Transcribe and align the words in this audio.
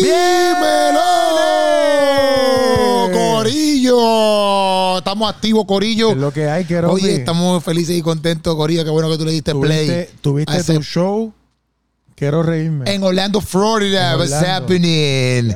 ¡Dímelo! 0.00 1.00
¡Corillo! 3.12 4.98
Estamos 4.98 5.30
activos, 5.30 5.64
Corillo. 5.66 6.10
Es 6.12 6.16
lo 6.16 6.32
que 6.32 6.48
hay, 6.48 6.64
que 6.64 6.78
Oye, 6.80 7.16
estamos 7.16 7.62
felices 7.62 7.96
y 7.96 8.02
contentos, 8.02 8.54
Corillo. 8.56 8.84
Qué 8.84 8.90
bueno 8.90 9.10
que 9.10 9.18
tú 9.18 9.24
le 9.24 9.32
diste 9.32 9.54
play. 9.54 10.08
Tuviste, 10.20 10.56
ese- 10.56 10.74
tu 10.74 10.82
show. 10.82 11.32
Quiero 12.14 12.42
reírme. 12.42 12.92
En 12.92 13.02
Orlando, 13.02 13.40
Florida, 13.40 14.12
En 14.12 14.18
what's 14.20 14.32
happening? 14.32 15.54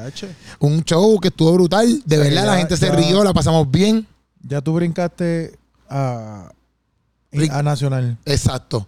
Un 0.58 0.82
show 0.84 1.18
que 1.20 1.28
estuvo 1.28 1.52
brutal. 1.52 2.02
De 2.04 2.18
verdad, 2.18 2.46
la 2.46 2.56
gente 2.58 2.76
se 2.76 2.86
ya- 2.86 2.94
rió, 2.94 3.22
la 3.22 3.32
pasamos 3.32 3.70
bien. 3.70 4.06
Ya 4.42 4.60
tú 4.60 4.74
brincaste 4.74 5.56
a, 5.88 6.50
Nacional. 7.62 8.16
Exacto. 8.24 8.86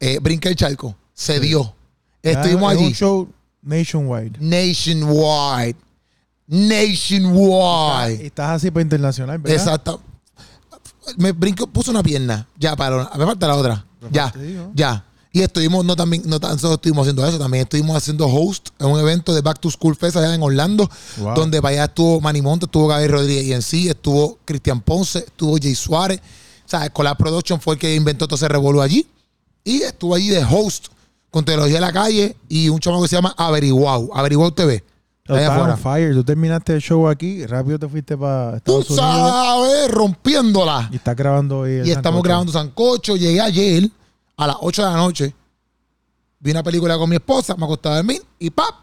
Eh, 0.00 0.18
brinca 0.22 0.48
el 0.48 0.56
charco. 0.56 0.96
Se 1.12 1.38
dio. 1.40 1.74
Ya 2.22 2.32
Estuvimos 2.32 2.72
es 2.72 2.78
allí. 2.78 2.86
un 2.88 2.94
show 2.94 3.28
nationwide. 3.62 4.38
Nationwide. 4.40 5.76
Nationwide. 6.46 8.26
estás 8.26 8.50
así 8.50 8.70
para 8.70 8.82
internacional, 8.82 9.38
¿verdad? 9.38 9.58
Exacto. 9.58 10.02
Me 11.16 11.32
brinco, 11.32 11.66
puso 11.66 11.90
una 11.90 12.02
pierna. 12.02 12.46
Ya, 12.58 12.76
para. 12.76 13.10
Me 13.16 13.24
falta 13.24 13.46
la 13.46 13.56
otra. 13.56 13.84
Ya, 14.10 14.32
ya. 14.74 15.04
Y 15.34 15.40
estuvimos, 15.40 15.82
no 15.84 15.96
también, 15.96 16.22
no 16.26 16.38
tan 16.38 16.58
solo 16.58 16.74
estuvimos 16.74 17.02
haciendo 17.02 17.26
eso, 17.26 17.38
también 17.38 17.62
estuvimos 17.62 17.96
haciendo 17.96 18.26
host 18.26 18.68
en 18.78 18.88
un 18.88 19.00
evento 19.00 19.32
de 19.32 19.40
Back 19.40 19.60
to 19.60 19.70
School 19.70 19.96
Fest 19.96 20.16
allá 20.16 20.34
en 20.34 20.42
Orlando, 20.42 20.90
Wow. 21.16 21.34
donde 21.34 21.62
para 21.62 21.72
allá 21.72 21.84
estuvo 21.84 22.20
Manny 22.20 22.42
Monte, 22.42 22.66
estuvo 22.66 22.86
Gaby 22.88 23.06
Rodríguez 23.06 23.44
y 23.46 23.52
en 23.54 23.62
sí, 23.62 23.88
estuvo 23.88 24.38
Cristian 24.44 24.82
Ponce, 24.82 25.20
estuvo 25.20 25.56
Jay 25.56 25.74
Suárez. 25.74 26.20
O 26.66 26.68
sea, 26.68 26.90
Collab 26.90 27.16
Production 27.16 27.60
fue 27.62 27.74
el 27.74 27.80
que 27.80 27.94
inventó 27.94 28.26
todo 28.26 28.36
ese 28.36 28.48
revolú 28.48 28.82
allí. 28.82 29.06
Y 29.64 29.80
estuvo 29.82 30.14
allí 30.14 30.28
de 30.28 30.44
host 30.44 30.88
con 31.32 31.44
Teología 31.44 31.74
de 31.76 31.80
la 31.80 31.92
Calle 31.92 32.36
y 32.48 32.68
un 32.68 32.78
chamaco 32.78 33.02
que 33.02 33.08
se 33.08 33.16
llama 33.16 33.34
Averiguau, 33.36 34.10
Averiguau 34.14 34.52
TV. 34.52 34.84
Allá 35.28 35.76
fire. 35.76 36.12
Tú 36.14 36.22
terminaste 36.24 36.74
el 36.74 36.80
show 36.82 37.08
aquí, 37.08 37.46
rápido 37.46 37.78
te 37.78 37.88
fuiste 37.88 38.16
para 38.18 38.60
Tú 38.60 38.80
Estados 38.80 38.90
Unidos 38.90 39.30
sabes, 39.30 39.90
rompiéndola. 39.90 40.88
y 40.92 40.96
estás 40.96 41.16
grabando 41.16 41.60
hoy. 41.60 41.72
el 41.78 41.86
Y 41.86 41.90
estamos 41.90 42.18
sancocho. 42.18 42.22
grabando 42.22 42.52
Sancocho. 42.52 43.16
Llegué 43.16 43.40
ayer 43.40 43.88
a 44.36 44.46
las 44.48 44.56
8 44.60 44.84
de 44.84 44.90
la 44.90 44.96
noche. 44.96 45.34
Vi 46.40 46.50
una 46.50 46.62
película 46.62 46.98
con 46.98 47.08
mi 47.08 47.16
esposa, 47.16 47.54
me 47.56 47.64
acostaba 47.64 47.94
a 47.94 47.98
dormir 47.98 48.20
y 48.38 48.50
¡pap! 48.50 48.74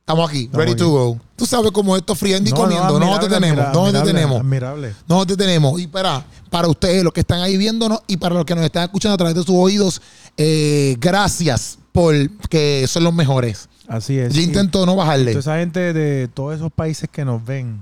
Estamos 0.00 0.28
aquí, 0.30 0.44
Estamos 0.44 0.58
ready 0.58 0.72
aquí. 0.72 0.78
to 0.80 0.90
go. 0.90 1.18
Tú 1.34 1.46
sabes 1.46 1.72
cómo 1.72 1.96
esto 1.96 2.14
friendo 2.14 2.48
y 2.48 2.52
No, 2.52 2.58
comiendo. 2.60 3.00
No, 3.00 3.06
admirable, 3.16 3.26
te 3.28 3.34
tenemos, 3.34 3.56
no 3.56 3.72
te 3.72 3.78
admirable, 3.88 4.12
tenemos. 4.12 4.40
Admirable. 4.40 4.94
No 5.08 5.26
te 5.26 5.36
tenemos. 5.36 5.80
Y 5.80 5.86
para, 5.88 6.24
para 6.50 6.68
ustedes, 6.68 7.02
los 7.02 7.12
que 7.12 7.20
están 7.20 7.40
ahí 7.40 7.56
viéndonos 7.56 8.00
y 8.06 8.16
para 8.18 8.34
los 8.36 8.44
que 8.44 8.54
nos 8.54 8.64
están 8.64 8.84
escuchando 8.84 9.14
a 9.14 9.16
través 9.18 9.34
de 9.34 9.42
sus 9.42 9.56
oídos, 9.56 10.00
eh, 10.36 10.96
gracias 11.00 11.78
por 11.92 12.14
que 12.48 12.84
son 12.88 13.04
los 13.04 13.14
mejores. 13.14 13.68
Así 13.88 14.18
es. 14.18 14.34
Yo 14.34 14.40
Y 14.40 14.44
intento 14.44 14.84
no 14.84 14.96
bajarle. 14.96 15.32
esa 15.32 15.58
gente 15.58 15.92
de 15.92 16.28
todos 16.28 16.56
esos 16.56 16.72
países 16.72 17.08
que 17.10 17.24
nos 17.24 17.44
ven, 17.44 17.80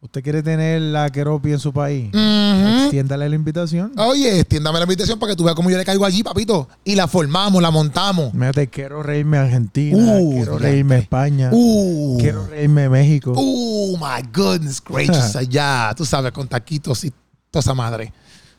¿usted 0.00 0.22
quiere 0.22 0.42
tener 0.42 0.80
la 0.82 1.08
Keropi 1.10 1.52
en 1.52 1.60
su 1.60 1.72
país? 1.72 2.08
ujú. 2.08 2.82
Extiéndale 2.82 3.28
la 3.28 3.34
invitación. 3.36 3.92
Oye, 3.96 4.40
extiéndame 4.40 4.78
la 4.78 4.84
invitación 4.84 5.18
para 5.18 5.32
que 5.32 5.36
tú 5.36 5.44
veas 5.44 5.54
cómo 5.56 5.70
yo 5.70 5.78
le 5.78 5.84
caigo 5.84 6.04
allí, 6.04 6.22
papito. 6.24 6.68
Y 6.84 6.96
la 6.96 7.06
formamos, 7.08 7.62
la 7.62 7.70
montamos. 7.70 8.34
Mírate, 8.34 8.68
quiero 8.68 9.02
reírme 9.02 9.38
Argentina, 9.38 9.96
Uh, 10.18 10.34
quiero 10.34 10.58
reírme 10.58 10.98
España, 10.98 11.50
Uh. 11.52 12.18
quiero 12.20 12.46
reírme 12.48 12.88
México. 12.88 13.32
Oh 13.36 13.96
my 13.96 14.28
goodness 14.34 14.82
gracious. 14.84 15.34
Allá, 15.36 15.94
tú 15.96 16.04
sabes, 16.04 16.32
con 16.32 16.46
taquitos 16.48 17.04
y 17.04 17.12
toda 17.50 17.60
esa 17.60 17.74
madre. 17.74 18.12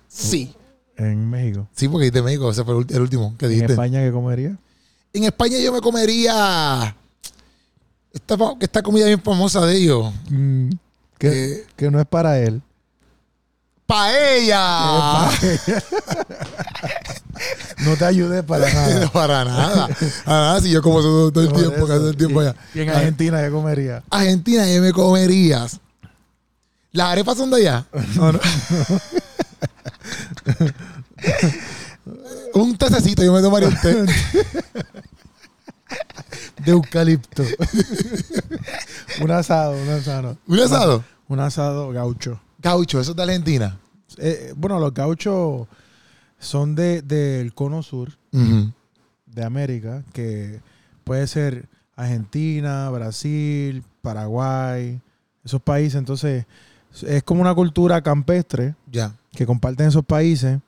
Sí. 0.08 0.54
En 0.98 1.30
México. 1.30 1.68
Sí, 1.76 1.88
porque 1.90 2.10
de 2.12 2.22
México, 2.22 2.50
ese 2.52 2.64
fue 2.64 2.74
el 2.90 3.02
último 3.02 3.36
que 3.38 3.46
En 3.46 3.52
dijiste. 3.52 3.74
España, 3.74 4.02
¿qué 4.02 4.12
comería? 4.12 4.56
En 5.14 5.24
España 5.26 5.58
yo 5.60 5.72
me 5.74 5.82
comería 5.82 6.96
esta, 8.14 8.36
esta 8.60 8.82
comida 8.82 9.06
bien 9.06 9.22
famosa 9.22 9.66
de 9.66 9.76
ellos. 9.78 10.14
Que, 11.18 11.28
Eh, 11.54 11.66
que 11.76 11.90
no 11.92 12.00
es 12.00 12.06
para 12.08 12.40
él. 12.40 12.62
¡Paella! 13.86 15.30
No 17.80 17.96
te 17.98 18.06
ayude 18.06 18.42
para 18.44 18.74
nada. 18.74 19.08
Para 19.12 19.44
nada. 19.46 19.88
Para 20.24 20.40
nada, 20.40 20.62
si 20.62 20.72
yo 20.72 20.82
como 20.82 21.02
todo, 21.02 21.32
todo 21.32 21.44
el 21.44 21.50
Por 21.50 21.60
tiempo, 21.60 21.86
todo 21.88 22.10
el 22.10 22.16
tiempo 22.18 22.42
Y- 22.42 22.46
allá. 22.46 22.56
Y 22.74 22.80
en 22.80 22.90
Argentina, 22.90 23.42
¿qué 23.44 23.52
comería? 23.52 24.04
Argentina, 24.10 24.66
yo 24.74 24.82
me 24.82 24.94
comerías. 24.94 25.80
¿Las 26.94 27.08
arepas 27.12 27.38
son 27.38 27.52
de 27.52 27.58
allá? 27.58 27.86
¿O 28.20 28.32
no? 28.32 28.40
un 32.54 32.78
tececito, 32.78 33.24
yo 33.24 33.34
me 33.34 33.42
tomaría 33.42 33.70
un 33.70 33.78
té. 33.78 34.06
De 36.64 36.72
eucalipto. 36.72 37.44
un 39.22 39.32
asado, 39.32 39.82
un 39.82 39.90
asado. 39.90 40.38
¿Un 40.48 40.60
asado? 40.60 41.04
Un 41.28 41.40
asado 41.40 41.92
gaucho. 41.92 42.40
Gaucho, 42.60 43.00
eso 43.00 43.12
es 43.12 43.18
de 43.18 43.24
Argentina. 43.24 43.78
Eh, 44.18 44.54
bueno, 44.56 44.80
los 44.80 44.94
gauchos 44.94 45.68
son 46.40 46.76
de, 46.76 47.02
del 47.02 47.54
cono 47.54 47.84
sur 47.84 48.18
de 48.32 49.44
América, 49.44 50.04
que 50.14 50.62
puede 51.04 51.28
ser 51.28 51.68
Argentina, 51.96 52.90
Brasil, 52.90 53.84
Paraguay, 54.02 55.02
esos 55.44 55.62
países. 55.62 55.96
Entonces, 55.96 56.46
es 57.04 57.24
como 57.24 57.42
una 57.42 57.54
cultura 57.56 58.02
campestre 58.02 58.76
Ya. 58.92 59.14
que 59.34 59.46
comparten 59.46 59.88
esos 59.88 60.06
países 60.06 60.60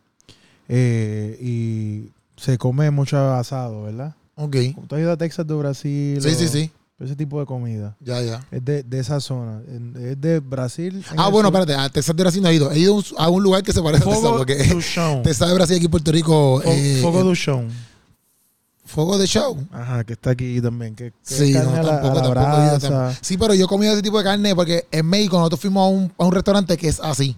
eh, 0.69 1.37
y 1.41 2.11
se 2.39 2.57
come 2.57 2.91
mucho 2.91 3.17
asado, 3.33 3.83
¿verdad? 3.83 4.15
Ok. 4.35 4.55
Tú 4.87 4.95
has 4.95 5.01
ido 5.01 5.11
a 5.11 5.17
Texas 5.17 5.47
de 5.47 5.53
Brasil. 5.55 6.21
Sí, 6.21 6.27
o 6.29 6.31
sí, 6.35 6.47
sí. 6.47 6.71
Ese 6.99 7.15
tipo 7.15 7.39
de 7.39 7.45
comida. 7.45 7.95
Ya, 7.99 8.21
ya. 8.21 8.43
Es 8.51 8.65
de, 8.65 8.81
de 8.83 8.99
esa 8.99 9.19
zona. 9.19 9.61
Es 9.99 10.19
de 10.19 10.39
Brasil. 10.39 11.03
Ah, 11.15 11.29
bueno, 11.29 11.49
sur. 11.49 11.59
espérate. 11.59 11.75
A 11.75 11.89
Texas 11.89 12.15
de 12.15 12.23
Brasil 12.23 12.41
no 12.41 12.49
he 12.49 12.55
ido. 12.55 12.71
He 12.71 12.79
ido 12.79 12.99
a 13.17 13.29
un- 13.29 13.43
lugar 13.43 13.61
que 13.61 13.71
se 13.71 13.81
parece 13.83 14.03
a 14.03 14.05
Texas. 14.05 14.23
Fogo 14.23 14.37
Porque. 14.37 14.55
Texas 15.23 15.47
de 15.47 15.53
Brasil 15.53 15.75
aquí 15.75 15.85
en 15.85 15.91
Puerto 15.91 16.11
Rico. 16.11 16.61
Eh, 16.65 16.99
Fogo 17.01 17.31
eh, 17.31 17.35
Chão. 17.35 17.67
Fuego 18.87 19.17
de 19.17 19.27
show. 19.27 19.57
Ajá, 19.71 20.03
que 20.03 20.13
está 20.13 20.31
aquí 20.31 20.59
también. 20.61 20.95
Que, 20.95 21.11
que 21.11 21.15
Sí, 21.23 21.53
no, 21.53 21.63
la- 21.83 22.01
tampoco, 22.01 22.33
la 22.33 22.79
tampoco. 22.79 23.11
Sí, 23.21 23.37
pero 23.37 23.53
yo 23.53 23.65
he 23.65 23.67
comido 23.67 23.93
ese 23.93 24.01
tipo 24.01 24.17
de 24.17 24.23
carne 24.23 24.55
porque 24.55 24.87
en 24.91 25.05
México 25.05 25.37
nosotros 25.37 25.59
fuimos 25.61 25.83
a 25.85 25.89
un, 25.89 26.13
a 26.17 26.25
un 26.25 26.31
restaurante 26.31 26.75
que 26.77 26.87
es 26.87 26.99
así. 26.99 27.35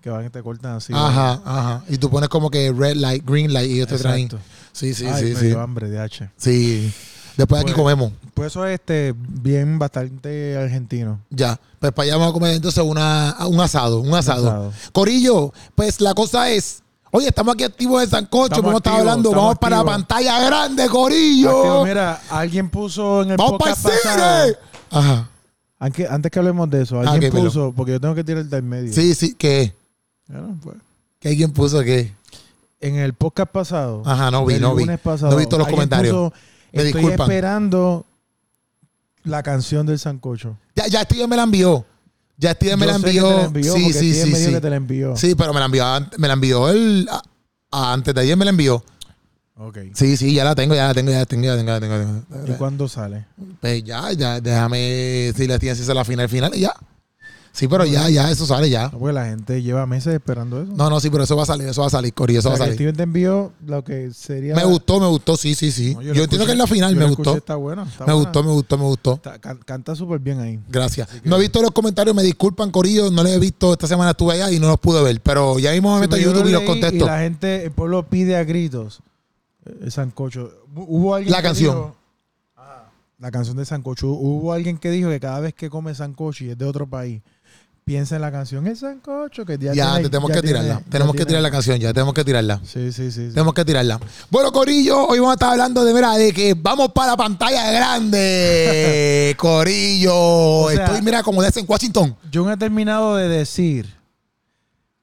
que 0.00 0.10
van 0.10 0.26
y 0.26 0.30
te 0.30 0.42
cortan 0.42 0.72
así. 0.76 0.92
Ajá, 0.94 1.40
ajá. 1.44 1.84
Y 1.88 1.96
tú 1.98 2.10
pones 2.10 2.28
como 2.28 2.50
que 2.50 2.72
red 2.72 2.96
light, 2.96 3.24
green 3.24 3.52
light 3.52 3.70
y 3.70 3.74
ellos 3.74 3.88
te 3.88 3.96
traen. 3.98 4.24
Exacto. 4.24 4.44
Sí, 4.72 4.92
sí, 4.94 5.06
Ay, 5.06 5.22
sí, 5.28 5.34
me 5.34 5.40
sí. 5.40 5.46
dio 5.46 5.60
hambre 5.60 5.88
de 5.88 6.00
H. 6.00 6.28
Sí. 6.36 6.92
Después 7.36 7.62
aquí 7.62 7.72
Pues- 7.72 7.82
comemos. 7.82 8.12
Pues 8.34 8.48
eso 8.52 8.66
es 8.66 8.74
este, 8.80 9.14
bien 9.16 9.78
bastante 9.78 10.56
argentino. 10.56 11.20
Ya. 11.30 11.58
Pues 11.78 11.92
para 11.92 12.04
allá 12.04 12.16
vamos 12.16 12.30
a 12.30 12.32
comer 12.32 12.54
entonces 12.56 12.82
una, 12.82 13.36
un 13.46 13.60
asado, 13.60 14.00
un 14.00 14.14
asado. 14.14 14.48
asado. 14.48 14.72
Corillo, 14.92 15.52
pues 15.74 16.00
la 16.00 16.14
cosa 16.14 16.50
es. 16.50 16.81
Oye, 17.14 17.28
estamos 17.28 17.54
aquí 17.54 17.64
activos 17.64 18.02
en 18.02 18.08
Sancocho, 18.08 18.44
Estamos 18.54 18.64
como 18.64 18.76
estaba 18.78 18.96
activos, 18.96 19.10
hablando. 19.12 19.28
estamos 19.28 19.44
Vamos 19.44 19.58
para 19.58 19.76
la 19.76 19.84
pantalla 19.84 20.40
grande, 20.46 20.88
Corillo. 20.88 21.50
Activo, 21.58 21.84
mira, 21.84 22.20
alguien 22.30 22.70
puso 22.70 23.22
en 23.22 23.32
el 23.32 23.36
vamos 23.36 23.58
para 23.58 23.72
el 23.72 23.76
podcast 23.76 24.04
pasado. 24.04 24.44
cine. 24.46 24.56
Ajá. 24.90 25.28
Antes, 25.78 26.10
antes 26.10 26.32
que 26.32 26.38
hablemos 26.38 26.70
de 26.70 26.82
eso, 26.82 27.00
Ah, 27.00 27.10
alguien 27.12 27.30
pero- 27.32 27.44
puso, 27.44 27.72
porque 27.76 27.92
yo 27.92 28.00
tengo 28.00 28.14
que 28.14 28.24
tirar 28.24 28.44
del 28.46 28.62
medio. 28.62 28.92
Sí, 28.94 29.14
sí, 29.14 29.34
¿qué? 29.34 29.74
Bueno, 30.26 30.56
pues, 30.62 30.76
¿Qué 31.18 31.28
alguien 31.28 31.52
puso 31.52 31.80
qué? 31.82 32.14
en 32.80 32.96
el 32.96 33.12
podcast 33.12 33.50
pasado, 33.52 34.02
Ajá, 34.06 34.30
no 34.30 34.46
vi, 34.46 34.54
el 34.54 34.62
no 34.62 34.74
vi. 34.74 34.86
pasado, 34.96 35.32
No 35.32 35.36
vi 35.36 35.44
todos 35.46 35.58
los 35.60 35.68
comentarios. 35.68 36.14
puso, 36.14 36.32
Me 36.72 36.82
Estoy 36.82 36.92
disculpan. 37.02 37.20
esperando 37.30 38.06
la 39.24 39.42
canción 39.42 39.84
del 39.84 39.98
sancocho. 39.98 40.56
Ya, 40.74 40.86
ya 40.86 41.02
Steven 41.02 41.28
me 41.28 41.36
la 41.36 41.42
envió. 41.42 41.84
Ya 42.38 42.52
Steven 42.52 42.78
me 42.78 42.86
la 42.86 42.96
envió. 42.96 43.52
sí, 43.62 43.92
sí, 43.92 44.12
Steven 44.12 44.14
sí, 44.26 44.32
me 44.32 44.38
dijo 44.38 44.48
sí. 44.50 44.54
que 44.54 44.60
te 44.60 44.70
la 44.70 44.76
envió. 44.76 45.16
Sí, 45.16 45.34
pero 45.34 45.52
me 45.52 45.60
la 45.60 45.66
envió, 45.66 45.84
me 46.18 46.26
la 46.28 46.34
envió 46.34 46.66
a- 46.66 47.22
a- 47.70 47.92
antes 47.92 48.14
de 48.14 48.20
ayer 48.20 48.36
me 48.36 48.44
la 48.44 48.50
envió. 48.50 48.82
Ok. 49.56 49.78
Sí, 49.94 50.16
sí, 50.16 50.34
ya 50.34 50.44
la 50.44 50.54
tengo, 50.54 50.74
ya 50.74 50.88
la 50.88 50.94
tengo, 50.94 51.10
ya 51.12 51.18
la 51.18 51.26
tengo, 51.26 51.44
ya 51.44 51.50
la 51.50 51.56
tengo, 51.56 51.68
ya 51.68 51.74
la 51.74 51.80
tengo. 51.80 51.94
ya 51.96 52.04
la 52.30 52.42
tengo. 52.42 52.54
¿Y 52.54 52.58
cuándo 52.58 52.88
sale? 52.88 53.26
Pues 53.60 53.84
ya, 53.84 54.10
ya, 54.12 54.40
déjame 54.40 55.32
si 55.36 55.46
la 55.46 55.58
tienes 55.58 55.78
se 55.78 55.94
la 55.94 56.04
final, 56.04 56.28
final 56.28 56.52
y 56.54 56.60
ya. 56.60 56.74
Sí, 57.54 57.68
pero 57.68 57.84
ya, 57.84 58.08
ya, 58.08 58.30
eso 58.30 58.46
sale 58.46 58.70
ya. 58.70 58.84
No, 58.88 58.98
porque 58.98 59.12
la 59.12 59.26
gente 59.26 59.62
lleva 59.62 59.84
meses 59.86 60.14
esperando 60.14 60.62
eso. 60.62 60.72
No, 60.74 60.88
no, 60.88 60.98
sí, 61.00 61.10
pero 61.10 61.24
eso 61.24 61.36
va 61.36 61.42
a 61.42 61.46
salir, 61.46 61.68
eso 61.68 61.82
va 61.82 61.88
a 61.88 61.90
salir, 61.90 62.14
Cori, 62.14 62.34
eso 62.36 62.48
O 62.48 62.52
va 62.52 62.54
a 62.54 62.58
salir. 62.58 62.74
Steven 62.74 62.96
te 62.96 63.02
envió 63.02 63.52
lo 63.66 63.84
que 63.84 64.10
sería. 64.12 64.54
Me 64.54 64.64
gustó, 64.64 64.98
me 64.98 65.06
gustó, 65.06 65.36
sí, 65.36 65.54
sí, 65.54 65.70
sí. 65.70 65.94
No, 65.94 66.00
yo 66.00 66.08
entiendo 66.08 66.22
escuché. 66.22 66.46
que 66.46 66.52
es 66.52 66.58
la 66.58 66.66
final, 66.66 66.94
Yo 66.94 67.00
me 67.00 67.06
gustó. 67.08 67.22
escuché, 67.22 67.38
Está 67.38 67.56
bueno. 67.56 67.82
está 67.82 68.06
Me 68.06 68.12
buena. 68.14 68.24
gustó, 68.30 68.42
me 68.42 68.50
gustó, 68.52 68.78
me 68.78 68.84
gustó. 68.84 69.12
Está- 69.14 69.38
can- 69.38 69.58
canta 69.66 69.94
súper 69.94 70.18
bien 70.20 70.40
ahí. 70.40 70.58
Gracias. 70.68 71.08
Que- 71.08 71.28
No 71.28 71.36
he 71.36 71.40
visto 71.40 71.60
los 71.60 71.72
comentarios, 71.72 72.16
me 72.16 72.22
disculpan, 72.22 72.70
Corillo, 72.70 73.10
no 73.10 73.22
los 73.22 73.32
he 73.32 73.38
visto. 73.38 73.72
Esta 73.72 73.86
semana 73.86 74.12
estuve 74.12 74.32
allá 74.32 74.50
y 74.50 74.58
no 74.58 74.68
los 74.68 74.80
pude 74.80 75.02
ver. 75.02 75.20
Pero 75.20 75.58
ya 75.58 75.72
mismo 75.72 75.94
me 75.94 76.00
meto 76.00 76.14
a 76.16 76.18
Sí, 76.18 76.24
YouTube 76.24 76.46
y 76.48 76.52
lo 76.52 76.60
los 76.60 76.66
contesto. 76.66 77.04
Y 77.04 77.06
la 77.06 77.18
gente, 77.20 77.64
el 77.66 77.70
pueblo 77.70 78.08
pide 78.08 78.34
a 78.36 78.44
gritos 78.44 79.00
eh, 79.66 79.76
el 79.82 79.92
sancocho. 79.92 80.50
Hu- 80.74 80.86
Hubo 80.88 81.14
alguien 81.16 81.32
La 81.32 81.42
canción. 81.42 81.74
dijo- 81.76 81.96
Ah, 82.56 82.84
la 83.18 83.30
canción 83.30 83.58
de 83.58 83.66
sancocho. 83.66 84.08
Hubo 84.08 84.54
alguien 84.54 84.78
que 84.78 84.90
dijo 84.90 85.10
que 85.10 85.20
cada 85.20 85.38
vez 85.40 85.52
que 85.52 85.68
come 85.68 85.94
sancocho 85.94 86.44
y 86.44 86.50
es 86.50 86.56
de 86.58 86.64
otro 86.64 86.86
país, 86.88 87.20
piensa 87.84 88.14
en 88.16 88.22
la 88.22 88.30
canción 88.30 88.66
El 88.66 88.76
Sancocho, 88.76 89.44
que 89.44 89.58
ya, 89.58 89.72
Ya, 89.74 89.84
tiene- 89.94 90.02
te 90.04 90.10
tenemos 90.10 90.28
ya 90.30 90.34
que 90.36 90.42
tiene- 90.42 90.60
tirarla. 90.60 90.82
Tenemos 90.88 91.14
que 91.16 91.26
tirar 91.26 91.42
la 91.42 91.50
canción 91.50 91.78
ya, 91.78 91.92
tenemos 91.92 92.14
que 92.14 92.24
tirarla. 92.24 92.60
Sí, 92.64 92.92
sí, 92.92 93.10
sí. 93.10 93.28
sí. 93.28 93.28
Tenemos 93.30 93.54
que 93.54 93.64
tirarla. 93.64 94.00
Bueno, 94.30 94.52
Corillo, 94.52 95.06
hoy 95.08 95.18
vamos 95.18 95.32
a 95.32 95.34
estar 95.34 95.50
hablando 95.50 95.84
de, 95.84 95.92
mira, 95.92 96.14
de 96.16 96.32
que 96.32 96.54
vamos 96.54 96.92
para 96.92 97.12
la 97.12 97.16
pantalla 97.16 97.70
grande. 97.72 99.34
Corillo. 99.38 100.68
sea- 100.70 100.84
Estoy, 100.84 101.02
mira, 101.02 101.22
como 101.22 101.42
de 101.42 101.52
en 101.54 101.66
Washington. 101.68 102.16
Yo 102.30 102.44
no 102.44 102.52
he 102.52 102.56
terminado 102.56 103.16
de 103.16 103.28
decir 103.28 103.86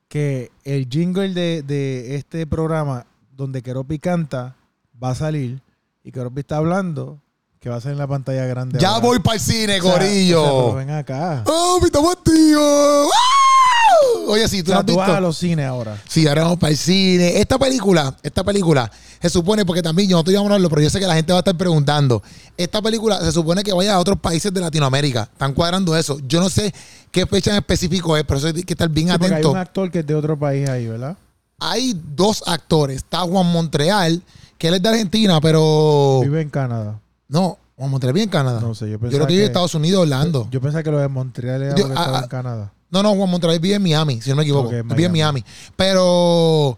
que 0.07 0.51
el 0.63 0.87
jingle 0.89 1.33
de, 1.33 1.61
de 1.63 2.15
este 2.15 2.47
programa 2.47 3.05
donde 3.35 3.61
Keropi 3.61 3.99
canta 3.99 4.55
va 5.01 5.11
a 5.11 5.15
salir 5.15 5.61
y 6.03 6.11
Keropi 6.11 6.39
está 6.41 6.57
hablando 6.57 7.19
que 7.59 7.69
va 7.69 7.75
a 7.75 7.81
ser 7.81 7.91
en 7.91 7.97
la 7.97 8.07
pantalla 8.07 8.45
grande. 8.45 8.79
Ya 8.79 8.89
ahora. 8.91 9.06
voy 9.06 9.19
para 9.19 9.35
el 9.35 9.41
cine, 9.41 9.79
O 9.79 9.83
sea, 9.83 9.91
Corillo. 9.94 10.41
o 10.44 10.45
sea, 10.45 10.63
pero 10.63 10.75
ven 10.75 10.89
acá. 10.91 11.44
¡Oh, 11.45 11.79
mi 11.81 11.89
tío! 12.23 13.03
¡Wow! 13.03 14.29
Oye, 14.29 14.47
sí, 14.47 14.61
O 14.61 14.63
tú 14.63 14.69
lo 14.69 14.73
sea, 14.75 14.79
has 14.79 14.85
tú 14.85 14.95
vas 14.95 15.09
a 15.09 15.19
los 15.19 15.38
cines 15.38 15.65
ahora. 15.65 16.01
Sí, 16.07 16.25
ahora 16.27 16.44
vamos 16.44 16.59
para 16.59 16.71
el 16.71 16.77
cine. 16.77 17.39
Esta 17.41 17.59
película, 17.59 18.15
esta 18.23 18.45
película, 18.45 18.89
se 19.21 19.29
supone, 19.29 19.65
porque 19.65 19.81
también 19.81 20.07
yo 20.07 20.15
no 20.15 20.19
estoy 20.19 20.35
a 20.35 20.39
hablarlo, 20.39 20.69
pero 20.69 20.81
yo 20.83 20.89
sé 20.89 21.01
que 21.01 21.07
la 21.07 21.15
gente 21.15 21.33
va 21.33 21.39
a 21.39 21.41
estar 21.41 21.57
preguntando. 21.57 22.23
Esta 22.56 22.81
película 22.81 23.19
se 23.19 23.31
supone 23.33 23.61
que 23.61 23.73
vaya 23.73 23.95
a 23.95 24.00
otros 24.00 24.19
países 24.19 24.53
de 24.53 24.61
Latinoamérica. 24.61 25.23
Están 25.23 25.53
cuadrando 25.53 25.97
eso. 25.97 26.17
Yo 26.25 26.39
no 26.39 26.50
sé 26.50 26.73
qué 27.11 27.25
fecha 27.25 27.51
en 27.51 27.57
específico 27.57 28.15
es, 28.15 28.23
pero 28.23 28.38
eso 28.38 28.47
hay 28.47 28.63
que 28.63 28.73
estar 28.73 28.88
bien 28.88 29.07
Sí, 29.07 29.13
porque 29.13 29.25
hay 29.25 29.31
atento. 29.33 29.51
un 29.51 29.57
actor 29.57 29.91
que 29.91 30.00
es 30.00 30.07
de 30.07 30.15
otro 30.15 30.39
país 30.39 30.69
ahí, 30.69 30.88
¿verdad? 30.88 31.17
Hay 31.59 32.00
dos 32.15 32.41
actores. 32.47 32.97
Está 32.97 33.19
Juan 33.21 33.51
Montreal, 33.51 34.23
que 34.57 34.69
él 34.69 34.75
es 34.75 34.81
de 34.81 34.88
Argentina, 34.89 35.41
pero. 35.41 36.21
Vive 36.23 36.41
en 36.41 36.50
Canadá. 36.50 37.00
No, 37.29 37.57
Juan 37.77 37.89
Montreal 37.91 38.13
vive 38.13 38.25
en 38.25 38.29
Canadá. 38.29 38.59
No 38.59 38.75
sé, 38.75 38.85
yo 38.85 38.91
yo 38.93 38.99
pensaba 38.99 39.17
creo 39.19 39.27
que 39.27 39.33
vive 39.33 39.43
en 39.45 39.49
Estados 39.49 39.73
Unidos, 39.75 40.01
Orlando. 40.01 40.47
Yo 40.51 40.59
pensaba 40.59 40.83
que 40.83 40.91
lo 40.91 40.97
de 40.99 41.07
Montreal 41.07 41.61
era 41.63 41.75
Yo- 41.75 41.83
porque 41.87 41.97
ah, 41.97 42.01
estaba 42.01 42.19
ah, 42.19 42.23
en 42.23 42.27
Canadá. 42.29 42.73
No, 42.91 43.03
no, 43.03 43.15
Juan 43.15 43.29
Montreal 43.29 43.59
vive 43.59 43.75
en 43.75 43.83
Miami, 43.83 44.19
si 44.21 44.29
no 44.31 44.35
me 44.35 44.43
equivoco. 44.43 44.71
Él 44.71 44.83
vive 44.83 45.05
en 45.05 45.11
Miami. 45.11 45.43
Pero 45.75 46.77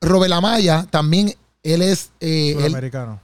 Robert 0.00 0.32
Amaya 0.32 0.86
también, 0.90 1.34
él 1.62 1.82
es. 1.82 2.10
eh, 2.20 2.52
él, 2.56 2.56
Sudamericano. 2.66 3.20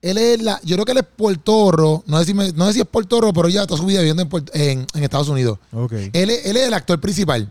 él 0.00 0.18
es 0.18 0.40
la. 0.42 0.60
Yo 0.62 0.76
creo 0.76 0.84
que 0.86 0.92
él 0.92 0.98
es 0.98 1.04
puertorro. 1.16 2.02
No 2.06 2.18
sé 2.20 2.26
si, 2.26 2.34
me- 2.34 2.52
no 2.52 2.66
sé 2.68 2.74
si 2.74 2.80
es 2.80 2.86
puertorro, 2.86 3.32
pero 3.32 3.48
ya 3.48 3.66
toda 3.66 3.80
su 3.80 3.86
vida 3.86 3.98
viviendo 4.00 4.22
en, 4.22 4.30
en- 4.52 4.86
en 4.94 5.02
Estados 5.02 5.28
Unidos. 5.28 5.58
Ok. 5.72 5.92
Él 6.12 6.30
es, 6.30 6.46
él 6.46 6.56
es 6.56 6.68
el 6.68 6.74
actor 6.74 7.00
principal. 7.00 7.50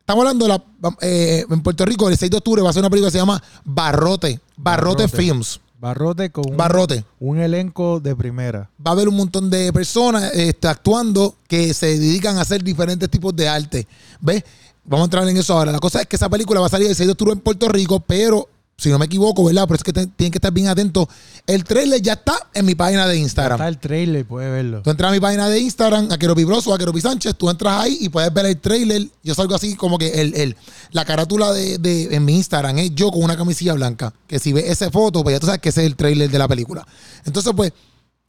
Estamos 0.00 0.22
hablando 0.22 0.44
de 0.46 0.48
la, 0.50 0.64
eh, 1.00 1.44
en 1.50 1.62
Puerto 1.62 1.84
Rico, 1.86 2.08
el 2.10 2.16
6 2.18 2.30
de 2.30 2.36
octubre 2.36 2.60
va 2.62 2.70
a 2.70 2.72
ser 2.74 2.80
una 2.82 2.90
película 2.90 3.08
que 3.08 3.12
se 3.12 3.18
llama 3.18 3.42
Barrote. 3.64 4.38
Barrote, 4.56 5.04
Barrote. 5.04 5.08
Films. 5.16 5.60
Barrote 5.84 6.30
con 6.30 6.50
un, 6.50 6.56
Barrote. 6.56 7.04
un 7.20 7.38
elenco 7.38 8.00
de 8.00 8.16
primera. 8.16 8.70
Va 8.84 8.92
a 8.92 8.94
haber 8.94 9.06
un 9.06 9.16
montón 9.16 9.50
de 9.50 9.70
personas 9.70 10.32
este, 10.32 10.66
actuando 10.66 11.34
que 11.46 11.74
se 11.74 11.98
dedican 11.98 12.38
a 12.38 12.40
hacer 12.40 12.64
diferentes 12.64 13.10
tipos 13.10 13.36
de 13.36 13.46
arte. 13.46 13.86
¿Ves? 14.18 14.42
Vamos 14.82 15.04
a 15.04 15.08
entrar 15.08 15.28
en 15.28 15.36
eso 15.36 15.52
ahora. 15.52 15.72
La 15.72 15.78
cosa 15.80 16.00
es 16.00 16.06
que 16.06 16.16
esa 16.16 16.30
película 16.30 16.58
va 16.58 16.68
a 16.68 16.70
salir 16.70 16.88
el 16.88 16.94
6 16.94 17.06
de 17.06 17.12
octubre 17.12 17.34
en 17.34 17.40
Puerto 17.40 17.68
Rico, 17.68 18.00
pero 18.00 18.48
si 18.76 18.90
no 18.90 18.98
me 18.98 19.06
equivoco, 19.06 19.44
¿verdad? 19.44 19.64
Pero 19.68 19.76
es 19.76 19.84
que 19.84 19.92
te- 19.92 20.06
tienen 20.08 20.32
que 20.32 20.38
estar 20.38 20.52
bien 20.52 20.66
atentos. 20.68 21.06
El 21.46 21.62
trailer 21.64 22.02
ya 22.02 22.14
está 22.14 22.34
en 22.52 22.64
mi 22.66 22.74
página 22.74 23.06
de 23.06 23.16
Instagram. 23.16 23.56
Está 23.56 23.68
el 23.68 23.78
trailer, 23.78 24.26
puedes 24.26 24.50
verlo. 24.50 24.82
Tú 24.82 24.90
entras 24.90 25.10
a 25.10 25.12
mi 25.12 25.20
página 25.20 25.48
de 25.48 25.60
Instagram, 25.60 26.08
a 26.10 26.18
Keropi 26.18 26.44
Broso, 26.44 26.74
a 26.74 26.78
Keropi 26.78 27.00
Sánchez, 27.00 27.36
tú 27.36 27.48
entras 27.48 27.80
ahí 27.82 27.98
y 28.00 28.08
puedes 28.08 28.32
ver 28.34 28.46
el 28.46 28.58
trailer. 28.60 29.06
Yo 29.22 29.34
salgo 29.34 29.54
así 29.54 29.76
como 29.76 29.96
que 29.96 30.20
el, 30.20 30.34
el- 30.34 30.56
la 30.90 31.04
carátula 31.04 31.52
de, 31.52 31.78
de- 31.78 32.14
en 32.16 32.24
mi 32.24 32.34
Instagram 32.36 32.78
es 32.78 32.94
yo 32.94 33.10
con 33.10 33.22
una 33.22 33.36
camisilla 33.36 33.74
blanca. 33.74 34.12
Que 34.26 34.38
si 34.38 34.52
ves 34.52 34.64
esa 34.68 34.90
foto, 34.90 35.22
pues 35.22 35.34
ya 35.36 35.40
tú 35.40 35.46
sabes 35.46 35.60
que 35.60 35.68
ese 35.68 35.82
es 35.82 35.86
el 35.86 35.96
trailer 35.96 36.28
de 36.30 36.38
la 36.38 36.48
película. 36.48 36.86
Entonces, 37.24 37.52
pues, 37.56 37.72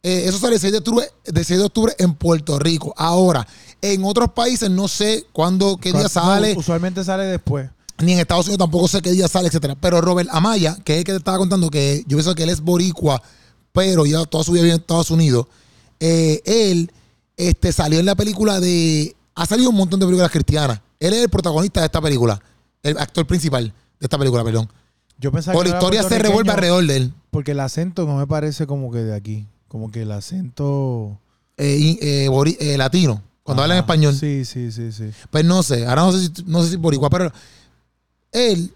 eh, 0.02 0.24
eso 0.26 0.38
sale 0.38 0.54
el 0.54 0.60
6 0.60 0.72
de 0.72 0.78
octubre, 0.78 1.06
de 1.24 1.42
6 1.44 1.58
de 1.58 1.64
octubre 1.64 1.92
en 1.98 2.14
Puerto 2.14 2.58
Rico. 2.60 2.94
Ahora, 2.96 3.44
en 3.82 4.04
otros 4.04 4.30
países 4.32 4.70
no 4.70 4.86
sé 4.86 5.26
cuándo, 5.32 5.76
qué 5.78 5.90
día 5.92 6.02
No, 6.02 6.08
sale, 6.08 6.54
usualmente 6.56 7.02
sale 7.02 7.24
después. 7.24 7.68
Ni 8.02 8.12
en 8.12 8.18
Estados 8.20 8.46
Unidos 8.46 8.58
tampoco 8.58 8.88
sé 8.88 9.00
qué 9.02 9.10
día 9.12 9.28
sale, 9.28 9.48
etcétera. 9.48 9.74
Pero 9.80 10.00
Robert 10.00 10.28
Amaya, 10.32 10.76
que 10.84 10.94
es 10.94 10.98
el 10.98 11.04
que 11.04 11.12
te 11.12 11.18
estaba 11.18 11.38
contando, 11.38 11.70
que 11.70 12.04
yo 12.06 12.16
pienso 12.16 12.34
que 12.34 12.42
él 12.42 12.50
es 12.50 12.60
boricua, 12.60 13.22
pero 13.72 14.06
ya 14.06 14.24
toda 14.24 14.44
su 14.44 14.52
vida 14.52 14.62
vive 14.62 14.74
en 14.74 14.80
Estados 14.80 15.10
Unidos. 15.10 15.46
eh, 16.00 16.40
él 16.44 16.90
este, 17.36 17.72
salió 17.72 17.98
en 18.00 18.06
la 18.06 18.14
película 18.14 18.60
de. 18.60 19.14
Ha 19.34 19.44
salido 19.46 19.68
un 19.70 19.76
montón 19.76 20.00
de 20.00 20.06
películas 20.06 20.30
cristianas. 20.30 20.80
Él 20.98 21.12
es 21.12 21.20
el 21.22 21.28
protagonista 21.28 21.80
de 21.80 21.86
esta 21.86 22.00
película. 22.00 22.40
El 22.82 22.96
actor 22.98 23.26
principal 23.26 23.64
de 23.66 24.04
esta 24.06 24.16
película, 24.16 24.42
perdón. 24.42 24.70
Yo 25.18 25.30
pensaba 25.32 25.54
Por 25.54 25.64
que 25.64 25.70
la 25.70 25.76
historia 25.76 26.02
se 26.02 26.18
revuelve 26.18 26.50
alrededor 26.52 26.86
de 26.86 26.96
él. 26.96 27.12
Porque 27.30 27.50
el 27.52 27.60
acento 27.60 28.06
no 28.06 28.16
me 28.16 28.26
parece 28.26 28.66
como 28.66 28.90
que 28.90 28.98
de 29.00 29.14
aquí. 29.14 29.46
Como 29.68 29.90
que 29.90 30.02
el 30.02 30.12
acento. 30.12 31.18
eh, 31.58 31.98
eh, 32.00 32.28
bori- 32.30 32.56
latino. 32.78 33.22
Cuando 33.42 33.62
habla 33.62 33.74
en 33.76 33.80
español. 33.80 34.14
Sí, 34.14 34.44
sí, 34.44 34.72
sí, 34.72 34.90
sí. 34.92 35.10
Pues 35.30 35.44
no 35.44 35.62
sé, 35.62 35.86
ahora 35.86 36.02
no 36.02 36.12
sé 36.12 36.18
si, 36.26 36.32
no 36.46 36.62
sé 36.62 36.70
si 36.70 36.76
boricua, 36.76 37.08
pero 37.10 37.30
él, 38.32 38.72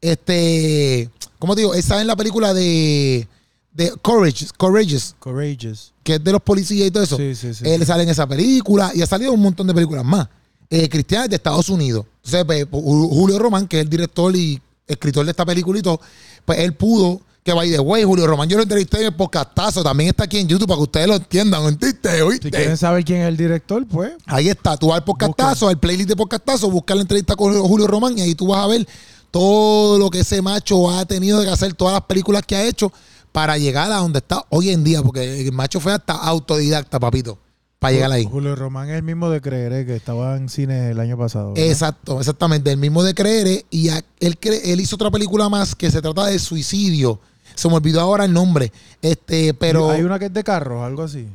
este, 0.00 1.10
¿cómo 1.38 1.54
te 1.54 1.62
digo? 1.62 1.74
Él 1.74 1.82
sale 1.82 2.00
en 2.02 2.06
la 2.06 2.16
película 2.16 2.54
de, 2.54 3.26
de 3.72 3.90
Courage, 4.02 4.46
Courageous, 4.56 5.14
Courageous. 5.18 5.92
que 6.02 6.14
es 6.14 6.24
de 6.24 6.32
los 6.32 6.42
policías 6.42 6.88
y 6.88 6.90
todo 6.90 7.02
eso. 7.02 7.16
Sí, 7.16 7.34
sí, 7.34 7.54
sí. 7.54 7.64
él 7.66 7.84
sale 7.86 8.02
en 8.04 8.08
esa 8.08 8.26
película 8.26 8.90
y 8.94 9.02
ha 9.02 9.06
salido 9.06 9.32
un 9.32 9.40
montón 9.40 9.66
de 9.66 9.74
películas 9.74 10.04
más. 10.04 10.28
Eh, 10.72 10.88
cristianas 10.88 11.28
de 11.28 11.36
Estados 11.36 11.68
Unidos. 11.68 12.06
Entonces, 12.24 12.44
pues, 12.44 12.66
Ju- 12.70 13.08
Julio 13.08 13.38
Román, 13.40 13.66
que 13.66 13.78
es 13.78 13.82
el 13.82 13.90
director 13.90 14.34
y 14.36 14.60
escritor 14.86 15.24
de 15.24 15.32
esta 15.32 15.44
película 15.44 15.78
y 15.78 15.82
todo, 15.82 16.00
pues 16.44 16.60
él 16.60 16.74
pudo, 16.74 17.20
que 17.42 17.52
by 17.52 17.70
the 17.70 17.80
way, 17.80 18.04
Julio 18.04 18.26
Román, 18.26 18.48
yo 18.48 18.56
lo 18.56 18.62
entrevisté 18.62 18.98
en 18.98 19.06
el 19.06 19.14
podcastazo, 19.14 19.82
también 19.82 20.10
está 20.10 20.24
aquí 20.24 20.38
en 20.38 20.48
YouTube 20.48 20.68
para 20.68 20.76
que 20.76 20.82
ustedes 20.82 21.08
lo 21.08 21.14
entiendan, 21.16 21.64
¿entendiste? 21.64 22.22
¿Oíste? 22.22 22.48
Si 22.48 22.50
quieren 22.50 22.76
saber 22.76 23.04
quién 23.04 23.22
es 23.22 23.28
el 23.28 23.36
director, 23.36 23.86
pues. 23.86 24.12
Ahí 24.26 24.48
está, 24.48 24.76
tú 24.76 24.88
vas 24.88 24.98
al 24.98 25.04
podcastazo, 25.04 25.68
al 25.68 25.78
playlist 25.78 26.10
de 26.10 26.16
podcastazo, 26.16 26.70
buscar 26.70 26.96
la 26.96 27.02
entrevista 27.02 27.36
con 27.36 27.58
Julio 27.62 27.86
Román 27.86 28.18
y 28.18 28.20
ahí 28.20 28.34
tú 28.34 28.48
vas 28.48 28.62
a 28.62 28.66
ver 28.66 28.86
todo 29.30 29.98
lo 29.98 30.10
que 30.10 30.20
ese 30.20 30.42
macho 30.42 30.90
ha 30.90 31.04
tenido 31.06 31.42
que 31.42 31.48
hacer, 31.48 31.72
todas 31.74 31.94
las 31.94 32.02
películas 32.02 32.42
que 32.46 32.56
ha 32.56 32.64
hecho 32.64 32.92
para 33.32 33.56
llegar 33.56 33.90
a 33.92 33.96
donde 33.96 34.18
está 34.18 34.44
hoy 34.50 34.70
en 34.70 34.84
día, 34.84 35.02
porque 35.02 35.40
el 35.40 35.52
macho 35.52 35.80
fue 35.80 35.92
hasta 35.92 36.14
autodidacta, 36.14 36.98
papito, 36.98 37.38
para 37.80 37.92
llegar 37.94 38.12
ahí. 38.12 38.24
Julio 38.30 38.54
Román 38.54 38.88
es 38.90 38.96
el 38.96 39.02
mismo 39.02 39.28
de 39.30 39.40
Creeré 39.40 39.84
que 39.86 39.96
estaba 39.96 40.36
en 40.36 40.48
cine 40.48 40.90
el 40.90 41.00
año 41.00 41.16
pasado. 41.18 41.54
¿verdad? 41.54 41.66
Exacto, 41.68 42.18
exactamente, 42.20 42.70
el 42.70 42.76
mismo 42.78 43.02
de 43.02 43.14
Creer 43.14 43.64
y 43.70 43.88
a- 43.88 44.04
él, 44.20 44.38
él 44.42 44.80
hizo 44.80 44.94
otra 44.96 45.10
película 45.10 45.48
más 45.48 45.74
que 45.74 45.90
se 45.90 46.00
trata 46.00 46.26
de 46.26 46.38
suicidio. 46.38 47.18
Se 47.54 47.68
me 47.68 47.74
olvidó 47.74 48.00
ahora 48.02 48.24
el 48.26 48.32
nombre, 48.32 48.70
este, 49.02 49.52
pero 49.54 49.90
Hay 49.90 50.02
una 50.02 50.18
que 50.18 50.26
es 50.26 50.32
de 50.32 50.44
carros, 50.44 50.84
algo 50.84 51.02
así. 51.02 51.26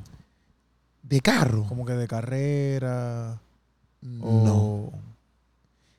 de 1.03 1.19
carro. 1.19 1.65
Como 1.67 1.85
que 1.85 1.93
de 1.93 2.07
carrera. 2.07 3.39
No. 4.01 4.25
O... 4.25 4.93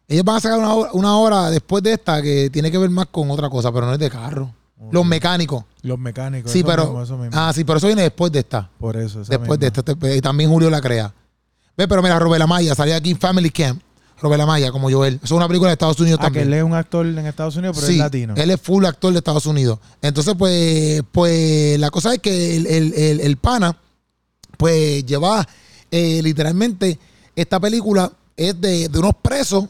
Ellos 0.09 0.25
van 0.25 0.37
a 0.37 0.41
sacar 0.41 0.59
una 0.61 0.73
hora, 0.75 0.91
una 0.93 1.17
hora 1.19 1.51
después 1.51 1.83
de 1.83 1.93
esta 1.95 2.23
que 2.23 2.49
tiene 2.51 2.71
que 2.71 2.79
ver 2.79 2.91
más 2.91 3.07
con 3.07 3.29
otra 3.33 3.51
cosa, 3.51 3.73
pero 3.73 3.87
no 3.87 3.93
es 3.95 3.99
de 3.99 4.09
carro. 4.09 4.53
Los 4.91 5.07
mecánicos. 5.07 5.65
Los 5.83 5.99
mecánicos. 5.99 6.53
Sí, 6.53 6.59
eso 6.59 6.67
pero. 6.67 6.85
mismo, 6.85 7.03
eso 7.03 7.17
mismo. 7.17 7.31
ah, 7.39 7.53
sí, 7.55 7.65
pero 7.65 7.79
eso 7.79 7.87
viene 7.87 8.03
después 8.03 8.31
de 8.33 8.41
esta. 8.41 8.69
Por 8.79 8.97
eso. 8.97 9.25
Después 9.25 9.59
de 9.59 9.69
esta. 9.69 9.81
este- 9.87 10.17
Y 10.17 10.21
también 10.21 10.51
Julio 10.51 10.69
la 10.71 10.81
crea. 10.81 11.13
Ve, 11.77 11.87
pero 11.89 12.03
mira, 12.03 12.19
Robert 12.19 12.43
Amaya 12.43 12.75
salió 12.75 12.95
aquí 12.97 13.11
en 13.11 13.19
Family 13.19 13.51
Camp. 13.51 13.81
Robert 14.21 14.41
Amaya, 14.43 14.73
como 14.73 14.91
Joel. 14.91 15.15
Eso 15.17 15.25
es 15.27 15.33
una 15.33 15.47
película 15.47 15.69
de 15.69 15.75
Estados 15.75 16.01
Unidos 16.01 16.19
Ah, 16.21 16.25
que 16.25 16.39
también. 16.41 16.49
él 16.49 16.55
es 16.55 16.63
un 16.65 16.73
actor 16.75 17.05
en 17.07 17.19
Estados 17.27 17.55
Unidos, 17.57 17.77
pero 17.77 17.87
sí, 17.87 17.95
es 17.95 17.99
latino. 17.99 18.35
Él 18.37 18.51
es 18.51 18.59
full 18.61 18.85
actor 18.87 19.13
de 19.13 19.19
Estados 19.19 19.45
Unidos. 19.45 19.79
Entonces, 20.01 20.35
pues, 20.39 21.03
pues 21.13 21.79
la 21.79 21.91
cosa 21.91 22.15
es 22.15 22.21
que 22.21 22.57
el, 22.57 22.67
el- 22.67 22.95
el- 22.95 23.21
el 23.21 23.37
pana, 23.37 23.77
pues, 24.57 25.05
lleva 25.05 25.47
eh, 25.91 26.21
literalmente 26.23 26.99
esta 27.35 27.61
película 27.61 28.11
es 28.37 28.59
de, 28.61 28.89
de 28.89 28.99
unos 28.99 29.15
presos, 29.21 29.67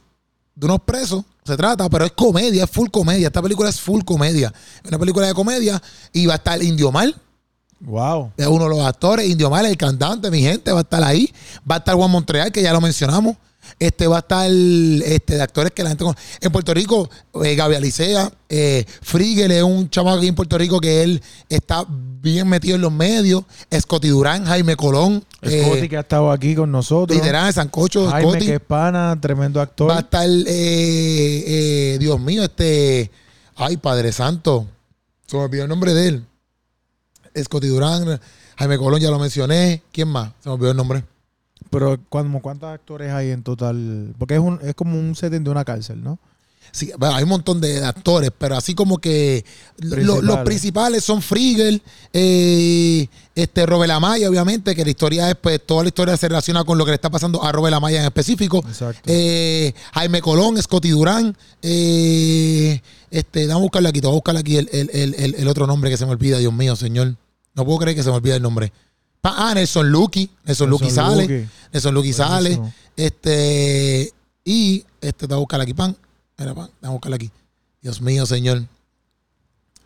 de 0.54 0.66
unos 0.66 0.80
presos, 0.84 1.24
se 1.46 1.56
trata, 1.56 1.88
pero 1.88 2.04
es 2.04 2.12
comedia, 2.12 2.64
es 2.64 2.70
full 2.70 2.88
comedia. 2.90 3.28
Esta 3.28 3.40
película 3.42 3.68
es 3.68 3.80
full 3.80 4.02
comedia. 4.02 4.52
Es 4.82 4.88
una 4.88 4.98
película 4.98 5.26
de 5.26 5.34
comedia 5.34 5.80
y 6.12 6.26
va 6.26 6.34
a 6.34 6.36
estar 6.36 6.62
Indio 6.62 6.90
Mal, 6.92 7.14
Wow. 7.80 8.32
es 8.36 8.46
uno 8.46 8.64
de 8.64 8.70
los 8.70 8.80
actores, 8.80 9.28
Indio 9.28 9.50
Mal, 9.50 9.66
el 9.66 9.76
cantante, 9.76 10.30
mi 10.30 10.40
gente, 10.40 10.72
va 10.72 10.78
a 10.78 10.82
estar 10.82 11.02
ahí. 11.04 11.32
Va 11.70 11.76
a 11.76 11.78
estar 11.78 11.94
Juan 11.94 12.10
Montreal, 12.10 12.50
que 12.50 12.62
ya 12.62 12.72
lo 12.72 12.80
mencionamos. 12.80 13.36
Este 13.78 14.06
va 14.06 14.16
a 14.16 14.18
estar 14.20 14.50
este, 14.50 15.34
de 15.34 15.42
actores 15.42 15.72
que 15.72 15.82
la 15.82 15.90
gente 15.90 16.04
conoce. 16.04 16.22
En 16.40 16.50
Puerto 16.50 16.72
Rico, 16.72 17.10
eh, 17.42 17.54
Gaby 17.54 17.74
Alicea, 17.74 18.32
eh, 18.48 18.84
Frigel 19.02 19.50
es 19.50 19.62
un 19.62 19.90
chamaco 19.90 20.18
aquí 20.18 20.28
en 20.28 20.34
Puerto 20.34 20.56
Rico 20.56 20.80
que 20.80 21.02
él 21.02 21.22
está 21.48 21.84
bien 22.26 22.48
metido 22.48 22.76
en 22.76 22.82
los 22.82 22.92
medios. 22.92 23.44
Scotty 23.72 24.08
Durán, 24.08 24.44
Jaime 24.44 24.76
Colón, 24.76 25.24
eh, 25.42 25.62
Scotty 25.64 25.88
que 25.88 25.96
ha 25.96 26.00
estado 26.00 26.32
aquí 26.32 26.54
con 26.54 26.72
nosotros. 26.72 27.16
literal, 27.16 27.52
Sancocho, 27.52 28.08
Jaime 28.08 28.30
Scotty. 28.30 28.46
que 28.46 28.54
es 28.54 28.60
pana, 28.60 29.18
tremendo 29.20 29.60
actor. 29.60 29.90
Va 29.90 29.98
a 29.98 30.00
estar, 30.00 30.28
eh, 30.28 30.44
eh, 30.46 31.96
Dios 31.98 32.18
mío, 32.20 32.42
este. 32.44 33.10
Ay, 33.54 33.76
Padre 33.76 34.12
Santo. 34.12 34.66
Se 35.26 35.36
me 35.36 35.44
olvidó 35.44 35.64
el 35.64 35.68
nombre 35.68 35.94
de 35.94 36.08
él. 36.08 36.26
Scotty 37.42 37.68
Durán, 37.68 38.20
Jaime 38.56 38.78
Colón, 38.78 39.00
ya 39.00 39.10
lo 39.10 39.18
mencioné. 39.18 39.82
¿Quién 39.92 40.08
más? 40.08 40.32
Se 40.42 40.48
me 40.48 40.54
olvidó 40.54 40.70
el 40.70 40.76
nombre. 40.76 41.04
Pero 41.70 41.98
¿cuántos 42.08 42.64
actores 42.70 43.12
hay 43.12 43.30
en 43.30 43.42
total? 43.42 44.14
Porque 44.18 44.34
es 44.34 44.40
un 44.40 44.58
es 44.62 44.74
como 44.74 44.98
un 44.98 45.14
setting 45.14 45.44
de 45.44 45.50
una 45.50 45.64
cárcel, 45.64 46.02
¿no? 46.02 46.18
Sí, 46.72 46.90
bueno, 46.98 47.14
hay 47.14 47.22
un 47.22 47.28
montón 47.30 47.60
de 47.60 47.82
actores, 47.84 48.30
pero 48.36 48.56
así 48.56 48.74
como 48.74 48.98
que 48.98 49.44
lo- 49.78 50.20
los 50.20 50.36
principales 50.44 51.04
son 51.04 51.22
Frigel, 51.22 51.80
eh, 52.12 53.06
este 53.36 53.64
Robert 53.66 53.92
Amaya, 53.92 54.28
obviamente, 54.28 54.74
que 54.74 54.84
la 54.84 54.90
historia 54.90 55.30
es, 55.30 55.36
pues, 55.36 55.64
toda 55.64 55.84
la 55.84 55.88
historia 55.88 56.16
se 56.16 56.28
relaciona 56.28 56.64
con 56.64 56.76
lo 56.76 56.84
que 56.84 56.90
le 56.90 56.96
está 56.96 57.08
pasando 57.08 57.42
a 57.42 57.52
Robert 57.52 57.74
Amaya 57.76 58.00
en 58.00 58.06
específico. 58.06 58.58
Exacto. 58.66 59.00
Eh, 59.06 59.72
Jaime 59.94 60.20
Colón, 60.20 60.60
Scotty 60.60 60.90
Durán, 60.90 61.36
eh, 61.62 62.80
este, 63.10 63.46
vamos 63.46 63.60
a 63.60 63.62
buscarle 63.62 63.88
aquí, 63.88 64.00
voy 64.00 64.10
a 64.10 64.14
buscarle 64.14 64.40
aquí 64.40 64.56
el, 64.56 64.68
el- 64.72 64.90
el- 64.92 65.14
el- 65.14 65.34
el 65.36 65.48
otro 65.48 65.66
nombre 65.66 65.88
que 65.88 65.96
se 65.96 66.04
me 66.04 66.12
olvida, 66.12 66.38
Dios 66.38 66.52
mío, 66.52 66.74
señor. 66.76 67.14
No 67.54 67.64
puedo 67.64 67.78
creer 67.78 67.96
que 67.96 68.02
se 68.02 68.10
me 68.10 68.16
olvide 68.16 68.36
el 68.36 68.42
nombre. 68.42 68.72
Ah, 69.36 69.54
Nelson 69.54 69.90
Lucky, 69.90 70.30
Nelson 70.44 70.70
Lucky 70.70 70.84
Nelson 70.84 71.04
sale, 71.04 71.22
Lucky. 71.22 71.48
Nelson 71.72 71.94
Lucky 71.94 72.12
sale, 72.12 72.56
Buenísimo. 72.56 72.74
este, 72.96 74.12
y 74.44 74.84
este, 75.00 75.12
te 75.12 75.26
voy 75.26 75.36
a 75.36 75.38
buscar 75.38 75.60
aquí, 75.60 75.74
pan. 75.74 75.96
Mira, 76.38 76.54
pan, 76.54 76.66
te 76.66 76.86
voy 76.86 76.88
a 76.88 76.92
buscarle 76.92 77.16
aquí. 77.16 77.30
Dios 77.82 78.00
mío, 78.00 78.26
señor. 78.26 78.64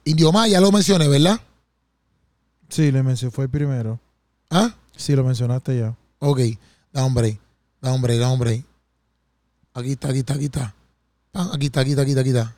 Indio 0.04 0.32
Maya 0.32 0.61
lo 0.61 0.73
mencioné, 0.73 1.09
¿verdad? 1.09 1.40
Sí, 2.68 2.90
le 2.90 3.02
mencioné, 3.02 3.30
fue 3.30 3.44
el 3.44 3.50
primero. 3.50 4.00
¿Ah? 4.50 4.75
Sí, 4.97 5.14
lo 5.14 5.25
mencionaste 5.25 5.78
ya. 5.78 5.97
Ok, 6.18 6.40
da 6.92 7.04
hombre, 7.04 7.38
da 7.80 7.92
hombre, 7.92 8.16
da 8.18 8.30
hombre. 8.30 8.64
Aquí 9.75 9.92
está, 9.92 10.09
aquí 10.09 10.18
está, 10.20 10.35
aquí 10.35 10.44
está. 10.47 10.75
Pan, 11.32 11.50
aquí 11.52 11.66
está, 11.66 11.80
aquí 11.80 11.90
está, 11.90 12.02
aquí 12.02 12.11
está, 12.11 12.20
aquí 12.20 12.30
está. 12.30 12.56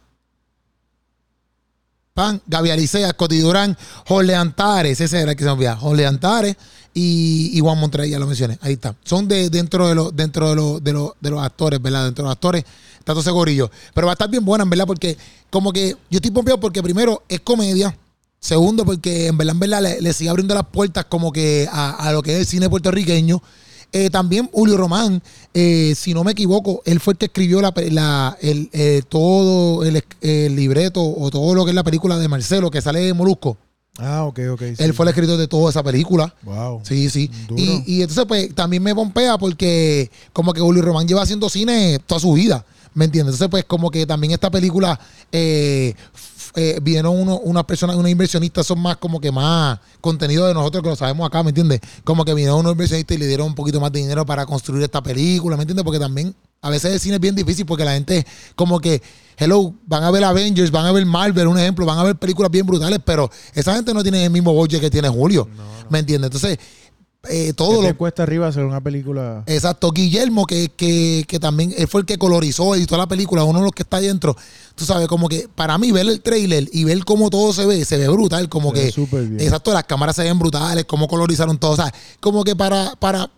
Pan, 2.15 2.43
Gaby 2.47 2.71
Alicea, 2.71 3.11
Scotty 3.11 3.39
Durán, 3.39 3.77
Jorge 4.07 4.35
Antares, 4.35 5.01
ese 5.01 5.21
era 5.21 5.31
el 5.31 5.37
que 5.37 5.45
se 5.45 5.49
me 5.49 5.53
olvidaba. 5.53 5.81
Jorge 5.81 6.07
Antares 6.07 6.57
y, 6.93 7.59
Juan 7.61 7.79
Monterrey, 7.79 8.11
ya 8.11 8.19
lo 8.19 8.27
mencioné. 8.27 8.59
Ahí 8.61 8.75
está. 8.75 8.95
Son 9.05 9.27
de 9.27 9.49
dentro 9.49 9.89
de 9.89 9.95
los, 9.95 10.15
dentro 10.15 10.51
de 10.51 10.57
los, 10.57 10.85
de 10.85 10.93
los, 10.93 11.13
de 11.21 11.31
los 11.31 11.43
actores, 11.43 11.81
¿verdad? 11.81 12.05
Dentro 12.05 12.25
de 12.25 12.27
los 12.27 12.33
actores 12.33 12.65
está 12.99 13.13
todo 13.15 13.23
ese. 13.23 13.71
Pero 13.95 14.07
va 14.07 14.13
a 14.13 14.15
estar 14.15 14.29
bien 14.29 14.45
buena, 14.45 14.65
en 14.65 14.71
verdad, 14.71 14.87
porque 14.87 15.17
como 15.49 15.73
que 15.73 15.97
yo 16.11 16.17
estoy 16.19 16.31
pompeado 16.31 16.61
porque 16.61 16.83
primero 16.83 17.23
es 17.29 17.41
comedia. 17.41 17.97
Segundo, 18.41 18.85
porque 18.85 19.29
en 19.29 19.39
verdad, 19.39 19.55
verdad, 19.61 19.81
le, 20.01 20.13
sigue 20.13 20.29
abriendo 20.29 20.55
las 20.55 20.67
puertas 20.67 21.05
como 21.05 21.33
que 21.33 21.69
a 21.71 22.11
lo 22.13 22.23
que 22.23 22.35
es 22.35 22.41
el 22.41 22.47
cine 22.47 22.69
puertorriqueño. 22.69 23.41
Eh, 23.93 24.09
también 24.11 24.49
Julio 24.53 24.77
Román, 24.79 25.23
eh, 25.53 25.93
si 25.97 26.15
no 26.15 26.25
me 26.25 26.33
equivoco, 26.33 26.83
él 26.87 26.99
fue 26.99 27.13
el 27.13 27.19
que 27.19 27.27
escribió 27.27 27.61
la, 27.61 27.73
la- 27.91 28.37
el, 28.41 28.71
eh, 28.73 29.03
todo 29.09 29.85
el, 29.85 30.03
el 30.23 30.57
libreto 30.57 31.03
o 31.03 31.31
todo 31.31 31.55
lo 31.55 31.65
que 31.65 31.71
es 31.73 31.75
la 31.75 31.85
película 31.85 32.19
de 32.19 32.27
Marcelo 32.29 32.71
que 32.71 32.81
sale 32.81 33.01
de 33.01 33.13
Molusco. 33.13 33.59
Ah, 33.99 34.25
ok, 34.25 34.41
ok. 34.53 34.63
sí. 34.75 34.83
Él 34.83 34.95
fue 34.95 35.05
el 35.05 35.11
escritor 35.11 35.37
de 35.37 35.47
toda 35.49 35.69
esa 35.69 35.83
película. 35.83 36.35
Wow. 36.43 36.81
Sí, 36.83 37.11
sí. 37.11 37.31
Duro. 37.47 37.61
Y, 37.63 37.85
y 37.87 38.01
entonces, 38.01 38.25
pues, 38.27 38.55
también 38.55 38.83
me 38.83 38.95
pompea 38.95 39.37
porque 39.37 40.11
como 40.33 40.55
que 40.55 40.63
Julio 40.63 40.81
Román 40.81 41.07
lleva 41.07 41.21
haciendo 41.23 41.51
cine 41.51 41.99
toda 42.07 42.19
su 42.19 42.33
vida. 42.33 42.65
¿Me 42.95 43.05
entiendes? 43.05 43.35
Entonces, 43.35 43.51
pues, 43.51 43.65
como 43.67 43.91
que 43.91 44.07
también 44.07 44.33
esta 44.33 44.51
película 44.51 44.99
eh, 45.31 45.95
eh, 46.55 46.79
vieron 46.83 47.19
uno, 47.19 47.39
unas 47.39 47.65
personas, 47.65 47.97
unos 47.97 48.11
inversionistas 48.11 48.67
son 48.67 48.81
más 48.81 48.97
como 48.99 49.21
que 49.21 49.33
más 49.33 49.79
contenido 50.01 50.47
de 50.47 50.55
nosotros 50.55 50.83
que 50.83 50.89
lo 50.91 50.97
sabemos 50.97 51.27
acá, 51.27 51.43
¿me 51.43 51.51
entiendes? 51.51 51.81
Como 52.05 52.25
que 52.25 52.35
vinieron 52.35 52.61
unos 52.61 52.73
inversionistas 52.73 53.17
y 53.17 53.21
le 53.21 53.27
dieron 53.27 53.47
un 53.47 53.55
poquito 53.55 53.81
más 53.81 53.93
de 53.93 54.01
dinero 54.01 54.27
para 54.27 54.45
construir 54.45 54.83
esta 54.83 55.03
película, 55.03 55.57
¿me 55.57 55.63
entiendes? 55.63 55.85
Porque 55.85 55.99
también 55.99 56.35
a 56.61 56.71
veces 56.71 56.93
el 56.93 57.01
cine 57.01 57.17
es 57.17 57.21
bien 57.21 57.35
difícil 57.35 57.67
porque 57.67 57.85
la 57.85 57.93
gente 57.93 58.27
como 58.55 58.79
que, 58.81 59.03
hello, 59.37 59.75
van 59.87 60.05
a 60.05 60.11
ver 60.11 60.23
Avengers, 60.25 60.71
van 60.71 60.87
a 60.87 60.93
ver 60.93 61.05
Marvel, 61.07 61.49
un 61.49 61.59
ejemplo, 61.59 61.85
van 61.85 61.99
a 61.99 62.05
ver 62.05 62.17
películas 62.17 62.51
bien 62.51 62.67
brutales, 62.67 63.01
pero 63.05 63.31
esa 63.55 63.75
gente 63.75 63.93
no 63.93 64.03
tiene 64.03 64.25
el 64.25 64.31
mismo 64.31 64.53
budget 64.53 64.81
que 64.81 64.91
tiene 64.91 65.09
Julio, 65.09 65.49
¿me 65.89 65.99
entiendes? 65.99 66.29
Entonces, 66.29 66.59
eh, 67.29 67.53
todo 67.53 67.71
¿Qué 67.71 67.77
lo 67.77 67.83
te 67.83 67.95
cuesta 67.95 68.25
arriba 68.25 68.49
hacer 68.49 68.65
una 68.65 68.81
película? 68.81 69.45
Exacto, 69.47 69.93
Guillermo, 69.93 70.45
que, 70.45 70.71
que, 70.75 71.25
que 71.29 71.39
también 71.39 71.73
él 71.77 71.87
fue 71.87 72.01
el 72.01 72.07
que 72.07 72.19
colorizó, 72.19 72.75
editó 72.75 72.97
la 72.97 73.07
película, 73.07 73.45
uno 73.45 73.61
de 73.61 73.65
los 73.65 73.73
que 73.73 73.85
está 73.85 73.99
adentro. 73.99 74.37
Tú 74.75 74.85
sabes, 74.85 75.07
como 75.07 75.29
que 75.29 75.49
para 75.55 75.79
mí 75.79 75.93
ver 75.93 76.09
el 76.09 76.21
trailer 76.21 76.69
y 76.73 76.83
ver 76.83 77.05
cómo 77.05 77.31
todo 77.31 77.53
se 77.53 77.65
ve, 77.65 77.85
se 77.85 77.97
ve 77.97 78.09
brutal, 78.09 78.49
como 78.49 78.73
Se 78.73 78.79
ve 78.79 78.85
que... 78.87 78.93
súper 78.93 79.27
bien. 79.29 79.41
Exacto, 79.41 79.73
las 79.73 79.85
cámaras 79.85 80.17
se 80.17 80.25
ven 80.25 80.39
brutales, 80.39 80.85
cómo 80.85 81.07
colorizaron 81.07 81.59
todo. 81.59 81.73
O 81.73 81.77
sea, 81.77 81.95
como 82.19 82.43
que 82.43 82.57
para, 82.57 82.97
para, 82.97 83.31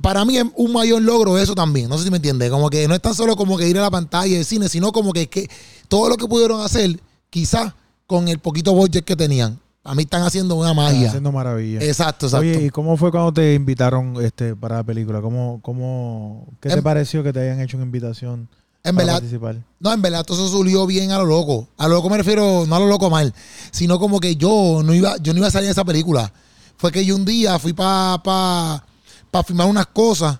para 0.00 0.24
mí 0.24 0.36
es 0.38 0.44
un 0.54 0.72
mayor 0.72 1.02
logro 1.02 1.38
eso 1.38 1.56
también. 1.56 1.88
No 1.88 1.98
sé 1.98 2.04
si 2.04 2.10
me 2.10 2.18
entiendes. 2.18 2.50
Como 2.50 2.70
que 2.70 2.86
no 2.86 2.94
es 2.94 3.02
tan 3.02 3.14
solo 3.16 3.34
como 3.34 3.58
que 3.58 3.68
ir 3.68 3.78
a 3.78 3.82
la 3.82 3.90
pantalla 3.90 4.36
del 4.36 4.44
cine, 4.44 4.68
sino 4.68 4.92
como 4.92 5.12
que, 5.12 5.28
que 5.28 5.50
todo 5.88 6.08
lo 6.08 6.16
que 6.16 6.28
pudieron 6.28 6.60
hacer, 6.60 7.00
quizás 7.30 7.74
con 8.06 8.28
el 8.28 8.38
poquito 8.38 8.74
budget 8.74 9.04
que 9.04 9.16
tenían. 9.16 9.58
A 9.82 9.94
mí 9.94 10.02
están 10.02 10.22
haciendo 10.22 10.56
una 10.56 10.70
Están 10.70 10.84
magia. 10.84 11.08
haciendo 11.08 11.32
maravilla. 11.32 11.80
Exacto, 11.82 12.26
exacto. 12.26 12.46
Oye, 12.46 12.66
¿y 12.66 12.70
cómo 12.70 12.96
fue 12.98 13.10
cuando 13.10 13.32
te 13.32 13.54
invitaron 13.54 14.14
este 14.22 14.54
para 14.54 14.76
la 14.76 14.84
película? 14.84 15.20
¿Cómo, 15.22 15.58
cómo, 15.62 16.46
¿Qué 16.60 16.68
te 16.68 16.82
pareció 16.82 17.22
que 17.22 17.32
te 17.32 17.40
hayan 17.40 17.60
hecho 17.60 17.78
una 17.78 17.86
invitación 17.86 18.48
en 18.84 18.94
para 18.94 19.06
verdad, 19.06 19.12
participar? 19.14 19.56
No, 19.78 19.92
en 19.92 20.02
verdad, 20.02 20.22
todo 20.24 20.36
eso 20.46 20.54
surgió 20.54 20.86
bien 20.86 21.12
a 21.12 21.18
lo 21.18 21.24
loco. 21.24 21.66
A 21.78 21.88
lo 21.88 21.94
loco 21.94 22.10
me 22.10 22.18
refiero, 22.18 22.66
no 22.66 22.76
a 22.76 22.78
lo 22.78 22.86
loco 22.88 23.08
mal, 23.08 23.32
sino 23.70 23.98
como 23.98 24.20
que 24.20 24.36
yo 24.36 24.82
no 24.84 24.92
iba, 24.94 25.16
yo 25.16 25.32
no 25.32 25.38
iba 25.38 25.48
a 25.48 25.50
salir 25.50 25.66
de 25.68 25.72
esa 25.72 25.84
película. 25.84 26.30
Fue 26.76 26.92
que 26.92 27.04
yo 27.04 27.16
un 27.16 27.24
día 27.24 27.58
fui 27.58 27.72
para 27.72 28.22
pa, 28.22 28.84
pa 29.30 29.42
filmar 29.42 29.66
unas 29.66 29.86
cosas 29.86 30.38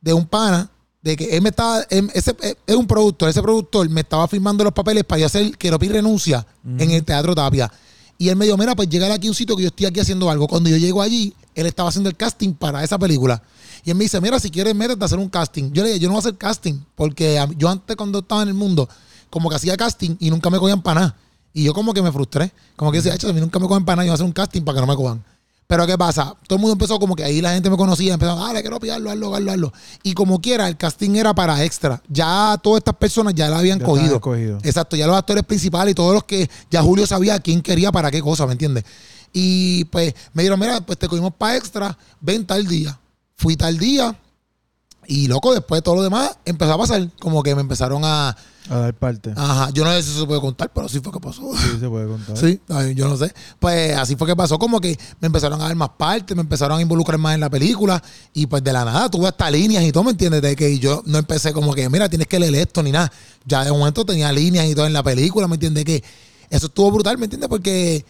de 0.00 0.12
un 0.12 0.26
pana, 0.26 0.68
de 1.00 1.16
que 1.16 1.36
él 1.36 1.42
me 1.42 1.50
estaba, 1.50 1.82
él- 1.90 2.10
ese 2.12 2.34
eh, 2.42 2.56
es 2.66 2.74
un 2.76 2.86
productor, 2.88 3.28
ese 3.28 3.40
productor 3.40 3.88
me 3.88 4.00
estaba 4.00 4.26
filmando 4.26 4.64
los 4.64 4.72
papeles 4.72 5.04
para 5.04 5.20
yo 5.20 5.26
hacer 5.26 5.56
Queropi 5.56 5.88
renuncia 5.88 6.44
en 6.64 6.90
el 6.90 7.04
Teatro 7.04 7.36
Tapia. 7.36 7.70
Y 8.20 8.28
él 8.28 8.36
me 8.36 8.44
dijo, 8.44 8.58
mira, 8.58 8.76
pues 8.76 8.86
llegar 8.90 9.10
aquí 9.10 9.28
a 9.28 9.30
un 9.30 9.34
sitio 9.34 9.56
que 9.56 9.62
yo 9.62 9.68
estoy 9.68 9.86
aquí 9.86 9.98
haciendo 9.98 10.30
algo. 10.30 10.46
Cuando 10.46 10.68
yo 10.68 10.76
llego 10.76 11.00
allí, 11.00 11.32
él 11.54 11.64
estaba 11.64 11.88
haciendo 11.88 12.10
el 12.10 12.16
casting 12.18 12.52
para 12.52 12.84
esa 12.84 12.98
película. 12.98 13.42
Y 13.82 13.88
él 13.88 13.96
me 13.96 14.04
dice, 14.04 14.20
mira, 14.20 14.38
si 14.38 14.50
quieres, 14.50 14.74
métete 14.74 15.02
a 15.02 15.06
hacer 15.06 15.18
un 15.18 15.30
casting. 15.30 15.72
Yo 15.72 15.82
le 15.82 15.88
dije, 15.88 16.00
yo 16.00 16.08
no 16.08 16.12
voy 16.12 16.18
a 16.18 16.20
hacer 16.20 16.36
casting, 16.36 16.74
porque 16.94 17.42
yo 17.56 17.70
antes 17.70 17.96
cuando 17.96 18.18
estaba 18.18 18.42
en 18.42 18.48
el 18.48 18.54
mundo, 18.54 18.86
como 19.30 19.48
que 19.48 19.56
hacía 19.56 19.74
casting 19.74 20.16
y 20.20 20.28
nunca 20.28 20.50
me 20.50 20.58
cogían 20.58 20.82
para 20.82 21.00
nada. 21.00 21.16
Y 21.54 21.64
yo 21.64 21.72
como 21.72 21.94
que 21.94 22.02
me 22.02 22.12
frustré. 22.12 22.52
Como 22.76 22.92
que 22.92 22.98
decía, 22.98 23.14
"Acho, 23.14 23.26
a 23.26 23.32
mí 23.32 23.40
nunca 23.40 23.58
me 23.58 23.66
cogen 23.66 23.86
para 23.86 23.96
nada, 23.96 24.04
yo 24.04 24.10
voy 24.10 24.12
a 24.12 24.16
hacer 24.16 24.26
un 24.26 24.32
casting 24.32 24.60
para 24.64 24.76
que 24.76 24.80
no 24.82 24.86
me 24.86 24.96
cojan. 24.96 25.24
Pero 25.70 25.86
¿qué 25.86 25.96
pasa? 25.96 26.34
Todo 26.48 26.56
el 26.56 26.60
mundo 26.60 26.72
empezó 26.72 26.98
como 26.98 27.14
que 27.14 27.22
ahí 27.22 27.40
la 27.40 27.52
gente 27.52 27.70
me 27.70 27.76
conocía, 27.76 28.14
empezó, 28.14 28.34
dale, 28.34 28.60
quiero 28.60 28.80
pillarlo, 28.80 29.08
hazlo, 29.08 29.36
hazlo, 29.36 29.52
hazlo. 29.52 29.72
Y 30.02 30.14
como 30.14 30.40
quiera, 30.40 30.66
el 30.66 30.76
casting 30.76 31.14
era 31.14 31.32
para 31.32 31.62
extra. 31.64 32.02
Ya 32.08 32.58
todas 32.60 32.78
estas 32.78 32.96
personas 32.96 33.36
ya 33.36 33.48
la 33.48 33.60
habían 33.60 33.78
Ya 33.78 33.84
cogido. 33.84 34.58
Exacto, 34.64 34.96
ya 34.96 35.06
los 35.06 35.16
actores 35.16 35.44
principales 35.44 35.92
y 35.92 35.94
todos 35.94 36.12
los 36.12 36.24
que 36.24 36.50
ya 36.72 36.82
Julio 36.82 37.06
sabía 37.06 37.38
quién 37.38 37.62
quería 37.62 37.92
para 37.92 38.10
qué 38.10 38.20
cosa, 38.20 38.46
¿me 38.46 38.52
entiendes? 38.54 38.82
Y 39.32 39.84
pues 39.84 40.12
me 40.32 40.42
dijeron, 40.42 40.58
mira, 40.58 40.80
pues 40.80 40.98
te 40.98 41.06
cogimos 41.06 41.34
para 41.34 41.56
extra, 41.56 41.96
ven 42.20 42.44
tal 42.44 42.66
día. 42.66 42.98
Fui 43.36 43.54
tal 43.54 43.78
día 43.78 44.12
y 45.10 45.26
loco, 45.26 45.52
después 45.52 45.78
de 45.78 45.82
todo 45.82 45.96
lo 45.96 46.02
demás 46.04 46.38
empezó 46.44 46.72
a 46.72 46.78
pasar. 46.78 47.10
Como 47.18 47.42
que 47.42 47.52
me 47.56 47.62
empezaron 47.62 48.04
a... 48.04 48.36
A 48.68 48.76
dar 48.76 48.94
parte. 48.94 49.34
Ajá, 49.34 49.70
yo 49.70 49.82
no 49.82 49.90
sé 49.90 50.04
si 50.04 50.16
se 50.16 50.24
puede 50.24 50.40
contar, 50.40 50.70
pero 50.72 50.88
sí 50.88 51.00
fue 51.00 51.12
que 51.12 51.18
pasó. 51.18 51.42
Sí, 51.56 51.80
se 51.80 51.88
puede 51.88 52.06
contar. 52.06 52.36
Sí, 52.36 52.60
ay, 52.68 52.94
yo 52.94 53.08
no 53.08 53.16
sé. 53.16 53.34
Pues 53.58 53.96
así 53.96 54.14
fue 54.14 54.28
que 54.28 54.36
pasó, 54.36 54.56
como 54.56 54.80
que 54.80 54.96
me 55.20 55.26
empezaron 55.26 55.60
a 55.60 55.64
dar 55.64 55.74
más 55.74 55.88
partes, 55.98 56.36
me 56.36 56.42
empezaron 56.42 56.78
a 56.78 56.80
involucrar 56.80 57.18
más 57.18 57.34
en 57.34 57.40
la 57.40 57.50
película 57.50 58.00
y 58.32 58.46
pues 58.46 58.62
de 58.62 58.72
la 58.72 58.84
nada 58.84 59.10
tuve 59.10 59.26
hasta 59.26 59.50
líneas 59.50 59.82
y 59.82 59.90
todo, 59.90 60.04
¿me 60.04 60.12
entiendes? 60.12 60.42
De 60.42 60.54
que 60.54 60.78
yo 60.78 61.02
no 61.06 61.18
empecé 61.18 61.52
como 61.52 61.74
que, 61.74 61.88
mira, 61.88 62.08
tienes 62.08 62.28
que 62.28 62.38
leer 62.38 62.54
esto 62.54 62.80
ni 62.80 62.92
nada. 62.92 63.10
Ya 63.44 63.64
de 63.64 63.72
momento 63.72 64.04
tenía 64.04 64.30
líneas 64.30 64.66
y 64.66 64.76
todo 64.76 64.86
en 64.86 64.92
la 64.92 65.02
película, 65.02 65.48
¿me 65.48 65.56
entiendes? 65.56 65.84
Que 65.84 66.04
eso 66.50 66.66
estuvo 66.66 66.92
brutal, 66.92 67.18
¿me 67.18 67.24
entiendes? 67.24 67.48
Porque 67.48 68.04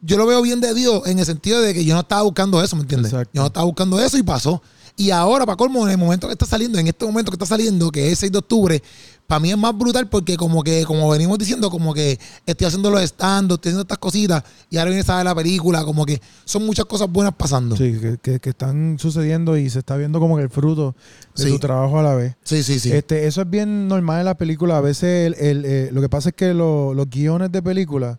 yo 0.00 0.16
lo 0.16 0.24
veo 0.24 0.40
bien 0.40 0.62
de 0.62 0.72
Dios 0.72 1.06
en 1.06 1.18
el 1.18 1.26
sentido 1.26 1.60
de 1.60 1.74
que 1.74 1.84
yo 1.84 1.92
no 1.92 2.00
estaba 2.00 2.22
buscando 2.22 2.62
eso, 2.62 2.76
¿me 2.76 2.82
entiendes? 2.82 3.12
Exacto. 3.12 3.32
Yo 3.34 3.42
no 3.42 3.48
estaba 3.48 3.66
buscando 3.66 4.00
eso 4.00 4.16
y 4.16 4.22
pasó. 4.22 4.62
Y 4.98 5.10
ahora, 5.10 5.44
para 5.44 5.56
colmo, 5.56 5.84
en 5.86 5.92
el 5.92 5.98
momento 5.98 6.26
que 6.26 6.32
está 6.32 6.46
saliendo, 6.46 6.78
en 6.78 6.86
este 6.86 7.04
momento 7.04 7.30
que 7.30 7.34
está 7.34 7.44
saliendo, 7.44 7.90
que 7.90 8.10
es 8.10 8.18
6 8.18 8.32
de 8.32 8.38
octubre, 8.38 8.82
para 9.26 9.40
mí 9.40 9.50
es 9.50 9.58
más 9.58 9.76
brutal 9.76 10.08
porque 10.08 10.36
como 10.38 10.62
que, 10.62 10.84
como 10.84 11.10
venimos 11.10 11.36
diciendo, 11.36 11.68
como 11.68 11.92
que 11.92 12.18
estoy 12.46 12.66
haciendo 12.66 12.90
los 12.90 13.02
stand 13.02 13.50
estoy 13.52 13.70
haciendo 13.70 13.82
estas 13.82 13.98
cositas 13.98 14.42
y 14.70 14.78
ahora 14.78 14.90
viene 14.90 15.02
esa 15.02 15.18
de 15.18 15.24
la 15.24 15.34
película, 15.34 15.84
como 15.84 16.06
que 16.06 16.20
son 16.46 16.64
muchas 16.64 16.86
cosas 16.86 17.10
buenas 17.10 17.34
pasando. 17.34 17.76
Sí, 17.76 17.92
Sí, 17.94 18.00
que, 18.00 18.18
que- 18.22 18.40
que 18.40 18.50
están 18.50 18.98
sucediendo 18.98 19.58
y 19.58 19.68
se 19.68 19.80
está 19.80 19.96
viendo 19.96 20.18
como 20.20 20.36
que 20.36 20.44
el 20.44 20.48
fruto 20.50 20.94
de 21.34 21.42
Sí. 21.44 21.50
tu 21.50 21.58
trabajo 21.58 21.98
a 21.98 22.02
la 22.02 22.14
vez. 22.14 22.34
sí, 22.44 22.62
sí. 22.62 22.90
Este, 22.92 23.26
eso 23.26 23.42
es 23.42 23.50
bien 23.50 23.88
normal 23.88 24.20
en 24.20 24.24
las 24.26 24.36
películas. 24.36 24.76
A 24.78 24.80
veces 24.80 25.26
el- 25.26 25.34
el, 25.34 25.64
eh, 25.66 25.90
lo 25.92 26.00
que 26.00 26.08
pasa 26.08 26.30
es 26.30 26.34
que 26.36 26.54
lo- 26.54 26.94
los 26.94 27.10
guiones 27.10 27.52
de 27.52 27.60
películas 27.62 28.16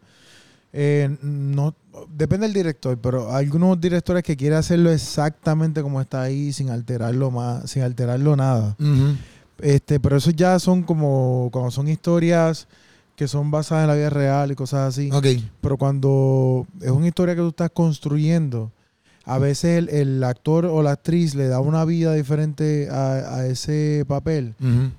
eh, 0.74 1.17
no 1.24 1.74
depende 2.09 2.45
del 2.47 2.53
director, 2.53 2.97
pero 2.97 3.33
algunos 3.33 3.79
directores 3.79 4.23
que 4.23 4.35
quieren 4.35 4.57
hacerlo 4.57 4.91
exactamente 4.91 5.81
como 5.81 6.01
está 6.01 6.21
ahí, 6.21 6.53
sin 6.53 6.69
alterarlo 6.69 7.31
más, 7.31 7.69
sin 7.69 7.83
alterarlo 7.83 8.35
nada. 8.35 8.75
Este, 9.59 9.99
pero 9.99 10.17
eso 10.17 10.31
ya 10.31 10.59
son 10.59 10.83
como 10.83 11.49
cuando 11.51 11.71
son 11.71 11.87
historias 11.87 12.67
que 13.15 13.27
son 13.27 13.49
basadas 13.49 13.83
en 13.83 13.87
la 13.87 13.95
vida 13.95 14.09
real 14.11 14.51
y 14.51 14.55
cosas 14.55 14.89
así. 14.89 15.09
Ok. 15.11 15.25
Pero 15.61 15.77
cuando 15.77 16.67
es 16.81 16.91
una 16.91 17.07
historia 17.07 17.33
que 17.35 17.41
tú 17.41 17.49
estás 17.49 17.71
construyendo, 17.71 18.71
a 19.25 19.39
veces 19.39 19.79
el, 19.79 19.89
el 19.89 20.23
actor 20.23 20.65
o 20.65 20.81
la 20.83 20.91
actriz 20.91 21.33
le 21.33 21.47
da 21.47 21.59
una 21.59 21.83
vida 21.83 22.13
diferente 22.13 22.87
a, 22.89 23.37
a 23.37 23.47
ese 23.47 24.05
papel 24.07 24.53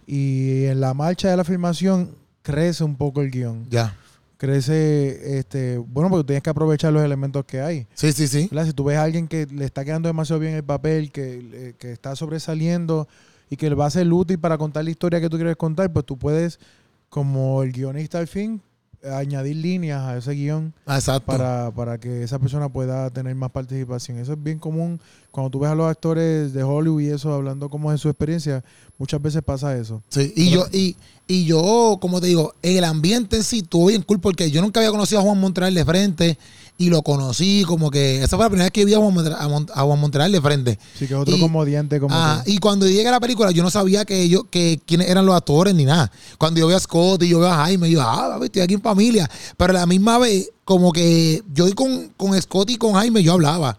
y 0.06 0.64
en 0.64 0.80
la 0.80 0.92
marcha 0.94 1.30
de 1.30 1.36
la 1.36 1.44
filmación 1.44 2.10
crece 2.42 2.82
un 2.84 2.96
poco 2.96 3.22
el 3.22 3.30
guion. 3.30 3.66
Ya. 3.70 3.94
Crece, 4.38 5.38
este, 5.38 5.78
bueno, 5.78 6.08
porque 6.08 6.24
tienes 6.28 6.44
que 6.44 6.50
aprovechar 6.50 6.92
los 6.92 7.02
elementos 7.02 7.44
que 7.44 7.60
hay. 7.60 7.88
Sí, 7.94 8.12
sí, 8.12 8.28
sí. 8.28 8.48
¿verdad? 8.50 8.66
Si 8.66 8.72
tú 8.72 8.84
ves 8.84 8.96
a 8.96 9.02
alguien 9.02 9.26
que 9.26 9.46
le 9.46 9.64
está 9.64 9.84
quedando 9.84 10.08
demasiado 10.08 10.38
bien 10.40 10.54
el 10.54 10.62
papel, 10.62 11.10
que, 11.10 11.40
eh, 11.52 11.74
que 11.76 11.90
está 11.90 12.14
sobresaliendo 12.14 13.08
y 13.50 13.56
que 13.56 13.68
le 13.68 13.74
va 13.74 13.86
a 13.86 13.90
ser 13.90 14.10
útil 14.12 14.38
para 14.38 14.56
contar 14.56 14.84
la 14.84 14.90
historia 14.90 15.20
que 15.20 15.28
tú 15.28 15.36
quieres 15.36 15.56
contar, 15.56 15.92
pues 15.92 16.06
tú 16.06 16.16
puedes 16.16 16.60
como 17.08 17.64
el 17.64 17.72
guionista 17.72 18.18
al 18.18 18.28
fin, 18.28 18.62
añadir 19.04 19.56
líneas 19.56 20.02
a 20.02 20.16
ese 20.16 20.32
guion 20.32 20.74
Exacto. 20.86 21.26
para, 21.26 21.70
para 21.70 21.98
que 21.98 22.22
esa 22.22 22.38
persona 22.38 22.68
pueda 22.68 23.10
tener 23.10 23.34
más 23.34 23.50
participación. 23.50 24.18
Eso 24.18 24.32
es 24.32 24.42
bien 24.42 24.58
común 24.58 25.00
cuando 25.30 25.50
tú 25.50 25.60
ves 25.60 25.70
a 25.70 25.74
los 25.74 25.86
actores 25.88 26.52
de 26.52 26.62
Hollywood 26.62 27.00
y 27.00 27.10
eso 27.10 27.32
hablando 27.32 27.68
como 27.68 27.90
de 27.90 27.98
su 27.98 28.08
experiencia, 28.08 28.64
muchas 28.98 29.22
veces 29.22 29.42
pasa 29.42 29.76
eso. 29.76 30.02
Sí, 30.08 30.32
y 30.36 30.50
yo, 30.50 30.66
y, 30.72 30.96
y 31.26 31.44
yo, 31.44 31.98
como 32.00 32.20
te 32.20 32.26
digo, 32.26 32.54
el 32.62 32.84
ambiente 32.84 33.36
en 33.36 33.44
sí 33.44 33.58
estuvo 33.60 33.86
bien 33.86 34.02
cool 34.02 34.20
porque 34.20 34.50
yo 34.50 34.60
nunca 34.60 34.80
había 34.80 34.90
conocido 34.90 35.20
a 35.20 35.24
Juan 35.24 35.38
Montreal 35.40 35.72
de 35.74 35.84
frente 35.84 36.38
y 36.80 36.90
lo 36.90 37.02
conocí 37.02 37.64
como 37.66 37.90
que 37.90 38.22
esa 38.22 38.36
fue 38.36 38.44
la 38.44 38.50
primera 38.50 38.66
vez 38.66 38.72
que 38.72 38.84
vi 38.84 38.94
a 38.94 38.98
Juan 38.98 39.12
Montreal, 39.12 39.66
a 39.74 39.82
Juan 39.82 39.98
Montreal 40.00 40.30
de 40.30 40.40
frente. 40.40 40.78
Sí, 40.96 41.06
que 41.08 41.14
es 41.14 41.20
otro 41.20 41.36
Y- 41.36 41.40
comodiante 41.40 41.98
como 41.98 42.14
Ah, 42.14 42.42
y 42.46 42.58
cuando 42.58 42.86
llegué 42.86 43.08
a 43.08 43.10
la 43.12 43.20
película, 43.20 43.50
yo 43.50 43.62
no 43.64 43.70
sabía 43.70 44.04
que 44.04 44.22
ellos, 44.22 44.42
que 44.50 44.80
quiénes 44.86 45.08
eran 45.08 45.26
los 45.26 45.34
actores 45.34 45.74
ni 45.74 45.84
nada. 45.84 46.10
Cuando 46.38 46.60
yo 46.60 46.66
veo 46.68 46.76
a 46.76 46.80
Scott 46.80 47.22
y 47.24 47.28
yo 47.30 47.40
veo 47.40 47.50
a 47.50 47.56
Jaime, 47.64 47.90
yo, 47.90 48.00
ah, 48.00 48.28
papi, 48.34 48.46
estoy 48.46 48.62
aquí 48.62 48.74
en 48.74 48.80
familia. 48.82 49.28
Pero 49.56 49.72
la 49.72 49.86
misma 49.86 50.18
vez, 50.18 50.50
como 50.64 50.92
que 50.92 51.42
yo 51.52 51.66
con, 51.74 52.10
con 52.16 52.40
Scott 52.40 52.70
y 52.70 52.76
con 52.76 52.92
Jaime 52.94 53.22
yo 53.24 53.32
hablaba. 53.32 53.76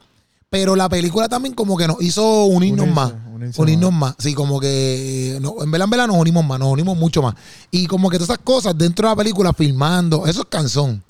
Pero 0.49 0.75
la 0.75 0.89
película 0.89 1.29
también 1.29 1.53
como 1.55 1.77
que 1.77 1.87
nos 1.87 2.01
hizo 2.01 2.45
unirnos 2.45 2.81
Unirse, 2.87 2.95
más. 2.95 3.13
Unirse 3.39 3.61
Unirnos 3.61 3.91
más. 3.93 4.15
Sí, 4.19 4.33
como 4.33 4.59
que 4.59 5.37
no, 5.41 5.55
en 5.63 5.71
verdad, 5.71 5.85
en 5.85 5.89
verdad 5.91 6.07
nos 6.07 6.17
unimos 6.17 6.45
más, 6.45 6.59
nos 6.59 6.69
unimos 6.71 6.97
mucho 6.97 7.21
más. 7.21 7.35
Y 7.71 7.87
como 7.87 8.09
que 8.09 8.17
todas 8.17 8.29
esas 8.29 8.43
cosas 8.43 8.77
dentro 8.77 9.07
de 9.07 9.13
la 9.13 9.17
película, 9.17 9.53
filmando, 9.53 10.25
eso 10.27 10.41
es 10.41 10.47
canción. 10.49 11.03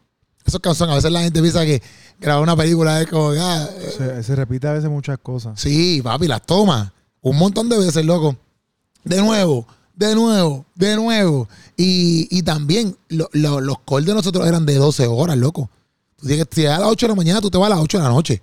Eso 0.45 0.57
es 0.57 0.62
canción. 0.63 0.89
A 0.89 0.95
veces 0.95 1.12
la 1.12 1.21
gente 1.21 1.41
piensa 1.41 1.65
que 1.65 1.81
grabar 2.19 2.41
una 2.43 2.55
película 2.55 3.01
es 3.01 3.07
como, 3.07 3.31
ah, 3.39 3.67
Se, 3.98 4.24
se 4.24 4.36
repite 4.36 4.67
a 4.67 4.74
veces 4.74 4.89
muchas 4.89 5.17
cosas. 5.19 5.59
Sí, 5.59 6.01
papi, 6.01 6.27
las 6.27 6.45
toma. 6.45 6.93
Un 7.21 7.38
montón 7.38 7.67
de 7.69 7.77
veces, 7.77 8.05
loco. 8.05 8.36
De 9.03 9.21
nuevo, 9.21 9.65
de 9.95 10.15
nuevo, 10.15 10.65
de 10.75 10.95
nuevo. 10.95 11.48
Y, 11.77 12.27
y 12.31 12.43
también 12.43 12.95
lo- 13.09 13.29
lo- 13.33 13.59
los 13.62 13.77
calls 13.86 14.05
de 14.05 14.13
nosotros 14.13 14.48
eran 14.48 14.65
de 14.65 14.75
12 14.75 15.07
horas, 15.07 15.38
loco. 15.38 15.69
Tú 16.17 16.27
tienes 16.27 16.48
que, 16.48 16.67
a 16.67 16.79
las 16.79 16.89
8 16.89 17.05
de 17.05 17.12
la 17.12 17.15
mañana, 17.15 17.41
tú 17.41 17.50
te 17.50 17.57
vas 17.57 17.67
a 17.67 17.75
las 17.75 17.79
8 17.83 17.98
de 17.98 18.03
la 18.03 18.09
noche. 18.09 18.41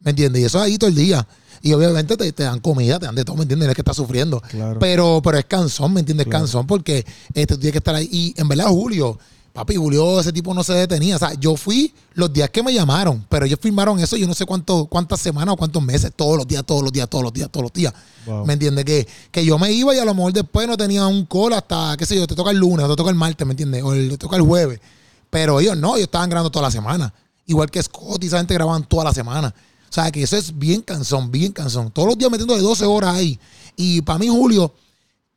¿Me 0.00 0.10
entiendes? 0.10 0.42
Y 0.42 0.44
eso 0.44 0.58
es 0.58 0.64
ahí 0.64 0.78
todo 0.78 0.88
el 0.90 0.96
día. 0.96 1.26
Y 1.60 1.72
obviamente 1.72 2.16
te, 2.16 2.32
te 2.32 2.44
dan 2.44 2.60
comida, 2.60 2.98
te 3.00 3.06
dan 3.06 3.14
de 3.16 3.24
todo, 3.24 3.36
¿me 3.36 3.42
entiendes? 3.42 3.66
No 3.66 3.70
es 3.72 3.74
que 3.74 3.80
estás 3.82 3.96
sufriendo. 3.96 4.40
Claro. 4.40 4.78
Pero, 4.78 5.20
pero 5.22 5.38
es 5.38 5.44
cansón, 5.46 5.92
¿me 5.92 6.00
entiendes? 6.00 6.26
Claro. 6.28 6.44
Cansón 6.44 6.66
porque 6.66 7.04
este, 7.34 7.46
tú 7.54 7.56
tienes 7.58 7.72
que 7.72 7.78
estar 7.78 7.94
ahí. 7.96 8.08
Y 8.12 8.34
en 8.40 8.46
verdad, 8.46 8.68
Julio, 8.68 9.18
papi, 9.52 9.74
Julio, 9.74 10.20
ese 10.20 10.32
tipo 10.32 10.54
no 10.54 10.62
se 10.62 10.72
detenía. 10.74 11.16
O 11.16 11.18
sea, 11.18 11.34
yo 11.34 11.56
fui 11.56 11.92
los 12.14 12.32
días 12.32 12.48
que 12.50 12.62
me 12.62 12.72
llamaron, 12.72 13.26
pero 13.28 13.44
ellos 13.44 13.58
firmaron 13.60 13.98
eso, 13.98 14.16
yo 14.16 14.28
no 14.28 14.34
sé 14.34 14.46
cuánto, 14.46 14.86
cuántas 14.86 15.18
semanas 15.20 15.54
o 15.54 15.56
cuántos 15.56 15.82
meses, 15.82 16.12
todos 16.14 16.36
los 16.36 16.46
días, 16.46 16.64
todos 16.64 16.80
los 16.84 16.92
días, 16.92 17.08
todos 17.08 17.24
los 17.24 17.32
días, 17.32 17.50
todos 17.50 17.64
los 17.64 17.72
días. 17.72 17.92
Wow. 18.24 18.46
¿Me 18.46 18.52
entiendes? 18.52 18.84
Que, 18.84 19.08
que 19.32 19.44
yo 19.44 19.58
me 19.58 19.72
iba 19.72 19.92
y 19.96 19.98
a 19.98 20.04
lo 20.04 20.14
mejor 20.14 20.32
después 20.32 20.68
no 20.68 20.76
tenía 20.76 21.08
un 21.08 21.26
call 21.26 21.54
hasta, 21.54 21.96
qué 21.98 22.06
sé 22.06 22.14
yo, 22.14 22.24
te 22.28 22.36
toca 22.36 22.52
el 22.52 22.58
lunes, 22.58 22.86
o 22.86 22.88
te 22.88 22.94
toca 22.94 23.10
el 23.10 23.16
martes, 23.16 23.44
¿me 23.44 23.54
entiendes? 23.54 23.82
O 23.82 23.94
el- 23.94 24.10
te 24.10 24.18
toca 24.18 24.36
el 24.36 24.42
jueves. 24.42 24.78
Pero 25.28 25.58
ellos 25.58 25.76
no, 25.76 25.96
ellos 25.96 26.04
estaban 26.06 26.30
grabando 26.30 26.50
toda 26.50 26.66
la 26.66 26.70
semana. 26.70 27.12
Igual 27.46 27.68
que 27.68 27.82
Scott 27.82 28.22
y 28.22 28.28
esa 28.28 28.36
gente 28.38 28.54
grababan 28.54 28.84
toda 28.84 29.02
la 29.04 29.12
semana. 29.12 29.52
O 29.88 29.92
sea, 29.92 30.10
que 30.10 30.22
eso 30.22 30.36
es 30.36 30.56
bien 30.56 30.82
cansón, 30.82 31.30
bien 31.30 31.52
cansón. 31.52 31.90
Todos 31.90 32.08
los 32.08 32.18
días 32.18 32.30
metiendo 32.30 32.54
de 32.54 32.62
12 32.62 32.84
horas 32.84 33.14
ahí. 33.14 33.38
Y 33.76 34.02
para 34.02 34.18
mí, 34.18 34.28
Julio, 34.28 34.72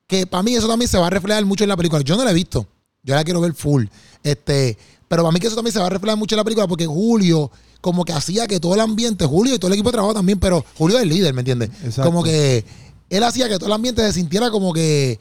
que 0.08 0.28
para 0.28 0.44
mí 0.44 0.56
eso 0.56 0.68
también 0.68 0.90
se 0.90 0.98
va 0.98 1.08
a 1.08 1.10
reflejar 1.10 1.46
mucho 1.46 1.64
en 1.64 1.70
la 1.70 1.78
película. 1.78 2.02
Yo 2.02 2.18
no 2.18 2.24
la 2.24 2.32
he 2.32 2.34
visto. 2.34 2.68
Yo 3.04 3.16
la 3.16 3.24
quiero 3.24 3.42
ver 3.42 3.54
full. 3.54 3.86
Este, 4.24 4.78
pero 5.08 5.24
para 5.24 5.32
mí 5.32 5.40
que 5.40 5.48
eso 5.48 5.56
también 5.56 5.74
se 5.74 5.80
va 5.80 5.88
a 5.88 5.90
reflejar 5.90 6.18
mucho 6.18 6.36
en 6.36 6.38
la 6.38 6.44
película 6.44 6.68
porque 6.68 6.86
Julio 6.86 7.52
como 7.82 8.06
que 8.06 8.14
hacía 8.14 8.48
que 8.48 8.60
todo 8.60 8.76
el 8.76 8.80
ambiente, 8.80 9.26
Julio 9.26 9.56
y 9.56 9.60
todo 9.60 9.68
el 9.68 9.74
equipo 9.74 9.90
de 9.90 9.94
trabajo 9.94 10.14
también, 10.14 10.40
pero 10.40 10.64
Julio 10.78 10.98
es 10.98 11.04
el 11.04 11.10
líder, 11.10 11.34
¿me 11.34 11.42
entiendes? 11.42 11.70
Exacto. 11.84 12.04
Como 12.04 12.24
que 12.24 12.64
él 13.10 13.24
hacía 13.24 13.50
que 13.50 13.58
todo 13.58 13.68
el 13.68 13.74
ambiente 13.74 14.04
se 14.04 14.14
sintiera 14.14 14.52
como 14.52 14.72
que, 14.72 15.20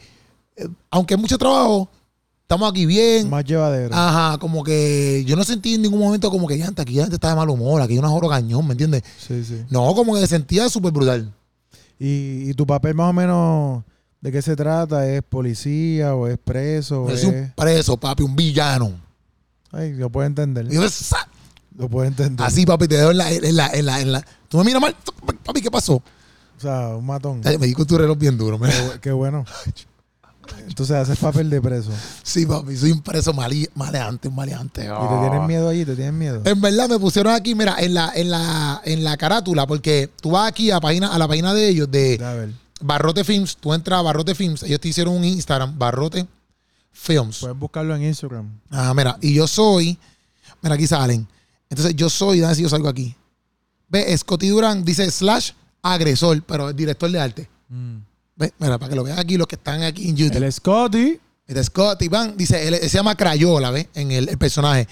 eh, 0.56 0.68
aunque 0.90 1.14
es 1.14 1.20
mucho 1.20 1.38
trabajo, 1.38 1.88
estamos 2.50 2.68
aquí 2.68 2.84
bien. 2.84 3.30
Más 3.30 3.44
llevadero. 3.44 3.94
Ajá, 3.94 4.36
como 4.38 4.64
que 4.64 5.22
yo 5.24 5.36
no 5.36 5.44
sentí 5.44 5.74
en 5.74 5.82
ningún 5.82 6.00
momento 6.00 6.32
como 6.32 6.48
que 6.48 6.58
ya 6.58 6.68
aquí 6.76 6.94
la 6.94 7.02
gente 7.04 7.14
está 7.14 7.28
de 7.28 7.36
mal 7.36 7.48
humor, 7.48 7.80
aquí 7.80 7.92
hay 7.92 8.00
una 8.00 8.08
joro 8.08 8.28
cañón, 8.28 8.66
¿me 8.66 8.72
entiendes? 8.72 9.04
Sí, 9.24 9.44
sí. 9.44 9.62
No, 9.70 9.94
como 9.94 10.16
que 10.16 10.26
sentía 10.26 10.68
súper 10.68 10.90
brutal. 10.90 11.32
¿Y, 11.96 12.50
y 12.50 12.54
tu 12.54 12.66
papel 12.66 12.96
más 12.96 13.10
o 13.10 13.12
menos 13.12 13.84
de 14.20 14.32
qué 14.32 14.42
se 14.42 14.56
trata? 14.56 15.06
¿Es 15.08 15.22
policía 15.22 16.16
o 16.16 16.26
es 16.26 16.38
preso? 16.38 17.08
Es 17.08 17.22
un 17.22 17.52
preso, 17.54 17.96
papi, 17.96 18.24
un 18.24 18.34
villano. 18.34 19.00
Ay, 19.70 19.92
lo 19.92 20.10
puedo 20.10 20.26
entender. 20.26 20.68
Yo. 20.68 20.82
Lo 21.78 21.88
puedo 21.88 22.04
entender. 22.08 22.44
Así, 22.44 22.66
papi, 22.66 22.88
te 22.88 22.96
dejo 22.96 23.12
en 23.12 23.18
la, 23.18 23.30
en 23.30 23.56
la, 23.56 23.68
en 23.68 23.86
la, 23.86 24.00
en 24.00 24.10
la- 24.10 24.24
Tú 24.48 24.58
me 24.58 24.64
miras 24.64 24.82
mal, 24.82 24.96
papi, 25.44 25.62
¿qué 25.62 25.70
pasó? 25.70 25.94
O 25.94 26.60
sea, 26.60 26.88
un 26.96 27.06
matón. 27.06 27.42
Ay, 27.44 27.58
Me 27.58 27.68
di 27.68 27.74
con 27.74 27.86
tu 27.86 27.96
reloj 27.96 28.18
bien 28.18 28.36
duro. 28.36 28.58
Qué, 28.58 28.72
qué 29.00 29.12
bueno. 29.12 29.44
Entonces 30.66 30.96
haces 30.96 31.18
papel 31.18 31.48
de 31.50 31.60
preso. 31.60 31.90
Sí, 32.22 32.46
papi, 32.46 32.76
soy 32.76 32.92
un 32.92 33.02
preso 33.02 33.32
mali- 33.32 33.68
maleante, 33.74 34.28
un 34.28 34.34
maleante. 34.34 34.82
¿Y 34.82 34.84
te 34.84 35.18
tienen 35.20 35.42
Ah. 35.42 35.46
miedo 35.46 35.68
allí? 35.68 35.84
¿Te 35.84 35.94
tienen 35.94 36.18
miedo? 36.18 36.42
En 36.44 36.60
verdad 36.60 36.88
me 36.88 36.98
pusieron 36.98 37.32
aquí, 37.34 37.54
mira, 37.54 37.76
en 37.78 37.94
la, 37.94 38.12
en 38.14 38.30
la, 38.30 38.80
en 38.84 39.04
la 39.04 39.16
carátula, 39.16 39.66
porque 39.66 40.10
tú 40.20 40.30
vas 40.32 40.48
aquí 40.48 40.70
a, 40.70 40.80
página, 40.80 41.08
a 41.08 41.18
la 41.18 41.28
página 41.28 41.54
de 41.54 41.68
ellos, 41.68 41.90
de 41.90 42.18
A 42.24 42.34
ver, 42.34 42.50
Barrote 42.80 43.24
Films, 43.24 43.56
tú 43.56 43.74
entras 43.74 43.98
a 43.98 44.02
Barrote 44.02 44.34
Films, 44.34 44.62
ellos 44.62 44.80
te 44.80 44.88
hicieron 44.88 45.14
un 45.14 45.24
Instagram, 45.24 45.78
Barrote 45.78 46.26
Films. 46.92 47.38
puedes 47.40 47.56
buscarlo 47.58 47.94
en 47.94 48.02
Instagram. 48.04 48.48
Ah, 48.70 48.92
mira, 48.94 49.16
y 49.20 49.34
yo 49.34 49.46
soy, 49.46 49.98
mira, 50.62 50.74
aquí 50.74 50.86
salen. 50.86 51.26
Entonces 51.68 51.94
yo 51.94 52.08
soy, 52.10 52.40
ver 52.40 52.54
si 52.56 52.62
yo 52.62 52.68
salgo 52.68 52.88
aquí. 52.88 53.14
Ve, 53.88 54.16
Scotty 54.16 54.48
Durán 54.48 54.84
dice 54.84 55.10
slash 55.10 55.50
agresor, 55.82 56.42
pero 56.42 56.70
es 56.70 56.76
director 56.76 57.10
de 57.10 57.20
arte. 57.20 57.48
Ve, 57.68 58.00
mira, 58.58 58.78
para 58.78 58.88
que 58.88 58.96
lo 58.96 59.04
vean 59.04 59.18
aquí 59.18 59.36
los 59.36 59.46
que 59.46 59.56
están 59.56 59.82
aquí 59.82 60.08
en 60.08 60.16
YouTube. 60.16 60.42
El 60.42 60.52
Scotty. 60.52 61.20
Este 61.46 61.64
Scott 61.64 62.00
Iván 62.02 62.36
dice, 62.36 62.68
él, 62.68 62.74
él 62.74 62.88
se 62.88 62.96
llama 62.96 63.16
Crayola, 63.16 63.72
¿ves? 63.72 63.88
En 63.94 64.12
el, 64.12 64.28
el 64.28 64.38
personaje. 64.38 64.86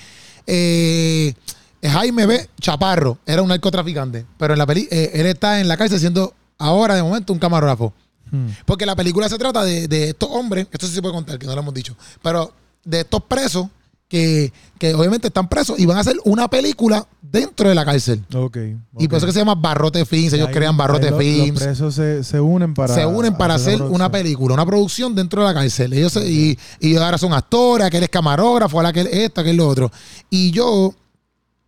Eh, 0.44 1.32
Jaime 1.80 2.26
B. 2.26 2.50
Chaparro 2.60 3.18
era 3.24 3.42
un 3.42 3.48
narcotraficante, 3.48 4.26
pero 4.36 4.54
en 4.54 4.58
la 4.58 4.66
peli 4.66 4.88
eh, 4.90 5.12
él 5.14 5.26
está 5.26 5.60
en 5.60 5.68
la 5.68 5.76
cárcel 5.76 6.00
siendo 6.00 6.34
ahora 6.58 6.96
de 6.96 7.02
momento 7.04 7.32
un 7.32 7.38
camarógrafo. 7.38 7.92
Hmm. 8.30 8.48
Porque 8.66 8.84
la 8.86 8.96
película 8.96 9.28
se 9.28 9.38
trata 9.38 9.62
de, 9.62 9.86
de 9.86 10.08
estos 10.10 10.28
hombres, 10.32 10.66
esto 10.72 10.88
sí 10.88 10.94
se 10.94 11.00
puede 11.00 11.14
contar, 11.14 11.38
que 11.38 11.46
no 11.46 11.54
lo 11.54 11.60
hemos 11.60 11.74
dicho, 11.74 11.96
pero 12.22 12.52
de 12.84 13.00
estos 13.00 13.22
presos 13.22 13.68
que, 14.08 14.52
que 14.78 14.94
obviamente 14.94 15.28
están 15.28 15.48
presos 15.48 15.78
y 15.78 15.84
van 15.86 15.98
a 15.98 16.00
hacer 16.00 16.16
una 16.24 16.48
película 16.48 17.06
dentro 17.20 17.68
de 17.68 17.74
la 17.74 17.84
cárcel. 17.84 18.24
Ok. 18.34 18.56
Y 18.98 19.06
por 19.06 19.18
eso 19.18 19.26
que 19.26 19.32
se 19.32 19.38
llama 19.40 19.54
Barrote 19.54 20.04
Films, 20.06 20.32
ellos 20.32 20.48
Ahí- 20.48 20.54
crean 20.54 20.76
Barrote 20.78 21.10
lo- 21.10 21.18
Films 21.18 21.50
Los 21.50 21.62
presos 21.62 21.94
se, 21.94 22.24
se 22.24 22.40
unen 22.40 22.72
para. 22.72 22.94
se 22.94 23.04
unen 23.04 23.36
para 23.36 23.54
hacer 23.54 23.82
una 23.82 24.10
película, 24.10 24.54
una 24.54 24.64
producción 24.64 25.14
dentro 25.14 25.42
de 25.42 25.48
la 25.48 25.54
cárcel. 25.54 25.92
Ellos 25.92 26.12
se- 26.14 26.26
y, 26.26 26.58
y 26.80 26.96
ahora 26.96 27.18
son 27.18 27.34
actores, 27.34 27.86
aquel 27.86 28.02
es 28.02 28.08
camarógrafo, 28.08 28.80
aquel 28.80 29.08
esto, 29.08 29.42
aquel 29.42 29.56
lo 29.56 29.68
otro. 29.68 29.90
Y 30.30 30.50
yo, 30.52 30.94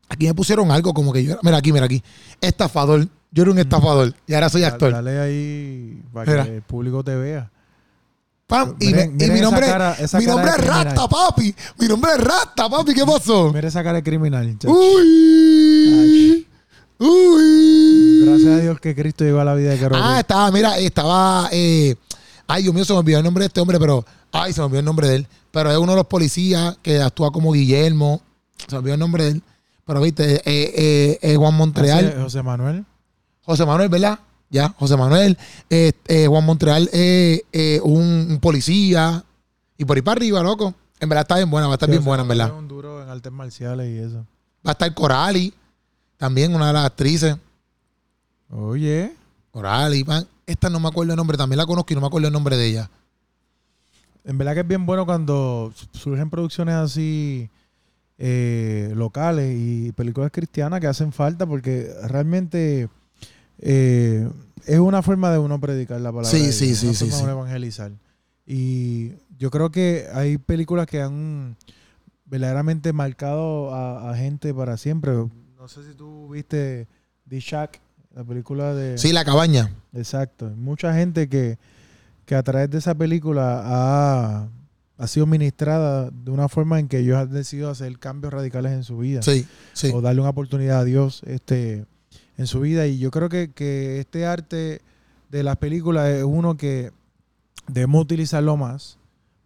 aquí 0.08 0.26
me 0.26 0.34
pusieron 0.34 0.70
algo 0.70 0.94
como 0.94 1.12
que 1.12 1.22
yo 1.22 1.32
era, 1.32 1.40
mira 1.42 1.58
aquí, 1.58 1.72
mira 1.72 1.84
aquí, 1.84 2.02
estafador. 2.40 3.06
Yo 3.32 3.42
era 3.42 3.52
un 3.52 3.58
estafador 3.60 4.12
y 4.26 4.34
ahora 4.34 4.48
soy 4.48 4.64
actor. 4.64 4.90
Dale 4.92 5.20
ahí 5.20 6.02
para 6.12 6.30
Mira. 6.32 6.44
que 6.46 6.56
el 6.56 6.62
público 6.62 7.04
te 7.04 7.14
vea. 7.14 7.50
Pam, 8.50 8.74
y, 8.80 8.86
Miren- 8.88 9.12
mi 9.32 9.40
nombre, 9.40 9.64
cara- 9.66 9.96
mi 10.18 10.26
nombre 10.26 10.50
es. 10.50 10.66
Rasta, 10.66 11.08
papi. 11.08 11.54
Mi 11.78 11.86
nombre 11.86 12.10
es 12.12 12.18
Rasta, 12.24 12.68
papi. 12.68 12.92
¿Qué 12.94 13.06
pasó? 13.06 13.52
Mira 13.52 13.68
esa 13.68 13.82
cara 13.84 13.98
de 13.98 14.02
criminal. 14.02 14.58
chacho. 14.58 14.72
Uy. 14.74 16.46
Uy. 16.98 18.22
Gracias 18.26 18.48
a 18.50 18.58
Dios 18.58 18.80
que 18.80 18.94
Cristo 18.94 19.24
llegó 19.24 19.40
a 19.40 19.44
la 19.44 19.54
vida 19.54 19.70
de 19.70 19.78
Keropi. 19.78 20.00
Ah, 20.02 20.20
estaba, 20.20 20.50
mira, 20.50 20.76
estaba. 20.78 21.48
eh, 21.52 21.94
ay, 22.46 22.62
Dios 22.64 22.74
mío, 22.74 22.84
se 22.84 22.92
me 22.92 22.98
olvidó 22.98 23.18
el 23.18 23.24
nombre 23.24 23.42
de 23.42 23.46
este 23.46 23.60
hombre, 23.60 23.78
pero. 23.78 24.04
Ay, 24.32 24.52
se 24.52 24.60
me 24.60 24.66
olvidó 24.66 24.80
el 24.80 24.84
nombre 24.84 25.08
de 25.08 25.14
él. 25.16 25.26
Pero 25.50 25.70
es 25.70 25.78
uno 25.78 25.92
de 25.92 25.96
los 25.96 26.06
policías 26.06 26.76
que 26.82 27.00
actúa 27.00 27.30
como 27.32 27.52
Guillermo. 27.52 28.20
Se 28.66 28.72
me 28.74 28.78
olvidó 28.78 28.94
el 28.94 29.00
nombre 29.00 29.24
de 29.24 29.30
él. 29.30 29.42
Pero 29.86 30.00
viste, 30.00 30.34
eh, 30.36 30.42
eh, 30.44 31.18
eh, 31.22 31.36
Juan 31.36 31.54
Montreal. 31.54 32.06
José, 32.06 32.22
José 32.22 32.42
Manuel. 32.42 32.84
José 33.42 33.64
Manuel, 33.66 33.88
¿verdad? 33.88 34.18
Ya, 34.50 34.68
José 34.78 34.96
Manuel. 34.96 35.38
eh, 35.70 35.92
eh, 36.08 36.26
Juan 36.26 36.44
Montreal, 36.44 36.90
eh, 36.92 37.42
eh, 37.52 37.80
un, 37.84 38.26
un 38.30 38.40
policía. 38.40 39.24
Y 39.78 39.84
por 39.84 39.96
ahí 39.96 40.02
para 40.02 40.16
arriba, 40.18 40.42
loco. 40.42 40.74
En 40.98 41.08
verdad 41.08 41.22
está 41.22 41.36
bien 41.36 41.50
buena, 41.50 41.66
va 41.68 41.74
a 41.74 41.76
estar 41.76 41.88
bien 41.88 42.04
buena, 42.04 42.22
en 42.24 42.28
verdad. 42.28 42.48
es 42.48 42.52
un 42.52 42.68
duro 42.68 43.02
en 43.02 43.08
artes 43.08 43.32
marciales 43.32 43.88
y 43.88 43.98
eso. 43.98 44.26
Va 44.66 44.70
a 44.70 44.72
estar 44.72 44.92
Corali, 44.92 45.54
también 46.18 46.54
una 46.54 46.66
de 46.66 46.72
las 46.74 46.84
actrices. 46.84 47.36
Oye. 48.50 49.14
Corali, 49.50 50.04
man. 50.04 50.26
Esta 50.46 50.68
no 50.68 50.80
me 50.80 50.88
acuerdo 50.88 51.12
el 51.12 51.16
nombre, 51.16 51.38
también 51.38 51.58
la 51.58 51.64
conozco 51.66 51.92
y 51.92 51.94
no 51.94 52.00
me 52.02 52.08
acuerdo 52.08 52.26
el 52.26 52.32
nombre 52.32 52.56
de 52.56 52.66
ella. 52.66 52.90
En 54.24 54.36
verdad 54.36 54.54
que 54.54 54.60
es 54.60 54.68
bien 54.68 54.84
bueno 54.84 55.06
cuando 55.06 55.72
surgen 55.92 56.28
producciones 56.28 56.74
así 56.74 57.48
locales 58.18 59.56
y 59.58 59.92
películas 59.92 60.30
cristianas 60.32 60.80
que 60.80 60.86
hacen 60.88 61.12
falta 61.12 61.46
porque 61.46 61.90
realmente 62.06 62.88
eh, 63.60 64.28
es 64.66 64.78
una 64.78 65.02
forma 65.02 65.30
de 65.30 65.38
uno 65.38 65.60
predicar 65.60 66.00
la 66.00 66.10
palabra. 66.10 66.30
Sí, 66.30 66.46
de 66.46 66.52
sí, 66.52 66.74
sí, 66.74 66.86
una 66.86 66.94
sí, 66.94 67.04
forma 67.06 67.18
sí. 67.18 67.26
de 67.26 67.32
evangelizar. 67.32 67.92
Y 68.46 69.12
yo 69.38 69.50
creo 69.50 69.70
que 69.70 70.06
hay 70.12 70.38
películas 70.38 70.86
que 70.86 71.00
han 71.00 71.56
verdaderamente 72.24 72.92
marcado 72.92 73.74
a, 73.74 74.10
a 74.10 74.16
gente 74.16 74.52
para 74.54 74.76
siempre. 74.76 75.12
No 75.12 75.68
sé 75.68 75.82
si 75.84 75.94
tú 75.94 76.28
viste 76.28 76.88
The 77.28 77.40
Shack, 77.40 77.80
la 78.14 78.24
película 78.24 78.74
de... 78.74 78.98
Sí, 78.98 79.12
La 79.12 79.24
Cabaña. 79.24 79.72
Exacto. 79.92 80.50
Mucha 80.56 80.94
gente 80.94 81.28
que, 81.28 81.58
que 82.26 82.34
a 82.34 82.42
través 82.42 82.70
de 82.70 82.78
esa 82.78 82.94
película 82.94 83.62
ha, 83.64 84.48
ha 84.98 85.06
sido 85.06 85.26
ministrada 85.26 86.10
de 86.10 86.30
una 86.30 86.48
forma 86.48 86.80
en 86.80 86.88
que 86.88 86.98
ellos 86.98 87.18
han 87.18 87.30
decidido 87.30 87.70
hacer 87.70 87.98
cambios 87.98 88.32
radicales 88.32 88.72
en 88.72 88.84
su 88.84 88.98
vida. 88.98 89.22
Sí, 89.22 89.46
sí. 89.72 89.90
O 89.94 90.00
darle 90.00 90.20
una 90.22 90.30
oportunidad 90.30 90.80
a 90.80 90.84
Dios 90.84 91.22
este, 91.26 91.84
en 92.40 92.46
su 92.46 92.60
vida. 92.60 92.86
Y 92.86 92.98
yo 92.98 93.10
creo 93.10 93.28
que, 93.28 93.50
que 93.52 94.00
este 94.00 94.24
arte 94.24 94.80
de 95.28 95.42
las 95.42 95.56
películas 95.58 96.08
es 96.08 96.24
uno 96.24 96.56
que 96.56 96.90
debemos 97.68 98.02
utilizarlo 98.02 98.56
más 98.56 98.96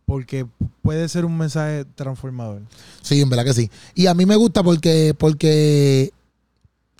porque 0.06 0.46
puede 0.82 1.08
ser 1.08 1.24
un 1.24 1.36
mensaje 1.36 1.84
transformador. 1.96 2.62
Sí, 3.02 3.20
en 3.20 3.28
verdad 3.28 3.44
que 3.44 3.52
sí. 3.52 3.70
Y 3.94 4.06
a 4.06 4.14
mí 4.14 4.26
me 4.26 4.36
gusta 4.36 4.62
porque, 4.62 5.12
porque 5.18 6.12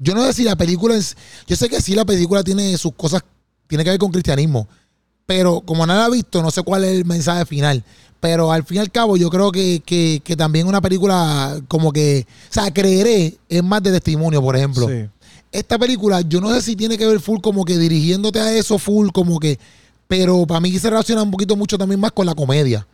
yo 0.00 0.14
no 0.14 0.24
sé 0.24 0.32
si 0.32 0.44
la 0.44 0.56
película 0.56 0.96
es. 0.96 1.16
Yo 1.46 1.54
sé 1.54 1.68
que 1.68 1.80
sí, 1.80 1.94
la 1.94 2.04
película 2.04 2.42
tiene 2.42 2.76
sus 2.76 2.94
cosas, 2.94 3.22
tiene 3.68 3.84
que 3.84 3.90
ver 3.90 3.98
con 3.98 4.10
cristianismo. 4.10 4.66
Pero 5.26 5.60
como 5.60 5.86
nadie 5.86 6.00
la 6.00 6.06
ha 6.06 6.10
visto, 6.10 6.42
no 6.42 6.50
sé 6.50 6.62
cuál 6.62 6.84
es 6.84 6.90
el 6.90 7.04
mensaje 7.04 7.46
final. 7.46 7.84
Pero 8.18 8.50
al 8.50 8.64
fin 8.64 8.78
y 8.78 8.80
al 8.80 8.90
cabo, 8.90 9.16
yo 9.16 9.30
creo 9.30 9.52
que, 9.52 9.82
que, 9.84 10.20
que 10.24 10.34
también 10.34 10.66
una 10.66 10.80
película 10.80 11.60
como 11.68 11.92
que. 11.92 12.26
O 12.50 12.52
sea, 12.52 12.72
creeré 12.72 13.36
es 13.48 13.62
más 13.62 13.82
de 13.82 13.92
testimonio, 13.92 14.42
por 14.42 14.56
ejemplo. 14.56 14.88
Sí. 14.88 15.08
Esta 15.54 15.78
película, 15.78 16.20
yo 16.20 16.40
no 16.40 16.52
sé 16.52 16.60
si 16.60 16.74
tiene 16.74 16.98
que 16.98 17.06
ver 17.06 17.20
full 17.20 17.38
como 17.40 17.64
que 17.64 17.78
dirigiéndote 17.78 18.40
a 18.40 18.52
eso, 18.52 18.76
full 18.76 19.10
como 19.10 19.38
que. 19.38 19.56
Pero 20.08 20.44
para 20.48 20.58
mí 20.58 20.76
se 20.80 20.90
relaciona 20.90 21.22
un 21.22 21.30
poquito 21.30 21.54
mucho 21.54 21.78
también 21.78 22.00
más 22.00 22.10
con 22.10 22.26
la 22.26 22.34
comedia. 22.34 22.84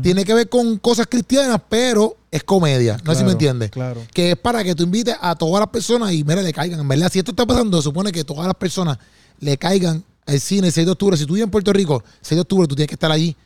Tiene 0.00 0.24
que 0.24 0.32
ver 0.32 0.48
con 0.48 0.78
cosas 0.78 1.08
cristianas, 1.08 1.60
pero 1.68 2.16
es 2.30 2.44
comedia. 2.44 2.98
No 3.04 3.12
sé 3.12 3.18
si 3.18 3.24
me 3.24 3.32
entiendes. 3.32 3.72
Claro. 3.72 4.00
Que 4.14 4.30
es 4.30 4.38
para 4.38 4.62
que 4.62 4.76
tú 4.76 4.84
invites 4.84 5.16
a 5.20 5.34
todas 5.34 5.58
las 5.58 5.70
personas 5.70 6.12
y 6.12 6.22
mira, 6.22 6.40
le 6.40 6.52
caigan. 6.52 6.78
En 6.78 6.86
verdad, 6.86 7.10
si 7.10 7.18
esto 7.18 7.32
está 7.32 7.44
pasando, 7.44 7.82
supone 7.82 8.12
que 8.12 8.22
todas 8.22 8.46
las 8.46 8.54
personas 8.54 8.96
le 9.40 9.58
caigan 9.58 10.04
al 10.24 10.38
cine 10.38 10.68
el 10.68 10.72
6 10.72 10.86
de 10.86 10.92
octubre. 10.92 11.16
Si 11.16 11.26
tú 11.26 11.34
vives 11.34 11.46
en 11.46 11.50
Puerto 11.50 11.72
Rico, 11.72 12.04
6 12.20 12.36
de 12.36 12.42
octubre, 12.42 12.68
tú 12.68 12.76
tienes 12.76 12.88
que 12.88 12.94
estar 12.94 13.10
allí 13.10 13.36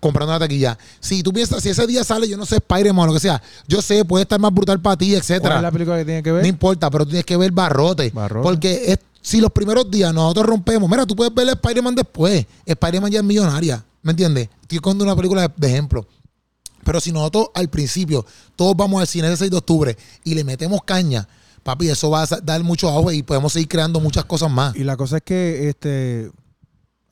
comprando 0.00 0.32
una 0.32 0.38
taquilla. 0.38 0.78
Si 1.00 1.22
tú 1.22 1.32
piensas, 1.32 1.62
si 1.62 1.68
ese 1.70 1.86
día 1.86 2.04
sale, 2.04 2.28
yo 2.28 2.36
no 2.36 2.46
sé, 2.46 2.56
Spider-Man 2.56 3.04
o 3.04 3.06
lo 3.08 3.12
que 3.14 3.20
sea, 3.20 3.42
yo 3.66 3.82
sé, 3.82 4.04
puede 4.04 4.22
estar 4.22 4.38
más 4.40 4.52
brutal 4.52 4.80
para 4.80 4.96
ti, 4.96 5.08
¿Cuál 5.10 5.18
etcétera. 5.20 5.56
es 5.56 5.62
la 5.62 5.70
película 5.72 5.96
que 5.98 6.04
tiene 6.04 6.22
que 6.22 6.32
ver? 6.32 6.42
No 6.42 6.48
importa, 6.48 6.90
pero 6.90 7.04
tienes 7.04 7.24
que 7.24 7.36
ver 7.36 7.50
barrote. 7.52 8.10
Barrote. 8.10 8.42
Porque 8.42 8.92
es- 8.92 8.98
si 9.20 9.40
los 9.40 9.50
primeros 9.50 9.90
días 9.90 10.14
nosotros 10.14 10.46
rompemos, 10.46 10.88
mira, 10.88 11.04
tú 11.04 11.16
puedes 11.16 11.34
ver 11.34 11.48
Spider-Man 11.48 11.94
después. 11.96 12.46
Spider-Man 12.64 13.10
ya 13.10 13.18
es 13.18 13.24
millonaria. 13.24 13.84
¿Me 14.02 14.12
entiendes? 14.12 14.48
Estoy 14.62 14.78
contando 14.78 15.04
una 15.04 15.16
película 15.16 15.52
de, 15.56 15.66
ejemplo. 15.68 16.06
Pero 16.84 17.00
si 17.00 17.10
nosotros 17.10 17.48
al 17.54 17.68
principio 17.68 18.24
todos 18.54 18.76
vamos 18.76 19.00
al 19.00 19.08
cine 19.08 19.26
ese 19.26 19.38
6 19.38 19.50
de 19.50 19.56
octubre 19.56 19.96
y 20.22 20.34
le 20.36 20.44
metemos 20.44 20.80
caña, 20.84 21.26
papi, 21.64 21.88
eso 21.88 22.08
va 22.08 22.22
a 22.22 22.26
dar 22.40 22.62
mucho 22.62 22.88
auge 22.88 23.16
y 23.16 23.22
podemos 23.24 23.52
seguir 23.52 23.66
creando 23.66 23.98
muchas 23.98 24.24
cosas 24.24 24.48
más. 24.48 24.76
Y 24.76 24.84
la 24.84 24.96
cosa 24.96 25.16
es 25.16 25.22
que 25.24 25.68
este 25.68 26.30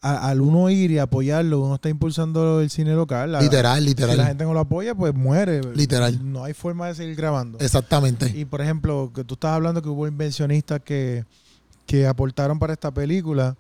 a- 0.07 0.29
al 0.29 0.41
uno 0.41 0.69
ir 0.71 0.91
y 0.91 0.99
apoyarlo, 0.99 1.61
uno 1.61 1.77
está 1.77 1.89
impulsando 1.89 2.61
el 2.61 2.69
cine 2.71 2.95
local. 2.95 3.33
La- 3.33 3.41
Literal, 3.41 3.81
Si 3.81 3.87
literal. 3.89 4.17
la 4.17 4.27
gente 4.27 4.45
no 4.45 4.53
lo 4.53 4.61
apoya, 4.61 4.95
pues 4.95 5.15
muere. 5.15 5.61
Literal. 5.75 6.21
No 6.33 6.45
hay 6.45 6.53
forma 6.55 6.89
de 6.89 6.95
seguir 6.95 7.17
grabando. 7.17 7.59
Exactamente. 7.59 8.31
Y 8.37 8.45
por 8.45 8.61
ejemplo, 8.61 9.11
que 9.15 9.25
tú 9.25 9.35
estás 9.35 9.53
hablando 9.53 9.81
que 9.83 9.89
hubo 9.89 10.07
inversionistas 10.07 10.81
que, 10.85 11.25
que 11.87 12.07
aportaron 12.07 12.59
para 12.59 12.73
esta 12.75 12.91
película. 12.93 13.57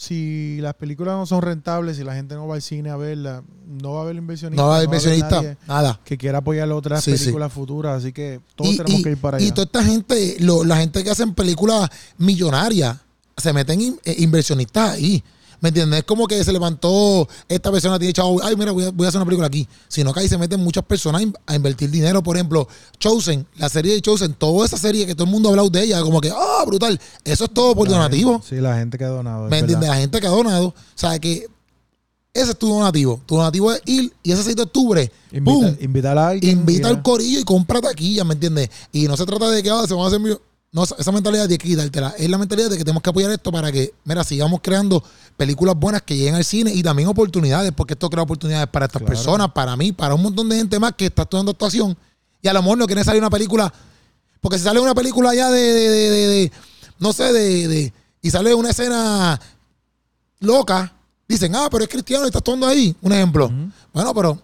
Si 0.00 0.58
las 0.60 0.74
películas 0.74 1.16
no 1.16 1.26
son 1.26 1.42
rentables, 1.42 1.96
si 1.96 2.04
la 2.04 2.14
gente 2.14 2.36
no 2.36 2.46
va 2.46 2.54
al 2.54 2.62
cine 2.62 2.88
a 2.90 2.96
verla, 2.96 3.42
no 3.66 3.94
va 3.94 3.98
a 3.98 4.02
haber 4.04 4.14
inversionistas. 4.14 4.62
No 4.64 4.68
va 4.68 4.74
a 4.74 4.76
haber 4.76 4.84
inversionista, 4.86 5.56
nada. 5.66 5.98
que 6.04 6.16
quiera 6.16 6.38
apoyar 6.38 6.70
otras 6.70 7.02
Sí, 7.02 7.16
sí. 7.18 7.24
películas 7.24 7.52
futuras. 7.52 7.98
Así 7.98 8.12
que 8.12 8.38
todos 8.54 8.74
Y, 8.74 8.76
tenemos 8.76 9.00
y- 9.00 9.02
que 9.02 9.10
ir 9.10 9.16
para 9.16 9.40
y 9.40 9.46
allá. 9.46 9.54
toda 9.54 9.64
esta 9.64 9.82
gente, 9.84 10.36
lo- 10.38 10.62
la 10.62 10.76
gente 10.76 11.02
que 11.02 11.10
hacen 11.10 11.34
películas 11.34 11.90
millonarias, 12.16 12.96
se 13.36 13.52
meten 13.52 13.80
in- 13.80 13.98
eh, 14.04 14.14
inversionistas 14.18 14.90
ahí. 14.90 15.22
¿Me 15.60 15.70
entiendes? 15.70 15.98
Es 16.00 16.04
como 16.04 16.26
que 16.26 16.42
se 16.44 16.52
levantó, 16.52 17.28
esta 17.48 17.72
persona 17.72 17.98
tiene 17.98 18.12
chavo, 18.12 18.40
ay, 18.44 18.54
mira, 18.56 18.70
voy 18.72 18.84
a, 18.84 18.90
voy 18.90 19.06
a 19.06 19.08
hacer 19.08 19.18
una 19.18 19.24
película 19.26 19.46
aquí. 19.48 19.66
Sino 19.88 20.12
que 20.12 20.20
ahí 20.20 20.28
se 20.28 20.38
meten 20.38 20.60
muchas 20.60 20.84
personas 20.84 21.20
a 21.20 21.22
in- 21.22 21.34
a 21.46 21.54
invertir 21.56 21.90
dinero. 21.90 22.22
Por 22.22 22.36
ejemplo, 22.36 22.68
Chosen, 22.98 23.46
la 23.56 23.68
serie 23.68 23.94
de 23.94 24.00
Chosen, 24.00 24.34
toda 24.34 24.66
esa 24.66 24.76
serie 24.78 25.04
que 25.06 25.14
todo 25.14 25.24
el 25.24 25.30
mundo 25.30 25.48
ha 25.48 25.52
hablado 25.52 25.70
de 25.70 25.82
ella, 25.82 26.00
como 26.02 26.20
que, 26.20 26.30
ah, 26.30 26.62
brutal. 26.66 27.00
Eso 27.24 27.44
es 27.46 27.50
todo 27.52 27.74
por 27.74 27.88
La 27.88 27.96
donativo. 27.96 28.34
gente- 28.40 28.46
sí, 28.56 28.60
la 28.60 28.76
gente 28.76 28.96
que 28.98 29.04
ha 29.04 29.08
donado. 29.08 29.48
¿Me 29.48 29.58
entiendes? 29.58 29.88
La 29.88 29.96
gente 29.96 30.20
que 30.20 30.26
ha 30.26 30.30
donado. 30.30 30.68
O 30.68 30.74
sea, 30.94 31.18
que 31.18 31.46
ese 32.34 32.50
es 32.52 32.58
tu 32.58 32.68
donativo. 32.68 33.20
Tu 33.26 33.34
donativo 33.34 33.72
es 33.72 33.82
ir 33.86 34.12
y 34.22 34.30
ese 34.30 34.44
6 34.44 34.54
de 34.54 34.62
octubre. 34.62 35.10
Invita, 35.32 35.74
invitar 35.80 36.16
a 36.18 36.28
alguien. 36.28 36.58
Invita 36.58 36.86
al 36.88 37.02
corillo 37.02 37.40
y 37.40 37.42
compra 37.44 37.80
taquilla, 37.80 38.22
¿me 38.22 38.34
entiendes? 38.34 38.70
Y 38.92 39.08
no 39.08 39.16
se 39.16 39.26
trata 39.26 39.50
de 39.50 39.60
que 39.62 39.70
ah, 39.70 39.84
se 39.88 39.94
van 39.94 40.04
a 40.04 40.06
hacer 40.06 40.20
No, 40.70 40.84
esa- 40.84 41.12
mentalidad 41.12 41.48
de 41.48 41.56
que 41.56 41.66
quitártela. 41.68 42.14
Es 42.18 42.28
la 42.28 42.36
mentalidad 42.36 42.68
de 42.68 42.76
que 42.76 42.84
tenemos 42.84 43.02
que 43.02 43.08
apoyar 43.10 43.30
esto 43.30 43.50
para 43.50 43.72
que, 43.72 43.94
mira, 44.04 44.22
sigamos 44.22 44.60
creando 44.62 45.02
películas 45.36 45.74
buenas 45.78 46.02
que 46.02 46.14
lleguen 46.16 46.34
al 46.34 46.44
cine 46.44 46.72
y 46.74 46.82
también 46.82 47.08
oportunidades, 47.08 47.72
porque 47.74 47.94
esto 47.94 48.10
crea 48.10 48.22
oportunidades 48.22 48.68
para 48.68 48.84
estas 48.86 49.00
Claro. 49.00 49.14
personas, 49.14 49.52
para 49.52 49.76
mí, 49.76 49.92
para 49.92 50.14
un 50.14 50.22
montón 50.22 50.48
de 50.48 50.56
gente 50.56 50.78
más 50.78 50.92
que 50.92 51.06
está 51.06 51.22
estudiando 51.22 51.52
actuación. 51.52 51.96
Y 52.42 52.48
a 52.48 52.52
lo 52.52 52.60
mejor 52.62 52.78
no 52.78 52.86
quiere 52.86 53.02
salir 53.02 53.20
una 53.22 53.30
película. 53.30 53.72
Porque 54.42 54.58
si 54.58 54.64
sale 54.64 54.78
una 54.78 54.94
película 54.94 55.34
ya 55.34 55.50
de, 55.50 55.60
de, 55.60 55.88
de- 55.88 56.10
de- 56.10 56.26
de- 56.28 56.52
no 56.98 57.12
sé, 57.12 57.32
de, 57.32 57.66
de- 57.66 57.92
y 58.20 58.30
sale 58.30 58.54
una 58.54 58.70
escena 58.70 59.40
loca, 60.40 60.92
dicen, 61.26 61.54
ah, 61.56 61.68
pero 61.70 61.84
es 61.84 61.90
cristiano 61.90 62.24
y 62.24 62.28
está 62.28 62.38
actuando 62.38 62.66
ahí. 62.66 62.94
Un 63.00 63.12
ejemplo. 63.12 63.50
Bueno, 63.92 64.14
pero 64.14 64.40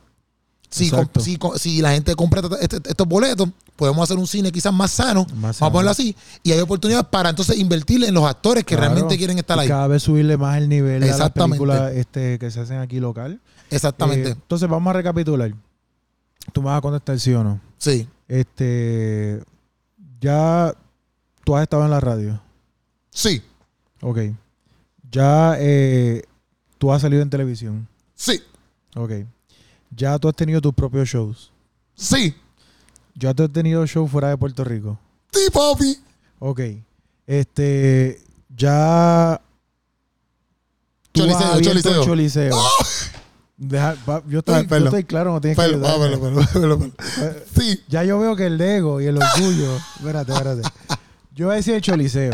si, 0.71 0.91
si, 1.21 1.39
si 1.59 1.81
la 1.83 1.93
gente 1.93 2.15
compra 2.17 2.43
este- 2.61 2.81
estos 2.89 3.07
boletos, 3.07 3.49
podemos 3.77 4.03
hacer 4.05 4.17
un 4.19 4.27
cine 4.27 4.53
quizás 4.53 4.73
más 4.73 4.91
sano, 4.93 5.25
Más 5.25 5.41
vamos 5.41 5.57
sano. 5.57 5.69
a 5.69 5.73
ponerlo 5.73 5.91
así, 5.91 6.15
y 6.43 6.53
hay 6.53 6.61
oportunidades 6.61 7.07
para 7.09 7.31
entonces 7.31 7.59
invertirle 7.59 8.09
en 8.09 8.15
los 8.15 8.25
actores 8.25 8.65
que 8.65 8.77
Claro. 8.77 8.93
realmente 8.93 9.17
quieren 9.19 9.39
estar 9.39 9.57
Y 9.59 9.61
ahí. 9.63 9.69
cada 9.69 9.87
vez 9.89 10.03
subirle 10.03 10.37
más 10.37 10.59
el 10.59 10.69
nivel 10.69 11.03
a 11.03 11.17
las 11.17 11.31
películas 11.33 11.93
este, 11.95 12.39
que 12.39 12.51
se 12.51 12.61
hacen 12.61 12.79
aquí 12.79 13.01
local. 13.01 13.41
Exactamente. 13.71 14.29
Eh, 14.31 14.33
entonces 14.33 14.69
vamos 14.69 14.91
a 14.91 14.95
recapitular. 14.95 15.53
Tú 16.53 16.61
me 16.61 16.67
vas 16.69 16.79
a 16.79 16.81
contestar 16.83 17.19
sí 17.19 17.33
o 17.33 17.43
no. 17.43 17.61
sí, 17.79 18.07
Este, 18.29 19.43
ya 20.21 20.75
tú 21.45 21.57
has 21.57 21.63
estado 21.63 21.85
en 21.85 21.91
la 21.91 22.01
radio. 22.01 22.41
sí, 23.11 23.43
Ok. 24.01 24.19
Ya 25.11 25.57
eh, 25.59 26.23
tú 26.79 26.93
has 26.93 27.01
salido 27.03 27.23
en 27.23 27.31
televisión. 27.31 27.89
sí, 28.15 28.41
Ok. 28.97 29.13
Ya 29.97 30.19
tú 30.19 30.29
has 30.29 30.35
tenido 30.35 30.61
tus 30.61 30.75
propios 30.75 31.09
shows. 31.09 31.51
sí, 31.95 32.35
Ya 33.15 33.33
tú 33.35 33.45
has 33.45 33.53
tenido 33.53 33.87
shows 33.87 34.11
fuera 34.11 34.29
de 34.29 34.37
Puerto 34.37 34.65
Rico. 34.65 34.99
sí, 35.33 35.49
papi. 35.53 35.99
Ok. 36.41 36.61
Este, 37.27 38.21
ya. 38.55 39.41
tú 41.13 41.23
has 41.23 41.29
Choliseo, 41.29 41.53
abierto 41.53 41.81
choliseo. 42.05 42.05
choliseo. 42.05 42.57
Deja- 43.57 43.95
pa- 44.05 44.23
yo, 44.29 44.41
estoy, 44.41 44.55
Ay, 44.57 44.63
yo 44.65 44.69
perdón. 44.69 44.87
estoy 44.89 45.05
claro, 45.05 45.33
no 45.33 45.41
tienes 45.41 45.57
que 45.57 45.63
ah, 45.63 45.67
ayudarme. 45.67 46.19
perdón. 46.53 46.95
Eh, 47.21 47.45
Sí, 47.57 47.81
Ya 47.89 48.03
yo 48.05 48.19
veo 48.19 48.35
que 48.37 48.47
el 48.47 48.61
ego 48.61 49.01
y 49.01 49.07
el 49.07 49.17
orgullo. 49.17 49.77
espérate, 49.97 50.33
espérate. 50.33 50.63
Yo 51.35 51.47
voy 51.47 51.55
a 51.55 51.57
decir 51.57 51.75
el 51.75 51.81
choliseo. 51.83 52.33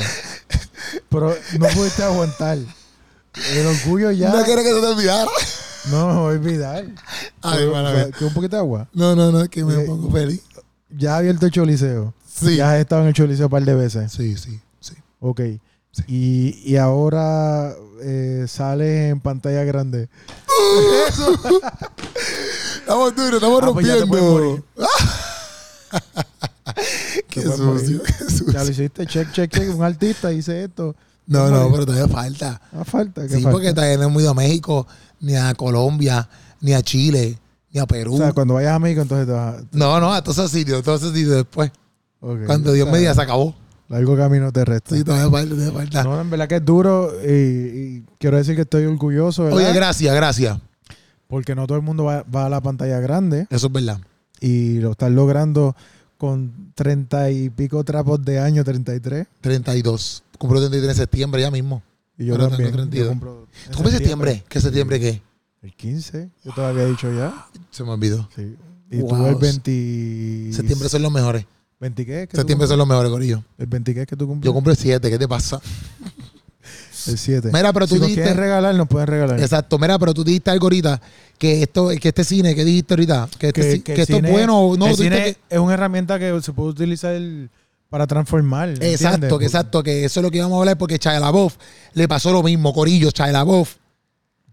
Pero 1.10 1.34
no 1.58 1.66
pudiste 1.68 2.02
aguantar. 2.02 2.58
El 2.58 3.66
orgullo 3.66 4.10
ya. 4.10 4.30
no 4.30 4.42
quiero 4.44 4.62
que 4.62 4.72
se 4.72 4.80
te 4.80 4.86
olvidara. 4.86 5.30
No 5.90 6.08
me 6.08 6.14
voy 6.14 6.34
a 6.34 6.38
olvidar. 6.38 6.84
Ay, 7.42 7.58
Pero, 7.58 7.72
mala 7.72 7.92
mía. 7.92 8.10
que 8.10 8.24
un 8.24 8.34
poquito 8.34 8.56
de 8.56 8.60
agua. 8.60 8.88
No, 8.92 9.14
no, 9.14 9.30
no, 9.30 9.40
es 9.42 9.48
que 9.48 9.64
me 9.64 9.74
Eh, 9.82 9.86
pongo 9.86 10.10
feliz. 10.10 10.42
Ya 10.96 11.14
has 11.14 11.18
abierto 11.20 11.46
el 11.46 11.52
choliseo. 11.52 12.14
Sí, 12.26 12.56
Ya 12.56 12.72
has 12.72 12.78
estado 12.78 13.02
en 13.02 13.08
el 13.08 13.14
choliseo 13.14 13.46
un 13.46 13.50
par 13.50 13.64
de 13.64 13.74
veces. 13.74 14.10
sí, 14.12 14.36
sí, 14.36 14.60
sí. 14.80 14.94
Ok. 15.20 15.40
Sí. 15.92 16.02
Y, 16.06 16.72
y 16.72 16.76
ahora 16.76 17.74
eh, 18.02 18.44
sales 18.48 19.10
en 19.12 19.20
pantalla 19.20 19.64
grande. 19.64 20.08
Estamos 22.78 23.14
duros, 23.16 23.34
estamos 23.34 23.62
Ah, 23.62 23.70
pues 23.72 23.86
ya 23.86 23.96
rompiendo. 23.96 24.64
Qué 27.28 27.42
puedes 27.42 27.58
morir. 27.60 27.80
sucio, 27.80 28.02
qué 28.02 28.12
Ya 28.12 28.28
sucio. 28.30 28.52
lo 28.64 28.70
hiciste, 28.70 29.06
check, 29.06 29.32
check, 29.32 29.50
check. 29.50 29.74
Un 29.74 29.82
artista 29.82 30.32
hice 30.32 30.64
esto. 30.64 30.94
No, 31.26 31.48
no, 31.50 31.70
pero 31.70 31.86
todavía 31.86 32.08
falta. 32.08 32.60
Ah, 32.72 32.84
falta. 32.84 33.22
¿qué 33.22 33.28
Sí, 33.28 33.34
falta? 33.42 33.50
porque 33.50 33.72
todavía 33.72 33.96
no 33.98 34.04
hemos 34.04 34.22
ido 34.22 34.30
a 34.30 34.34
México, 34.34 34.86
ni 35.20 35.36
a 35.36 35.54
Colombia, 35.54 36.28
ni 36.60 36.72
a 36.72 36.82
Chile, 36.82 37.38
ni 37.72 37.80
a 37.80 37.86
Perú. 37.86 38.14
O 38.14 38.18
sea, 38.18 38.32
cuando 38.32 38.54
vayas 38.54 38.72
a 38.72 38.78
México, 38.78 39.02
entonces 39.02 39.26
te 39.26 39.32
vas 39.32 39.54
a... 39.56 39.62
no, 39.72 40.00
no, 40.00 40.12
a 40.12 40.22
todos 40.22 40.38
esos 40.38 40.50
sitios, 40.50 40.80
a 40.80 40.82
todos 40.82 41.02
esos 41.02 41.14
sitios 41.14 41.34
después. 41.36 41.70
Cuando 42.18 42.72
Dios 42.72 42.84
O 42.84 42.86
sea, 42.86 42.92
me 42.92 42.98
diga, 42.98 43.14
se 43.14 43.22
acabó. 43.22 43.54
Largo 43.88 44.16
camino 44.16 44.52
te 44.52 44.64
resta. 44.64 44.94
Sí, 44.94 45.02
todavía 45.02 45.30
falta, 45.30 45.54
todavía 45.54 45.72
falta. 45.78 46.04
No, 46.04 46.20
en 46.20 46.30
verdad 46.30 46.48
que 46.48 46.56
es 46.56 46.64
duro 46.64 47.12
y, 47.26 47.30
y 47.32 48.04
quiero 48.18 48.36
decir 48.36 48.54
que 48.54 48.62
estoy 48.62 48.84
orgulloso, 48.84 49.44
¿verdad? 49.44 49.58
Oye, 49.58 49.72
gracias, 49.72 50.14
gracias. 50.14 50.58
Porque 51.26 51.54
no 51.54 51.66
todo 51.66 51.76
el 51.78 51.82
mundo 51.82 52.04
va, 52.04 52.22
va 52.24 52.46
a 52.46 52.48
la 52.48 52.60
pantalla 52.60 52.98
grande 53.00 53.46
Eso 53.50 53.66
es 53.68 53.72
verdad. 53.72 53.98
y 54.40 54.78
lo 54.80 54.92
estás 54.92 55.10
logrando 55.10 55.74
con 56.18 56.72
treinta 56.74 57.30
y 57.30 57.50
pico 57.50 57.82
trapos 57.82 58.22
de 58.24 58.38
año, 58.38 58.62
33. 58.62 59.26
32. 59.40 60.22
Cumplo 60.38 60.60
33 60.60 60.90
en 60.90 60.96
septiembre 60.96 61.40
ya 61.42 61.50
mismo. 61.50 61.82
Y 62.18 62.26
yo 62.26 62.34
Pero 62.34 62.48
también. 62.48 62.70
tengo 62.70 62.82
32. 62.82 63.04
Yo 63.06 63.10
cumplo 63.12 63.46
en 63.64 63.70
¿Tú 63.70 63.76
cumples 63.76 63.94
septiembre? 63.96 64.44
¿Qué 64.48 64.60
septiembre 64.60 65.00
qué? 65.00 65.22
El 65.62 65.74
15, 65.74 66.30
yo 66.44 66.52
te 66.54 66.60
lo 66.60 66.66
había 66.68 66.86
dicho 66.86 67.12
ya. 67.12 67.46
Se 67.70 67.84
me 67.84 67.90
olvidó. 67.90 68.28
Sí. 68.34 68.56
Y 68.90 68.98
tú 69.00 69.06
Wow. 69.08 69.26
el 69.26 69.34
20... 69.36 70.52
Septiembre 70.52 70.88
son 70.88 71.02
los 71.02 71.12
mejores. 71.12 71.44
¿20 71.80 71.94
qué? 72.06 72.22
es 72.22 72.28
que 72.28 72.32
tú 72.32 72.36
Septiembre 72.38 72.66
son 72.68 72.78
los 72.78 72.86
mejores, 72.88 73.10
Corillo. 73.10 73.44
¿El 73.58 73.66
20 73.66 73.94
qué 73.94 74.00
es 74.02 74.06
que 74.06 74.16
tú 74.16 74.26
cumples? 74.26 74.46
Yo 74.46 74.52
cumplo 74.52 74.72
el 74.72 74.78
7, 74.78 75.10
¿qué 75.10 75.18
te 75.18 75.28
pasa? 75.28 75.60
El 77.06 77.16
7. 77.18 77.50
Mira, 77.52 77.72
pero 77.72 77.86
tú 77.86 77.94
si 77.94 78.00
nos 78.00 78.08
dijiste- 78.08 78.22
quieren 78.22 78.38
regalar, 78.42 78.74
nos 78.74 78.88
pueden 78.88 79.06
regalar. 79.06 79.40
Exacto, 79.40 79.78
mira, 79.78 79.98
pero 79.98 80.12
tú 80.12 80.22
dijiste 80.24 80.50
algo 80.50 80.66
ahorita, 80.66 81.00
que 81.38 81.62
esto, 81.62 81.88
que 82.00 82.08
este 82.08 82.24
cine, 82.24 82.54
que 82.54 82.64
dijiste 82.64 82.94
ahorita, 82.94 83.28
que, 83.38 83.46
este 83.48 83.60
que, 83.60 83.70
ci- 83.70 83.82
que 83.82 83.82
que 83.82 83.92
el 83.94 84.00
esto 84.00 84.16
cine- 84.16 84.28
es 84.28 84.32
bueno, 84.32 84.74
no, 84.76 84.86
el 84.88 84.96
tú 84.96 85.02
cine 85.02 85.36
es 85.48 85.58
una 85.58 85.74
herramienta 85.74 86.18
que 86.18 86.38
se 86.42 86.52
puede 86.52 86.68
utilizar 86.70 87.16
para 87.88 88.06
transformar. 88.06 88.68
¿entiendes? 88.70 89.00
Exacto, 89.00 89.38
que 89.38 89.44
exacto, 89.46 89.82
que 89.82 90.04
eso 90.04 90.20
es 90.20 90.24
lo 90.24 90.30
que 90.30 90.38
íbamos 90.38 90.56
a 90.56 90.58
hablar 90.60 90.76
porque 90.78 90.98
LaBeouf 91.02 91.56
le 91.94 92.06
pasó 92.08 92.32
lo 92.32 92.42
mismo, 92.42 92.72
Corillo, 92.74 93.08
LaBeouf. 93.16 93.76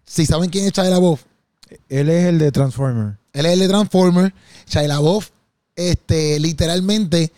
Si 0.07 0.25
saben 0.25 0.49
quién 0.49 0.65
es 0.65 0.71
Shia 0.71 0.85
LaBeouf, 0.85 1.21
Él 1.89 2.09
es 2.09 2.25
el 2.25 2.39
de 2.39 2.51
Transformer. 2.51 3.17
él 3.33 3.45
es 3.45 3.53
el 3.53 3.59
de 3.59 3.67
Transformer. 3.67 4.33
Shia 4.67 4.87
LaBeouf, 4.87 5.29
este, 5.75 6.39
literalmente, 6.39 7.31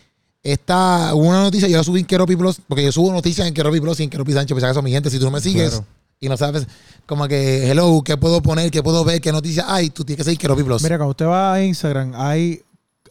está, 0.44 1.14
hubo 1.16 1.28
una 1.28 1.42
noticia, 1.42 1.68
yo 1.68 1.78
la 1.78 1.84
subí 1.84 2.02
en 2.02 2.06
Keropi 2.06 2.36
Plus, 2.36 2.62
porque 2.68 2.84
yo 2.84 2.92
subo 2.92 3.12
noticias 3.12 3.48
en 3.48 3.54
Keropi 3.54 3.80
Plus 3.82 4.00
y 4.00 4.04
en 4.04 4.10
Keropi 4.10 4.34
Sánchez, 4.34 4.54
pues 4.54 4.64
acaso 4.64 4.82
mi 4.82 4.92
gente, 4.92 5.10
si 5.10 5.18
tú 5.20 5.26
no 5.26 5.32
me 5.32 5.42
sigues 5.42 5.72
Claro. 5.72 5.86
y 6.20 6.30
no 6.30 6.38
sabes, 6.38 6.68
como 7.06 7.28
que, 7.28 7.70
hello, 7.72 8.02
¿qué 8.06 8.18
puedo 8.18 8.42
poner? 8.42 8.70
¿Qué 8.72 8.84
puedo 8.84 9.04
ver? 9.04 9.20
¿Qué 9.20 9.32
noticias 9.32 9.66
hay? 9.68 9.90
Tú 9.90 10.06
tienes 10.06 10.18
que 10.20 10.24
seguir 10.26 10.40
Keropi 10.40 10.64
Plus. 10.64 10.84
Mira, 10.84 10.98
cuando 10.98 11.12
usted 11.12 11.26
va 11.26 11.54
a 11.56 11.64
Instagram, 11.64 12.14
hay 12.16 12.62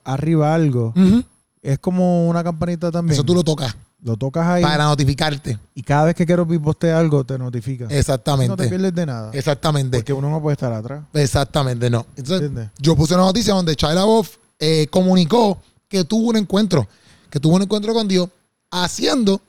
arriba 0.04 0.54
algo. 0.54 0.94
Ujú. 0.96 1.24
Es 1.60 1.78
como 1.80 2.28
una 2.28 2.42
campanita 2.44 2.90
también. 2.92 3.14
Eso 3.14 3.24
tú 3.24 3.34
lo 3.34 3.42
tocas 3.42 3.74
Lo 4.02 4.16
tocas 4.16 4.46
ahí 4.46 4.62
para 4.62 4.84
notificarte. 4.84 5.58
y 5.74 5.82
cada 5.82 6.04
vez 6.04 6.14
que 6.14 6.24
quiero 6.24 6.46
postea 6.46 6.98
algo, 6.98 7.24
te 7.24 7.36
notifica. 7.36 7.86
Exactamente. 7.90 8.48
No 8.48 8.56
te 8.56 8.68
pierdes 8.68 8.94
de 8.94 9.06
nada. 9.06 9.30
Exactamente. 9.32 9.98
Porque 9.98 10.12
uno 10.12 10.30
no 10.30 10.40
puede 10.40 10.52
estar 10.54 10.72
atrás. 10.72 11.02
Exactamente, 11.12 11.90
no. 11.90 12.06
Entonces, 12.16 12.46
¿Entiendes? 12.48 12.70
yo 12.78 12.94
puse 12.94 13.14
una 13.14 13.24
noticia 13.24 13.54
donde 13.54 13.74
Shia 13.74 13.94
LaBeouf 13.94 14.36
eh, 14.60 14.86
comunicó 14.90 15.60
que 15.88 16.04
tuvo 16.04 16.28
un 16.28 16.36
encuentro, 16.36 16.86
que 17.28 17.40
tuvo 17.40 17.56
un 17.56 17.62
encuentro 17.62 17.92
con 17.92 18.06
Dios 18.06 18.28
haciendo 18.70 19.40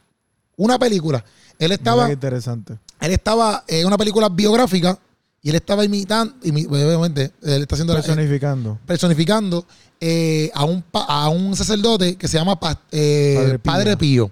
una 0.58 0.80
película. 0.80 1.24
Él 1.60 1.72
estaba, 1.72 2.08
qué 2.08 2.14
interesante. 2.14 2.78
él 3.02 3.12
estaba 3.12 3.64
en 3.68 3.86
una 3.86 3.98
película 3.98 4.30
biográfica 4.30 4.98
y 5.42 5.50
él 5.50 5.56
estaba 5.56 5.86
imitando, 5.86 6.34
imi- 6.44 6.66
obviamente, 6.68 7.32
él 7.44 7.62
está 7.62 7.76
haciendo 7.76 7.94
la- 7.94 8.02
Personificando. 8.02 8.80
personificando 8.86 9.66
eh, 10.02 10.50
a, 10.54 10.64
un, 10.66 10.84
a 10.94 11.30
un 11.30 11.56
sacerdote 11.56 12.16
que 12.16 12.28
se 12.28 12.38
llama 12.38 12.60
pa- 12.60 12.80
eh, 12.92 13.36
Padre 13.38 13.60
Padre, 13.60 13.98
Pío. 13.98 14.32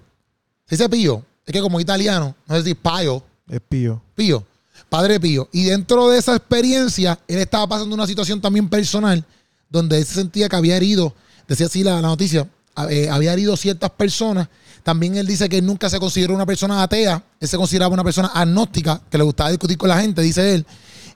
¿Se 0.68 0.76
dice 0.76 0.88
Pío? 0.88 1.24
Es 1.46 1.52
que 1.52 1.60
como 1.60 1.80
italiano, 1.80 2.34
no 2.46 2.56
sé 2.56 2.62
si 2.62 2.74
Payo, 2.74 3.22
Es 3.48 3.60
pío. 3.66 4.02
Pío, 4.14 4.44
Padre 4.90 5.18
Pío. 5.18 5.48
Y 5.50 5.64
dentro 5.64 6.10
de 6.10 6.18
esa 6.18 6.36
experiencia, 6.36 7.18
él 7.26 7.38
estaba 7.38 7.66
pasando 7.66 7.94
una 7.94 8.06
situación 8.06 8.40
también 8.40 8.68
personal, 8.68 9.24
donde 9.70 9.98
él 9.98 10.04
se 10.04 10.14
sentía 10.14 10.48
que 10.48 10.56
había 10.56 10.76
herido, 10.76 11.14
decía 11.46 11.66
así 11.66 11.82
la, 11.82 11.94
la 12.02 12.08
noticia, 12.08 12.46
eh, 12.90 13.08
había 13.10 13.32
herido 13.32 13.56
ciertas 13.56 13.90
personas. 13.90 14.48
También 14.82 15.16
él 15.16 15.26
dice 15.26 15.48
que 15.48 15.58
él 15.58 15.66
nunca 15.66 15.88
se 15.88 15.98
consideró 15.98 16.34
una 16.34 16.46
persona 16.46 16.82
atea, 16.82 17.22
él 17.40 17.48
se 17.48 17.56
consideraba 17.56 17.94
una 17.94 18.04
persona 18.04 18.28
agnóstica, 18.28 19.00
que 19.10 19.18
le 19.18 19.24
gustaba 19.24 19.50
discutir 19.50 19.78
con 19.78 19.88
la 19.88 20.00
gente, 20.00 20.20
dice 20.20 20.54
él. 20.54 20.66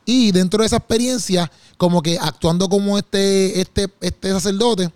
Y 0.04 0.32
dentro 0.32 0.62
de 0.62 0.66
esa 0.66 0.76
experiencia, 0.76 1.50
como 1.76 2.02
que 2.02 2.18
actuando 2.18 2.68
como 2.68 2.98
este, 2.98 3.60
este, 3.60 3.88
este 4.00 4.30
sacerdote, 4.30 4.90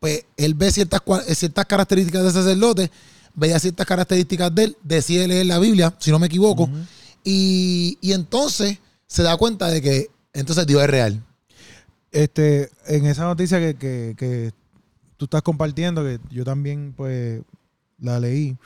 pues 0.00 0.24
él 0.36 0.54
ve 0.54 0.70
ciertas, 0.70 1.02
ciertas 1.34 1.66
características 1.66 2.22
de 2.22 2.30
sacerdote, 2.32 2.90
veía 3.38 3.58
ciertas 3.58 3.86
características 3.86 4.54
de 4.54 4.64
él, 4.64 4.76
decide 4.82 5.28
leer 5.28 5.46
la 5.46 5.58
Biblia, 5.58 5.94
si 5.98 6.10
no 6.10 6.18
me 6.18 6.26
equivoco, 6.26 6.68
y, 7.24 7.98
y 8.00 8.12
entonces 8.12 8.78
se 9.06 9.22
da 9.22 9.36
cuenta 9.36 9.68
de 9.68 9.80
que 9.80 10.06
entonces 10.32 10.66
Dios 10.66 10.82
es 10.82 10.90
real. 10.90 11.24
Este, 12.10 12.70
en 12.86 13.06
esa 13.06 13.24
noticia 13.24 13.58
que, 13.58 13.74
que, 13.74 14.14
que 14.16 14.52
tú 15.16 15.26
estás 15.26 15.42
compartiendo, 15.42 16.02
que 16.02 16.20
yo 16.30 16.44
también 16.44 16.94
pues 16.96 17.42
la 17.98 18.18
leí, 18.20 18.56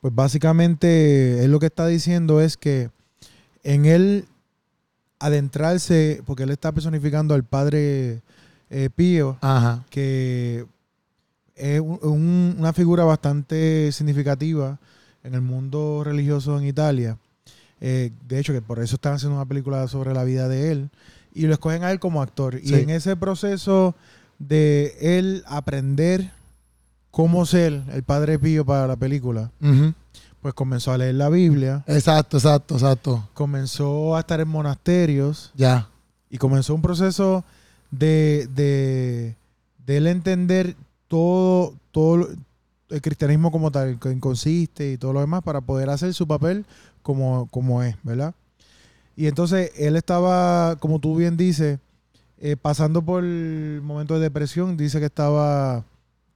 pues 0.00 0.14
básicamente 0.14 1.44
él 1.44 1.50
lo 1.50 1.60
que 1.60 1.66
está 1.66 1.86
diciendo 1.86 2.40
es 2.40 2.56
que 2.56 2.90
en 3.62 3.86
él 3.86 4.26
adentrarse, 5.18 6.22
porque 6.26 6.42
él 6.42 6.50
está 6.50 6.72
personificando 6.72 7.34
al 7.34 7.44
padre 7.44 8.22
eh, 8.70 8.90
Pío, 8.94 9.38
Ajá. 9.40 9.84
que 9.90 10.66
es 11.62 11.80
un- 11.80 11.98
un- 12.02 12.56
una 12.58 12.72
figura 12.72 13.04
bastante 13.04 13.90
significativa 13.92 14.78
en 15.24 15.34
el 15.34 15.40
mundo 15.40 16.02
religioso 16.04 16.58
en 16.58 16.66
Italia. 16.66 17.16
Eh, 17.80 18.10
de 18.28 18.38
hecho, 18.38 18.52
que 18.52 18.62
por 18.62 18.78
eso 18.80 18.96
están 18.96 19.14
haciendo 19.14 19.36
una 19.36 19.46
película 19.46 19.86
sobre 19.88 20.12
la 20.14 20.24
vida 20.24 20.48
de 20.48 20.72
él. 20.72 20.90
Y 21.34 21.46
lo 21.46 21.52
escogen 21.52 21.82
a 21.84 21.90
él 21.92 21.98
como 22.00 22.20
actor. 22.22 22.60
Y 22.62 22.74
en 22.74 22.90
ese 22.90 23.16
proceso 23.16 23.94
de 24.38 24.96
él 25.00 25.44
aprender 25.46 26.30
cómo 27.10 27.46
ser 27.46 27.82
el 27.92 28.02
padre 28.02 28.38
Pío 28.38 28.64
para 28.64 28.86
la 28.86 28.96
película, 28.96 29.50
pues 30.40 30.54
comenzó 30.54 30.92
a 30.92 30.98
leer 30.98 31.14
la 31.14 31.28
Biblia, 31.28 31.84
Exacto, 31.86 32.36
exacto, 32.38 32.74
exacto. 32.74 33.28
comenzó 33.34 34.16
a 34.16 34.20
estar 34.20 34.40
en 34.40 34.48
monasterios, 34.48 35.52
Ya. 35.54 35.88
y 36.30 36.38
comenzó 36.38 36.74
un 36.74 36.82
proceso 36.82 37.44
de, 37.90 38.48
de, 38.54 39.36
de 39.86 39.96
él 39.96 40.06
entender 40.08 40.74
todo, 41.12 41.74
todo 41.90 42.26
el 42.88 43.02
cristianismo 43.02 43.52
como 43.52 43.70
tal, 43.70 43.98
que 44.00 44.18
consiste 44.18 44.92
y 44.92 44.96
todo 44.96 45.12
lo 45.12 45.20
demás, 45.20 45.42
para 45.42 45.60
poder 45.60 45.90
hacer 45.90 46.14
su 46.14 46.26
papel 46.26 46.64
como, 47.02 47.48
como 47.50 47.82
es, 47.82 47.96
¿verdad? 48.02 48.34
Y 49.14 49.26
entonces 49.26 49.72
él 49.76 49.96
estaba, 49.96 50.76
como 50.76 51.00
tú 51.00 51.14
bien 51.14 51.36
dices, 51.36 51.78
eh, 52.38 52.56
pasando 52.56 53.02
por 53.02 53.22
momentos 53.22 54.16
de 54.16 54.22
depresión, 54.22 54.78
dice 54.78 55.00
que 55.00 55.04
estaba 55.04 55.84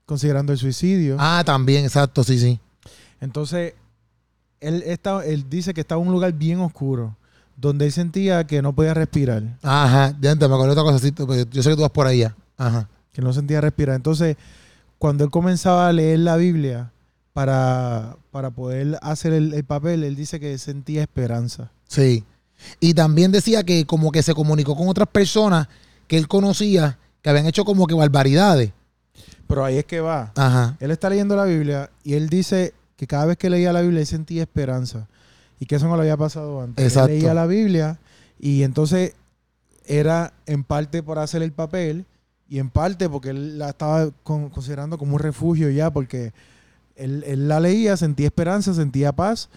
considerando 0.05 0.53
el 0.53 0.59
suicidio. 0.59 1.17
Ah, 1.19 1.41
también, 1.43 1.83
exacto, 1.83 2.23
sí, 2.23 2.37
sí. 2.37 2.59
Entonces, 3.19 3.73
él, 4.59 4.83
está, 4.85 5.25
él 5.25 5.49
dice 5.49 5.73
que 5.73 5.81
estaba 5.81 5.99
en 5.99 6.07
un 6.07 6.13
lugar 6.13 6.33
bien 6.33 6.59
oscuro, 6.59 7.17
donde 7.55 7.85
él 7.85 7.91
sentía 7.91 8.45
que 8.45 8.61
no 8.61 8.73
podía 8.73 8.93
respirar. 8.93 9.57
Ajá, 9.63 10.15
ya 10.21 10.35
me 10.35 10.45
acuerdo 10.45 10.73
otra 10.73 10.83
cosa, 10.83 10.99
sí, 10.99 11.11
pues, 11.13 11.49
yo 11.49 11.63
sé 11.63 11.71
que 11.71 11.75
tú 11.75 11.81
vas 11.81 11.89
por 11.89 12.11
ya. 12.11 12.35
Ajá. 12.57 12.87
que 13.11 13.23
no 13.23 13.33
sentía 13.33 13.59
respirar. 13.59 13.95
Entonces, 13.95 14.37
cuando 14.99 15.23
él 15.23 15.29
comenzaba 15.29 15.87
a 15.87 15.93
leer 15.93 16.19
la 16.19 16.37
Biblia 16.37 16.91
para, 17.33 18.17
para 18.31 18.51
poder 18.51 18.97
hacer 19.01 19.33
el, 19.33 19.53
el 19.53 19.63
papel, 19.63 20.03
él 20.03 20.15
dice 20.15 20.39
que 20.39 20.57
sentía 20.57 21.01
esperanza. 21.01 21.71
Sí. 21.87 22.23
Y 22.79 22.93
también 22.93 23.31
decía 23.31 23.63
que 23.63 23.85
como 23.85 24.11
que 24.11 24.23
se 24.23 24.33
comunicó 24.33 24.75
con 24.75 24.87
otras 24.87 25.07
personas 25.07 25.67
que 26.07 26.17
él 26.17 26.27
conocía 26.27 26.97
que 27.21 27.29
habían 27.29 27.45
hecho 27.45 27.65
como 27.65 27.87
que 27.87 27.93
barbaridades. 27.93 28.71
Pero 29.47 29.63
ahí 29.63 29.77
es 29.77 29.85
que 29.85 30.01
va. 30.01 30.31
Ajá. 30.35 30.75
Él 30.79 30.91
está 30.91 31.09
leyendo 31.09 31.35
la 31.35 31.45
Biblia 31.45 31.89
y 32.03 32.13
él 32.13 32.29
dice 32.29 32.73
que 32.95 33.07
cada 33.07 33.25
vez 33.25 33.37
que 33.37 33.49
leía 33.49 33.71
la 33.73 33.81
Biblia 33.81 34.01
él 34.01 34.07
sentía 34.07 34.43
esperanza. 34.43 35.07
Y 35.59 35.65
que 35.65 35.75
eso 35.75 35.87
no 35.87 35.95
le 35.95 36.01
había 36.03 36.17
pasado 36.17 36.61
antes. 36.61 36.85
Exacto. 36.85 37.11
Él 37.11 37.19
leía 37.19 37.33
la 37.33 37.47
Biblia 37.47 37.99
y 38.39 38.63
entonces 38.63 39.13
era 39.85 40.33
en 40.45 40.63
parte 40.63 41.01
por 41.01 41.17
hacer 41.19 41.41
el 41.41 41.51
papel 41.51 42.05
y 42.49 42.59
en 42.59 42.69
parte 42.69 43.09
porque 43.09 43.29
él 43.29 43.57
la 43.59 43.69
estaba 43.69 44.09
con- 44.23 44.49
considerando 44.49 44.97
como 44.97 45.13
un 45.15 45.19
refugio 45.19 45.69
ya, 45.69 45.91
porque 45.91 46.31
él, 46.95 47.23
él 47.27 47.47
la 47.47 47.59
leía, 47.59 47.97
sentía 47.97 48.27
esperanza, 48.27 48.73
sentía 48.73 49.11
paz 49.11 49.49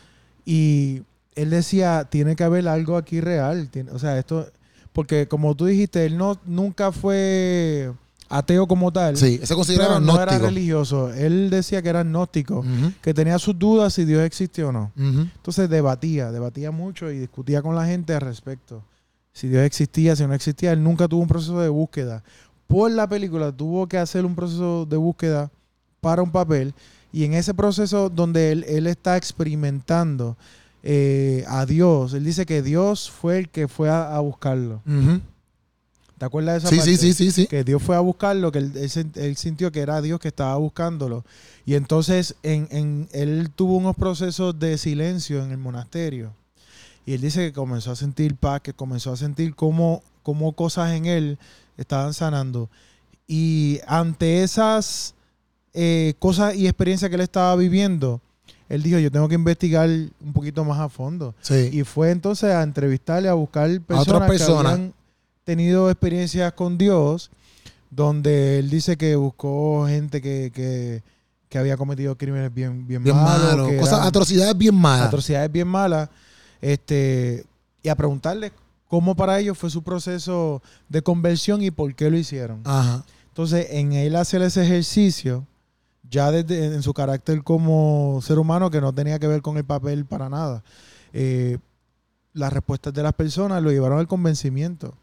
y 0.45 1.03
él 1.35 1.51
decía, 1.51 2.07
tiene 2.11 2.37
que 2.37 2.45
haber 2.45 2.67
algo 2.69 2.97
aquí 2.97 3.21
real. 3.21 3.69
tiene- 3.71 3.91
o 3.93 3.99
sea, 3.99 4.19
esto, 4.19 4.49
porque 4.93 5.29
como 5.29 5.55
tú 5.55 5.67
dijiste, 5.67 6.05
él 6.05 6.17
no, 6.19 6.39
nunca 6.45 6.91
fue 6.93 7.93
ateo 8.29 8.67
como 8.67 8.93
tal. 8.93 9.17
Sí, 9.17 9.39
ese 9.43 9.55
consideraba 9.55 9.99
no 10.01 10.15
era 10.23 10.33
religioso. 10.47 11.13
Él 11.13 11.51
decía 11.51 11.83
que 11.83 11.89
era 11.89 12.01
agnóstico, 12.01 12.65
que 13.03 13.15
tenía 13.15 13.39
sus 13.39 13.59
dudas 13.59 13.93
si 13.95 14.05
Dios 14.05 14.23
existe 14.23 14.63
o 14.65 14.73
no. 14.73 14.93
Entonces 15.37 15.69
debatía, 15.71 16.31
debatía 16.31 16.71
mucho 16.71 17.11
y 17.11 17.19
discutía 17.19 17.63
con 17.63 17.75
la 17.75 17.87
gente 17.87 18.15
al 18.15 18.21
respecto. 18.21 18.83
Si 19.33 19.47
Dios 19.49 19.63
existía, 19.65 20.17
si 20.17 20.27
no 20.27 20.35
existía, 20.35 20.73
él 20.73 20.83
nunca 20.83 21.07
tuvo 21.09 21.23
un 21.23 21.29
proceso 21.29 21.61
de 21.61 21.69
búsqueda. 21.69 22.23
Por 22.71 22.91
la 22.93 23.09
película 23.09 23.51
tuvo 23.53 23.87
que 23.89 23.99
hacer 23.99 24.25
un 24.25 24.35
proceso 24.37 24.87
de 24.87 24.97
búsqueda 24.97 25.51
para 26.01 26.23
un 26.23 26.31
papel 26.31 26.73
y 27.13 27.25
en 27.25 27.35
ese 27.35 27.53
proceso 27.53 28.09
donde 28.09 28.53
él, 28.53 28.65
él 28.69 28.87
está 28.87 29.17
experimentando 29.17 30.37
eh, 30.83 31.45
a 31.49 31.67
Dios, 31.67 32.15
él 32.15 32.25
dice 32.25 32.47
que 32.47 32.63
Dios 32.63 33.11
fue 33.11 33.39
el 33.39 33.49
que 33.49 33.67
fue 33.69 33.91
a, 33.91 34.15
a 34.17 34.21
buscarlo. 34.21 34.81
¿Te 36.17 36.27
acuerdas 36.27 36.55
de 36.55 36.59
esa 36.59 36.69
Sí, 36.69 36.77
parte? 36.77 36.97
sí, 36.97 37.13
sí, 37.13 37.13
sí, 37.15 37.31
sí. 37.33 37.47
que 37.47 37.65
Dios 37.65 37.83
fue 37.83 37.97
a 37.97 38.01
buscarlo, 38.01 38.53
que 38.53 38.59
él, 38.59 38.73
él 38.77 39.11
él 39.15 39.37
sintió 39.37 39.73
que 39.73 39.81
era 39.81 40.01
Dios 40.03 40.21
que 40.21 40.29
estaba 40.29 40.55
buscándolo. 40.57 41.25
Y 41.67 41.75
entonces 41.75 42.35
en, 42.43 42.69
en- 42.71 43.09
él 43.13 43.51
tuvo 43.57 43.77
unos 43.79 43.97
procesos 43.97 44.59
de 44.59 44.77
silencio 44.79 45.43
en 45.43 45.51
el 45.51 45.59
monasterio. 45.59 46.33
Y 47.07 47.15
él 47.15 47.23
dice 47.23 47.41
que 47.47 47.53
comenzó 47.55 47.91
a 47.91 47.97
sentir 47.97 48.37
paz, 48.37 48.61
que 48.61 48.75
comenzó 48.75 49.13
a 49.13 49.17
sentir 49.17 49.55
cómo, 49.55 50.03
cómo 50.23 50.53
cosas 50.53 50.93
en 50.93 51.07
él 51.07 51.39
estaban 51.83 52.15
sanando. 52.15 52.69
Y 53.27 53.81
ante 53.87 54.43
esas 54.43 55.15
eh, 55.73 56.15
cosas 56.19 56.55
y 56.57 56.67
experiencias 56.67 57.09
que 57.09 57.15
él 57.15 57.21
estaba 57.23 57.55
viviendo, 57.57 58.21
él 58.69 58.83
dijo, 58.83 58.99
yo 58.99 59.11
tengo 59.11 59.29
que 59.29 59.35
investigar 59.35 59.89
un 59.89 60.33
poquito 60.33 60.65
más 60.65 60.79
a 60.79 60.89
fondo. 60.89 61.35
Sí. 61.41 61.71
Y 61.73 61.83
fue 61.85 62.11
entonces 62.11 62.51
a 62.53 62.63
entrevistarle, 62.63 63.29
a 63.29 63.35
buscar 63.35 63.69
personas, 63.81 64.09
otras 64.09 64.29
personas. 64.29 64.65
que 64.73 64.75
habían 64.79 64.95
tenido 65.45 65.91
experiencias 65.91 66.53
con 66.53 66.79
Dios, 66.79 67.31
donde 67.91 68.61
él 68.61 68.71
dice 68.71 68.97
que 68.97 69.17
buscó 69.17 69.87
gente 69.89 70.21
que, 70.23 70.53
que, 70.55 71.03
que 71.49 71.59
había 71.59 71.77
cometido 71.77 72.17
crímenes 72.17 72.55
bien, 72.55 72.87
bien, 72.87 73.03
Bien 73.03 73.17
malos. 73.17 73.57
malo. 73.69 73.79
Cosas, 73.81 74.07
atrocidades 74.07 74.57
bien 74.57 74.75
malas. 74.75 75.07
atrocidades 75.09 75.51
bien 75.51 75.67
malas. 75.67 76.09
Este, 76.61 77.45
y 77.83 77.89
a 77.89 77.95
preguntarle 77.97 78.53
cómo 78.91 79.15
para 79.15 79.39
ellos 79.39 79.57
fue 79.57 79.71
su 79.71 79.85
proceso 79.85 80.63
de 80.89 81.01
conversión 81.01 81.63
y 81.63 81.71
por 81.71 81.95
qué 81.95 82.11
lo 82.11 82.19
hicieron. 82.19 82.61
Ajá. 82.65 83.05
Entonces, 83.29 83.69
en 83.71 83.93
él 83.93 84.17
hacer 84.17 84.43
ese 84.43 84.65
ejercicio, 84.65 85.47
ya 86.11 86.33
desde 86.33 86.75
en 86.75 86.83
su 86.83 86.93
carácter 86.93 87.45
como 87.45 88.19
ser 88.21 88.41
humano, 88.41 88.69
que 88.69 88.81
no 88.81 88.93
tenía 88.93 89.21
que 89.21 89.29
ver 89.29 89.43
con 89.43 89.57
el 89.57 89.65
papel 89.65 90.07
para 90.07 90.29
nada, 90.29 90.65
eh, 91.13 91.59
las 92.33 92.53
respuestas 92.53 92.93
de 92.93 93.05
las 93.05 93.13
personas 93.13 93.63
lo 93.63 93.71
llevaron 93.71 94.01
al 94.01 94.09
convencimiento 94.09 94.95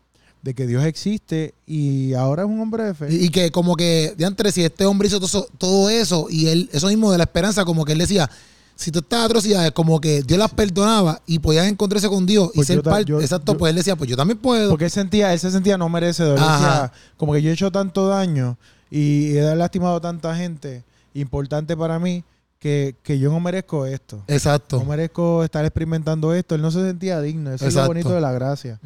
de 0.41 0.53
que 0.53 0.67
Dios 0.67 0.83
existe 0.83 1.53
y 1.65 2.13
ahora 2.13 2.43
es 2.43 2.49
un 2.49 2.59
hombre 2.59 2.83
de 2.83 2.93
fe. 2.93 3.07
Y, 3.09 3.25
y 3.27 3.29
que 3.29 3.51
como 3.51 3.77
que, 3.77 4.13
de 4.17 4.25
antes, 4.25 4.53
si 4.53 4.65
este 4.65 4.85
hombre 4.85 5.07
hizo 5.07 5.21
todo 5.21 5.47
todo 5.57 5.89
eso 5.89 6.27
y 6.29 6.47
él, 6.47 6.69
eso 6.73 6.87
mismo 6.87 7.09
de 7.09 7.19
la 7.19 7.23
esperanza, 7.23 7.63
como 7.63 7.85
que 7.85 7.93
él 7.93 7.99
decía, 7.99 8.29
si 8.77 8.91
tú 8.91 8.99
estas 8.99 9.25
atrocidades, 9.25 9.71
como 9.71 9.99
que 9.99 10.21
Dios 10.21 10.39
las 10.39 10.53
perdonaba 10.53 11.21
y 11.25 11.39
podían 11.39 11.65
encontrarse 11.65 12.07
con 12.07 12.25
Dios 12.25 12.49
y 12.53 12.57
Pues 12.57 12.67
ser 12.67 12.81
parte, 12.83 13.11
exacto, 13.19 13.53
yo- 13.53 13.57
pues 13.57 13.71
él 13.71 13.75
decía, 13.75 13.95
pues 13.95 14.09
yo 14.09 14.15
también 14.15 14.37
puedo. 14.37 14.69
Porque 14.69 14.85
él, 14.85 14.91
sentía, 14.91 15.33
él 15.33 15.39
se 15.39 15.51
sentía 15.51 15.77
no 15.77 15.89
merecedor. 15.89 16.39
Decía, 16.39 16.91
como 17.17 17.33
que 17.33 17.41
yo 17.41 17.49
he 17.49 17.53
hecho 17.53 17.71
tanto 17.71 18.07
daño 18.07 18.57
y 18.89 19.35
he 19.35 19.55
lastimado 19.55 19.95
a 19.97 20.01
tanta 20.01 20.35
gente 20.35 20.83
importante 21.13 21.75
para 21.75 21.97
mí 21.99 22.23
que, 22.59 22.95
que 23.03 23.19
yo 23.19 23.31
no 23.31 23.39
merezco 23.39 23.85
esto. 23.85 24.23
exacto. 24.27 24.77
No 24.79 24.85
merezco 24.85 25.43
estar 25.43 25.63
experimentando 25.65 26.33
esto. 26.33 26.55
Él 26.55 26.61
no 26.61 26.71
se 26.71 26.81
sentía 26.85 27.19
digno. 27.21 27.51
Eso 27.51 27.65
es 27.67 27.73
lo 27.73 27.87
bonito 27.87 28.09
de 28.15 28.21
la 28.21 28.31
gracia. 28.31 28.79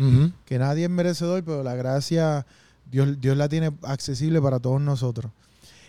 Que 0.46 0.58
nadie 0.60 0.86
es 0.86 0.90
merecedor, 0.90 1.44
pero 1.44 1.64
la 1.64 1.76
gracia, 1.76 2.46
Dios, 2.92 3.20
Dios 3.22 3.38
la 3.38 3.48
tiene 3.50 3.72
accesible 3.84 4.42
para 4.42 4.60
todos 4.60 4.82
nosotros. 4.82 5.32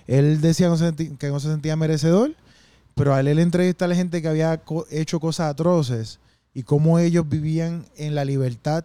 Él 0.06 0.40
decía 0.40 0.66
que 0.66 0.70
no 0.70 0.76
se 0.76 0.84
senti- 0.92 1.16
que 1.16 1.28
no 1.28 1.38
se 1.40 1.48
sentía 1.48 1.76
merecedor, 1.76 2.32
pero 2.94 3.14
al 3.14 3.28
él 3.28 3.38
entrevistar 3.38 3.86
a 3.86 3.88
la 3.90 3.94
gente 3.94 4.20
que 4.22 4.28
había 4.28 4.58
co- 4.58 4.86
hecho 4.90 5.18
cosas 5.20 5.50
atroces 5.50 6.18
y 6.54 6.62
cómo 6.62 6.98
ellos 6.98 7.28
vivían 7.28 7.86
en 7.96 8.14
la 8.14 8.24
libertad 8.24 8.84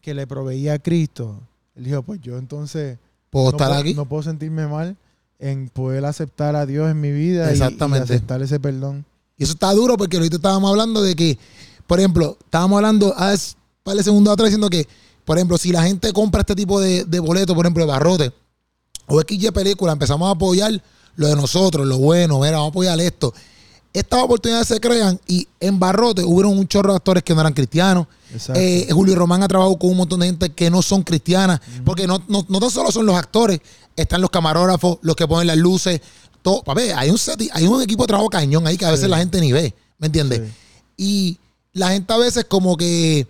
que 0.00 0.14
le 0.14 0.26
proveía 0.26 0.78
Cristo, 0.78 1.40
él 1.74 1.84
dijo, 1.84 2.02
pues 2.02 2.20
yo 2.20 2.38
entonces 2.38 2.98
Puedo 3.30 3.46
no, 3.46 3.50
estar 3.50 3.68
puedo, 3.68 3.80
aquí. 3.80 3.94
no 3.94 4.04
puedo 4.06 4.22
sentirme 4.22 4.66
mal 4.66 4.96
en 5.38 5.68
poder 5.68 6.04
aceptar 6.04 6.56
a 6.56 6.64
Dios 6.66 6.90
en 6.90 7.00
mi 7.00 7.10
vida 7.12 7.46
y- 7.46 7.48
y, 7.48 7.52
Exactamente. 7.52 8.04
aceptar 8.14 8.40
ese 8.42 8.58
perdón. 8.58 9.04
Y 9.36 9.44
eso 9.44 9.52
está 9.52 9.72
duro 9.72 9.96
porque 9.96 10.16
ahorita 10.16 10.36
estábamos 10.36 10.70
hablando 10.70 11.02
de 11.02 11.14
que, 11.14 11.38
por 11.86 11.98
ejemplo, 11.98 12.36
estábamos 12.44 12.76
hablando 12.78 13.14
hace 13.16 13.54
un 13.56 13.82
par 13.84 13.96
de 13.96 14.02
segundos 14.02 14.32
atrás 14.32 14.46
diciendo 14.48 14.68
que, 14.70 14.86
por 15.24 15.36
ejemplo, 15.38 15.58
si 15.58 15.70
la 15.72 15.82
gente 15.82 16.12
compra 16.12 16.40
este 16.40 16.54
tipo 16.56 16.80
de, 16.80 17.04
de 17.04 17.20
boletos, 17.20 17.54
por 17.54 17.66
ejemplo, 17.66 17.84
de 17.84 17.90
barrote 17.92 18.32
o 19.06 19.20
XY 19.20 19.50
película, 19.52 19.92
empezamos 19.92 20.26
a 20.28 20.32
apoyar 20.32 20.82
lo 21.18 21.26
de 21.26 21.34
nosotros, 21.36 21.84
lo 21.86 21.98
bueno, 21.98 22.38
mira, 22.38 22.52
vamos 22.52 22.66
a 22.68 22.70
apoyar 22.70 23.00
esto. 23.00 23.34
Estas 23.92 24.22
oportunidades 24.22 24.68
se 24.68 24.78
crean 24.78 25.18
y 25.26 25.48
en 25.58 25.80
barrote 25.80 26.22
hubieron 26.22 26.56
un 26.56 26.68
chorro 26.68 26.90
de 26.92 26.96
actores 26.96 27.24
que 27.24 27.34
no 27.34 27.40
eran 27.40 27.52
cristianos. 27.52 28.06
Eh, 28.54 28.86
Julio 28.92 29.16
Román 29.16 29.42
ha 29.42 29.48
trabajado 29.48 29.76
con 29.78 29.90
un 29.90 29.96
montón 29.96 30.20
de 30.20 30.26
gente 30.26 30.50
que 30.50 30.70
no 30.70 30.80
son 30.80 31.02
cristianas, 31.02 31.60
porque 31.84 32.06
no, 32.06 32.22
no, 32.28 32.46
no 32.48 32.60
tan 32.60 32.70
solo 32.70 32.92
son 32.92 33.04
los 33.04 33.16
actores, 33.16 33.58
están 33.96 34.20
los 34.20 34.30
camarógrafos, 34.30 34.98
los 35.02 35.16
que 35.16 35.26
ponen 35.26 35.48
las 35.48 35.56
luces, 35.56 36.00
todo. 36.42 36.62
Papi, 36.62 36.82
hay 36.94 37.10
un 37.10 37.18
set, 37.18 37.40
hay 37.52 37.66
un 37.66 37.82
equipo 37.82 38.04
de 38.04 38.08
trabajo 38.08 38.28
cañón 38.28 38.64
ahí 38.68 38.76
que 38.76 38.84
a 38.86 38.90
veces 38.92 39.06
Sí. 39.06 39.10
la 39.10 39.18
gente 39.18 39.40
ni 39.40 39.50
ve, 39.50 39.74
¿me 39.98 40.06
entiendes? 40.06 40.40
Sí. 40.40 40.54
Y 40.96 41.38
la 41.72 41.88
gente 41.90 42.12
a 42.12 42.18
veces 42.18 42.44
como 42.44 42.76
que, 42.76 43.26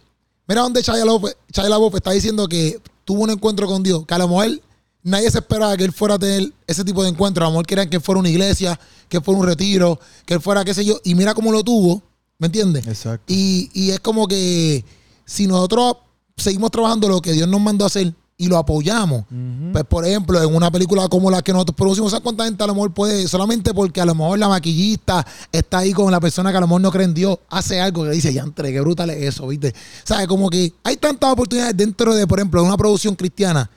mira 0.47 0.61
donde 0.61 0.83
Chaya 0.83 1.07
López, 1.07 1.37
Chaya 1.53 1.71
López 1.71 1.99
está 1.99 2.11
diciendo 2.11 2.47
que 2.49 2.79
tuvo 3.07 3.23
un 3.23 3.31
encuentro 3.31 3.67
con 3.67 3.83
Dios, 3.83 4.05
que 4.07 4.13
a 4.13 4.19
lo 4.19 4.29
mejor 4.29 4.61
nadie 5.03 5.31
se 5.31 5.39
esperaba 5.39 5.77
que 5.77 5.85
él 5.85 5.93
fuera 5.93 6.15
a 6.15 6.19
tener 6.19 6.53
ese 6.67 6.85
tipo 6.85 7.03
de 7.03 7.11
encuentro, 7.11 7.45
a 7.45 7.49
lo 7.49 7.53
mejor 7.53 7.67
querían 7.67 7.89
que 7.89 8.01
fuera 8.01 8.19
una 8.19 8.29
iglesia, 8.29 8.79
que 9.09 9.21
fuera 9.21 9.41
un 9.41 9.47
retiro, 9.47 9.99
que 10.25 10.35
él 10.35 10.41
fuera 10.41 10.65
qué 10.65 10.75
sé 10.75 10.85
yo, 10.85 11.01
y 11.05 11.15
mira 11.15 11.35
cómo 11.35 11.53
lo 11.53 11.63
tuvo, 11.63 12.03
¿me 12.39 12.47
entiendes? 12.47 12.87
Exacto. 12.87 13.25
Y, 13.27 13.71
y 13.73 13.91
es 13.91 14.01
como 14.01 14.27
que 14.29 14.85
si 15.25 15.47
nosotros 15.47 15.97
seguimos 16.37 16.71
trabajando 16.71 17.09
lo 17.09 17.21
que 17.21 17.33
Dios 17.33 17.49
nos 17.49 17.61
mandó 17.61 17.85
a 17.85 17.89
hacer 17.89 18.15
y 18.41 18.47
lo 18.47 18.57
apoyamos, 18.57 19.25
pues 19.73 19.85
por 19.85 20.07
ejemplo, 20.07 20.41
en 20.41 20.55
una 20.55 20.71
película 20.71 21.09
como 21.09 21.29
la 21.29 21.43
que 21.43 21.53
nosotros 21.53 21.77
producimos, 21.77 22.13
¿sabes 22.13 22.23
cuánta 22.23 22.45
gente 22.45 22.63
a 22.63 22.69
lo 22.69 22.75
mejor 22.75 22.95
puede, 22.95 23.27
solamente 23.27 23.75
porque 23.75 24.01
a 24.01 24.05
lo 24.05 24.15
mejor 24.15 24.39
la 24.39 24.49
maquillista 24.49 25.27
está 25.51 25.79
ahí 25.79 25.93
con 25.93 26.13
la 26.13 26.21
persona 26.21 26.53
que 26.53 26.57
a 26.57 26.61
lo 26.61 26.69
mejor 26.69 26.81
no 26.81 26.93
cree 26.93 27.05
en 27.05 27.15
Dios, 27.15 27.39
hace 27.51 27.81
algo 27.81 28.05
que 28.05 28.11
dice, 28.11 28.33
ya 28.33 28.43
entre, 28.43 28.73
qué 28.73 28.81
brutal 28.81 29.11
es 29.11 29.35
eso, 29.35 29.49
¿viste? 29.49 29.75
¿Sabes? 30.05 30.29
Como 30.29 30.49
que 30.51 30.73
hay 30.85 30.97
tantas 30.99 31.33
oportunidades 31.33 31.77
dentro 31.77 32.15
de, 32.15 32.29
por 32.29 32.39
ejemplo, 32.39 32.63
una 32.63 32.77
producción 32.77 33.17
cristiana, 33.17 33.69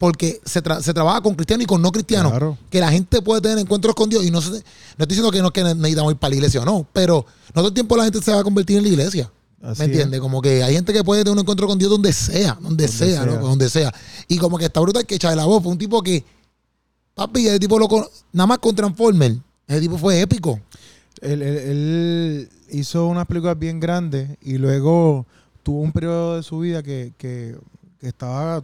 porque 0.00 0.40
se, 0.46 0.62
tra- 0.62 0.80
se 0.80 0.94
trabaja 0.94 1.20
con 1.20 1.34
cristianos 1.34 1.64
y 1.64 1.66
con 1.66 1.82
no 1.82 1.92
cristianos, 1.92 2.32
Claro. 2.32 2.56
que 2.70 2.80
la 2.80 2.90
gente 2.90 3.20
puede 3.20 3.42
tener 3.42 3.58
encuentros 3.58 3.94
con 3.94 4.08
Dios 4.08 4.24
y 4.24 4.30
no, 4.30 4.40
se- 4.40 4.48
no 4.50 4.56
estoy 4.56 5.06
diciendo 5.08 5.30
que 5.30 5.42
no 5.42 5.52
que 5.52 5.62
necesitamos 5.62 6.12
ir 6.14 6.18
para 6.18 6.30
la 6.30 6.36
iglesia 6.36 6.62
o 6.62 6.64
no, 6.64 6.86
pero 6.90 7.26
no 7.48 7.60
todo 7.60 7.68
el 7.68 7.74
tiempo 7.74 7.98
la 7.98 8.04
gente 8.04 8.22
se 8.22 8.32
va 8.32 8.40
a 8.40 8.42
convertir 8.42 8.78
en 8.78 8.84
la 8.84 8.88
iglesia. 8.88 9.30
Así 9.62 9.80
¿Me 9.80 9.84
entiendes? 9.84 10.18
Como 10.20 10.40
que 10.40 10.62
hay 10.62 10.72
gente 10.72 10.94
que 10.94 11.04
puede 11.04 11.20
tener 11.22 11.34
un 11.34 11.40
encuentro 11.40 11.66
con 11.66 11.78
Dios 11.78 11.90
donde 11.90 12.14
sea, 12.14 12.54
donde, 12.54 12.86
Donde 12.86 12.88
sea, 12.88 13.24
sea. 13.24 13.26
loco, 13.26 13.46
donde 13.46 13.68
sea. 13.68 13.92
Y 14.26 14.38
como 14.38 14.56
que 14.56 14.64
está 14.64 14.80
brutal 14.80 15.04
que 15.04 15.18
Chávez 15.18 15.36
la 15.36 15.44
voz 15.44 15.62
fue 15.62 15.70
un 15.70 15.76
tipo 15.76 16.02
que, 16.02 16.24
papi, 17.14 17.46
ese 17.46 17.60
tipo 17.60 17.78
loco, 17.78 18.10
nada 18.32 18.46
más 18.46 18.58
con 18.58 18.74
Transformer, 18.74 19.36
ese 19.68 19.80
tipo 19.82 19.98
fue 19.98 20.18
épico. 20.22 20.58
Él, 21.20 21.42
él- 21.42 21.58
él 21.58 22.48
hizo 22.70 23.06
unas 23.06 23.26
películas 23.26 23.58
bien 23.58 23.78
grandes 23.80 24.30
y 24.40 24.56
luego 24.56 25.26
tuvo 25.62 25.82
un 25.82 25.92
periodo 25.92 26.36
de 26.36 26.42
su 26.42 26.60
vida 26.60 26.82
que, 26.82 27.12
que- 27.18 27.54
que 28.00 28.08
estaba 28.08 28.62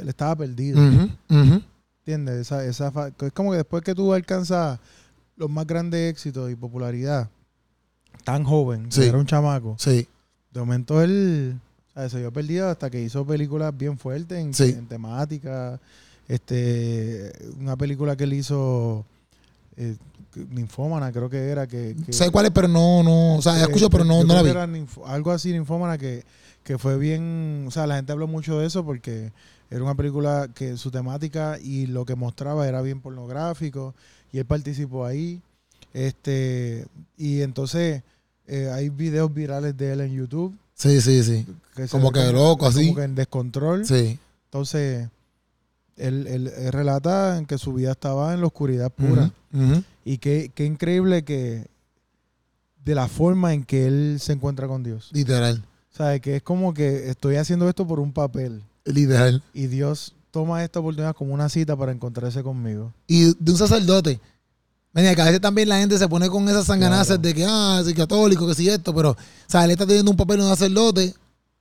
él 0.00 0.08
estaba 0.08 0.36
perdido. 0.36 0.78
Ujú. 0.80 1.62
¿Entiendes? 2.00 2.40
Esa, 2.40 2.64
esa 2.64 2.90
fa- 2.90 3.08
es 3.20 3.32
como 3.32 3.50
que 3.52 3.58
después 3.58 3.82
que 3.82 3.94
tú 3.94 4.12
alcanzas 4.12 4.78
los 5.36 5.48
más 5.50 5.66
grandes 5.66 6.10
éxitos 6.10 6.50
y 6.50 6.56
popularidad, 6.56 7.28
tan 8.24 8.44
joven, 8.44 8.88
que 8.88 9.06
era 9.06 9.18
un 9.18 9.26
chamaco, 9.26 9.76
Sí, 9.78 10.06
de 10.52 10.60
momento 10.60 11.00
él 11.02 11.58
se 12.08 12.18
vio 12.18 12.32
perdido 12.32 12.68
hasta 12.68 12.88
que 12.90 13.02
hizo 13.02 13.24
películas 13.26 13.76
bien 13.76 13.98
fuertes 13.98 14.38
en, 14.38 14.54
Sí. 14.54 14.74
en 14.76 14.86
temática. 14.86 15.78
Este, 16.28 17.32
una 17.58 17.76
película 17.76 18.16
que 18.16 18.24
él 18.24 18.32
hizo, 18.34 19.04
eh, 19.76 19.96
Ninfómana, 20.50 21.10
creo 21.12 21.28
que 21.28 21.48
era, 21.48 21.66
que, 21.66 21.96
que- 22.06 22.12
sé 22.12 22.30
cuál 22.30 22.46
es, 22.46 22.52
pero 22.52 22.68
no, 22.68 23.02
no, 23.02 23.34
o 23.36 23.42
sea, 23.42 23.58
eh, 23.58 23.62
escucho, 23.62 23.90
pero 23.90 24.04
no, 24.04 24.22
no 24.24 24.34
la 24.34 24.42
vi. 24.42 24.50
era 24.50 24.66
algo 25.06 25.30
así, 25.32 25.52
Ninfómana, 25.52 25.98
que, 25.98 26.24
que 26.62 26.78
fue 26.78 26.96
bien. 26.98 27.64
O 27.66 27.70
sea, 27.70 27.86
la 27.86 27.96
gente 27.96 28.12
habló 28.12 28.26
mucho 28.28 28.58
de 28.60 28.66
eso 28.66 28.84
porque 28.84 29.32
era 29.70 29.82
una 29.84 29.94
película 29.94 30.48
que 30.54 30.76
su 30.76 30.90
temática 30.90 31.58
y 31.62 31.86
lo 31.86 32.04
que 32.04 32.16
mostraba 32.16 32.66
era 32.66 32.82
bien 32.82 33.00
pornográfico 33.00 33.94
y 34.32 34.38
él 34.38 34.44
participó 34.44 35.04
ahí. 35.06 35.40
Este, 35.92 36.86
y 37.16 37.40
entonces 37.42 38.02
eh, 38.46 38.70
hay 38.72 38.88
videos 38.88 39.32
virales 39.32 39.76
de 39.76 39.92
él 39.92 40.00
en 40.00 40.12
YouTube. 40.12 40.56
Sí, 40.74 41.00
sí, 41.00 41.22
sí. 41.22 41.46
Que 41.76 41.86
Como 41.88 42.10
que 42.10 42.32
loco, 42.32 42.66
así. 42.66 42.86
Como 42.86 42.96
que 42.96 43.04
en 43.04 43.14
descontrol. 43.14 43.84
Sí. 43.86 44.18
Entonces, 44.46 45.08
él, 45.96 46.26
él- 46.26 46.46
él 46.56 46.72
relata 46.72 47.38
en 47.38 47.46
que 47.46 47.58
su 47.58 47.72
vida 47.74 47.92
estaba 47.92 48.32
en 48.34 48.40
la 48.40 48.46
oscuridad 48.46 48.90
pura. 48.90 49.30
Y 50.04 50.18
qué, 50.18 50.50
qué 50.54 50.64
increíble 50.64 51.22
que 51.24 51.66
de 52.84 52.94
la 52.94 53.08
forma 53.08 53.52
en 53.52 53.64
que 53.64 53.86
él 53.86 54.16
se 54.20 54.32
encuentra 54.32 54.66
con 54.66 54.82
Dios. 54.82 55.10
Literal. 55.12 55.62
¿Sabes? 55.90 56.20
Que 56.20 56.36
es 56.36 56.42
como 56.42 56.72
que 56.72 57.10
estoy 57.10 57.36
haciendo 57.36 57.68
esto 57.68 57.86
por 57.86 58.00
un 58.00 58.12
papel 58.12 58.62
Literal. 58.84 59.42
y 59.54 59.66
Dios 59.66 60.14
toma 60.30 60.62
esta 60.64 60.80
oportunidad 60.80 61.14
como 61.14 61.34
una 61.34 61.48
cita 61.48 61.76
para 61.76 61.92
encontrarse 61.92 62.42
conmigo. 62.42 62.92
Y 63.06 63.34
de 63.38 63.52
un 63.52 63.58
sacerdote. 63.58 64.20
Venga, 64.92 65.14
que 65.14 65.22
a 65.22 65.24
veces 65.26 65.40
también 65.40 65.68
la 65.68 65.78
gente 65.78 65.98
se 65.98 66.08
pone 66.08 66.28
con 66.28 66.48
esas 66.48 66.66
sanganazas 66.66 67.06
Claro. 67.18 67.22
de 67.22 67.34
que, 67.34 67.46
ah, 67.48 67.80
soy 67.84 67.94
católico, 67.94 68.46
que 68.46 68.54
sí 68.54 68.68
esto, 68.68 68.92
pero, 68.94 69.10
o 69.10 69.16
sea, 69.46 69.64
él 69.64 69.70
está 69.70 69.86
teniendo 69.86 70.10
un 70.10 70.16
papel 70.16 70.38
de 70.38 70.42
un 70.44 70.48
sacerdote 70.50 71.14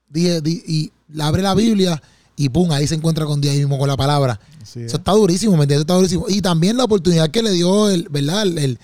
dije, 0.09 0.41
di- 0.41 0.63
y 0.67 0.91
le 1.09 1.21
abre 1.23 1.43
la 1.43 1.53
Biblia 1.53 2.01
y 2.35 2.49
pum, 2.49 2.71
ahí 2.71 2.87
se 2.87 2.95
encuentra 2.95 3.25
con 3.25 3.39
Dios 3.41 3.53
mismo 3.55 3.77
con 3.77 3.87
la 3.87 3.95
palabra. 3.97 4.39
Eso 4.63 4.97
está 4.97 5.11
durísimo, 5.11 5.51
¿me 5.57 5.63
entiendes? 5.63 5.77
Eso 5.77 5.81
está 5.81 5.93
durísimo. 5.95 6.25
Y 6.29 6.41
también 6.41 6.77
la 6.77 6.85
oportunidad 6.85 7.29
que 7.29 7.43
le 7.43 7.51
dio 7.51 7.89
el, 7.89 8.07
¿verdad? 8.09 8.43
El, 8.43 8.57
el- 8.57 8.79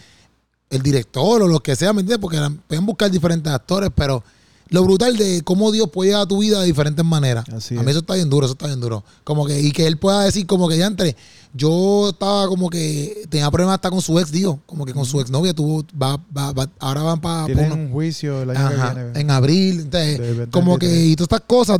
el 0.69 0.81
director 0.81 1.41
o 1.41 1.47
lo 1.47 1.59
que 1.61 1.75
sea, 1.75 1.93
¿me 1.93 2.01
entiendes? 2.01 2.21
Porque 2.21 2.37
eran- 2.37 2.57
pueden 2.67 2.85
buscar 2.85 3.09
diferentes 3.09 3.51
actores, 3.51 3.89
pero 3.95 4.23
lo 4.69 4.83
brutal 4.83 5.15
de 5.17 5.41
cómo 5.43 5.71
Dios 5.71 5.89
puede 5.91 6.09
llegar 6.09 6.23
a 6.23 6.27
tu 6.27 6.39
vida 6.39 6.59
de 6.59 6.65
diferentes 6.65 7.05
maneras. 7.05 7.45
Así 7.49 7.75
a 7.77 7.79
mí 7.81 7.85
es. 7.85 7.91
eso 7.91 7.99
está 7.99 8.15
bien 8.15 8.29
duro, 8.29 8.45
eso 8.45 8.53
está 8.53 8.67
bien 8.67 8.79
duro. 8.81 9.03
Como 9.23 9.45
que, 9.45 9.59
y 9.61 9.71
que 9.71 9.85
él 9.87 9.97
pueda 9.97 10.23
decir 10.23 10.45
como 10.47 10.67
que 10.67 10.77
ya 10.77 10.87
entre, 10.87 11.15
yo 11.53 12.09
estaba 12.09 12.47
como 12.47 12.69
que 12.69 13.25
tenía 13.29 13.49
problemas 13.51 13.75
hasta 13.75 13.89
con 13.91 14.01
su 14.01 14.19
ex, 14.19 14.31
digo, 14.31 14.59
como 14.65 14.85
que 14.85 14.93
con 14.93 15.05
su 15.05 15.21
exnovia 15.21 15.53
tuvo, 15.53 15.85
va, 16.01 16.17
va, 16.35 16.51
va- 16.51 16.69
ahora 16.79 17.03
van 17.03 17.21
para 17.21 17.45
Tienen 17.45 17.71
un 17.71 17.91
juicio 17.91 18.41
el 18.41 18.49
año 18.49 18.59
Ajá, 18.59 18.93
que 18.95 19.03
viene. 19.03 19.19
en 19.21 19.31
abril. 19.31 19.79
Entonces, 19.81 20.17
como 20.51 20.77
que, 20.79 20.87
2023. 20.87 21.05
y 21.11 21.15
todas 21.15 21.25
estas 21.27 21.41
cosas 21.47 21.79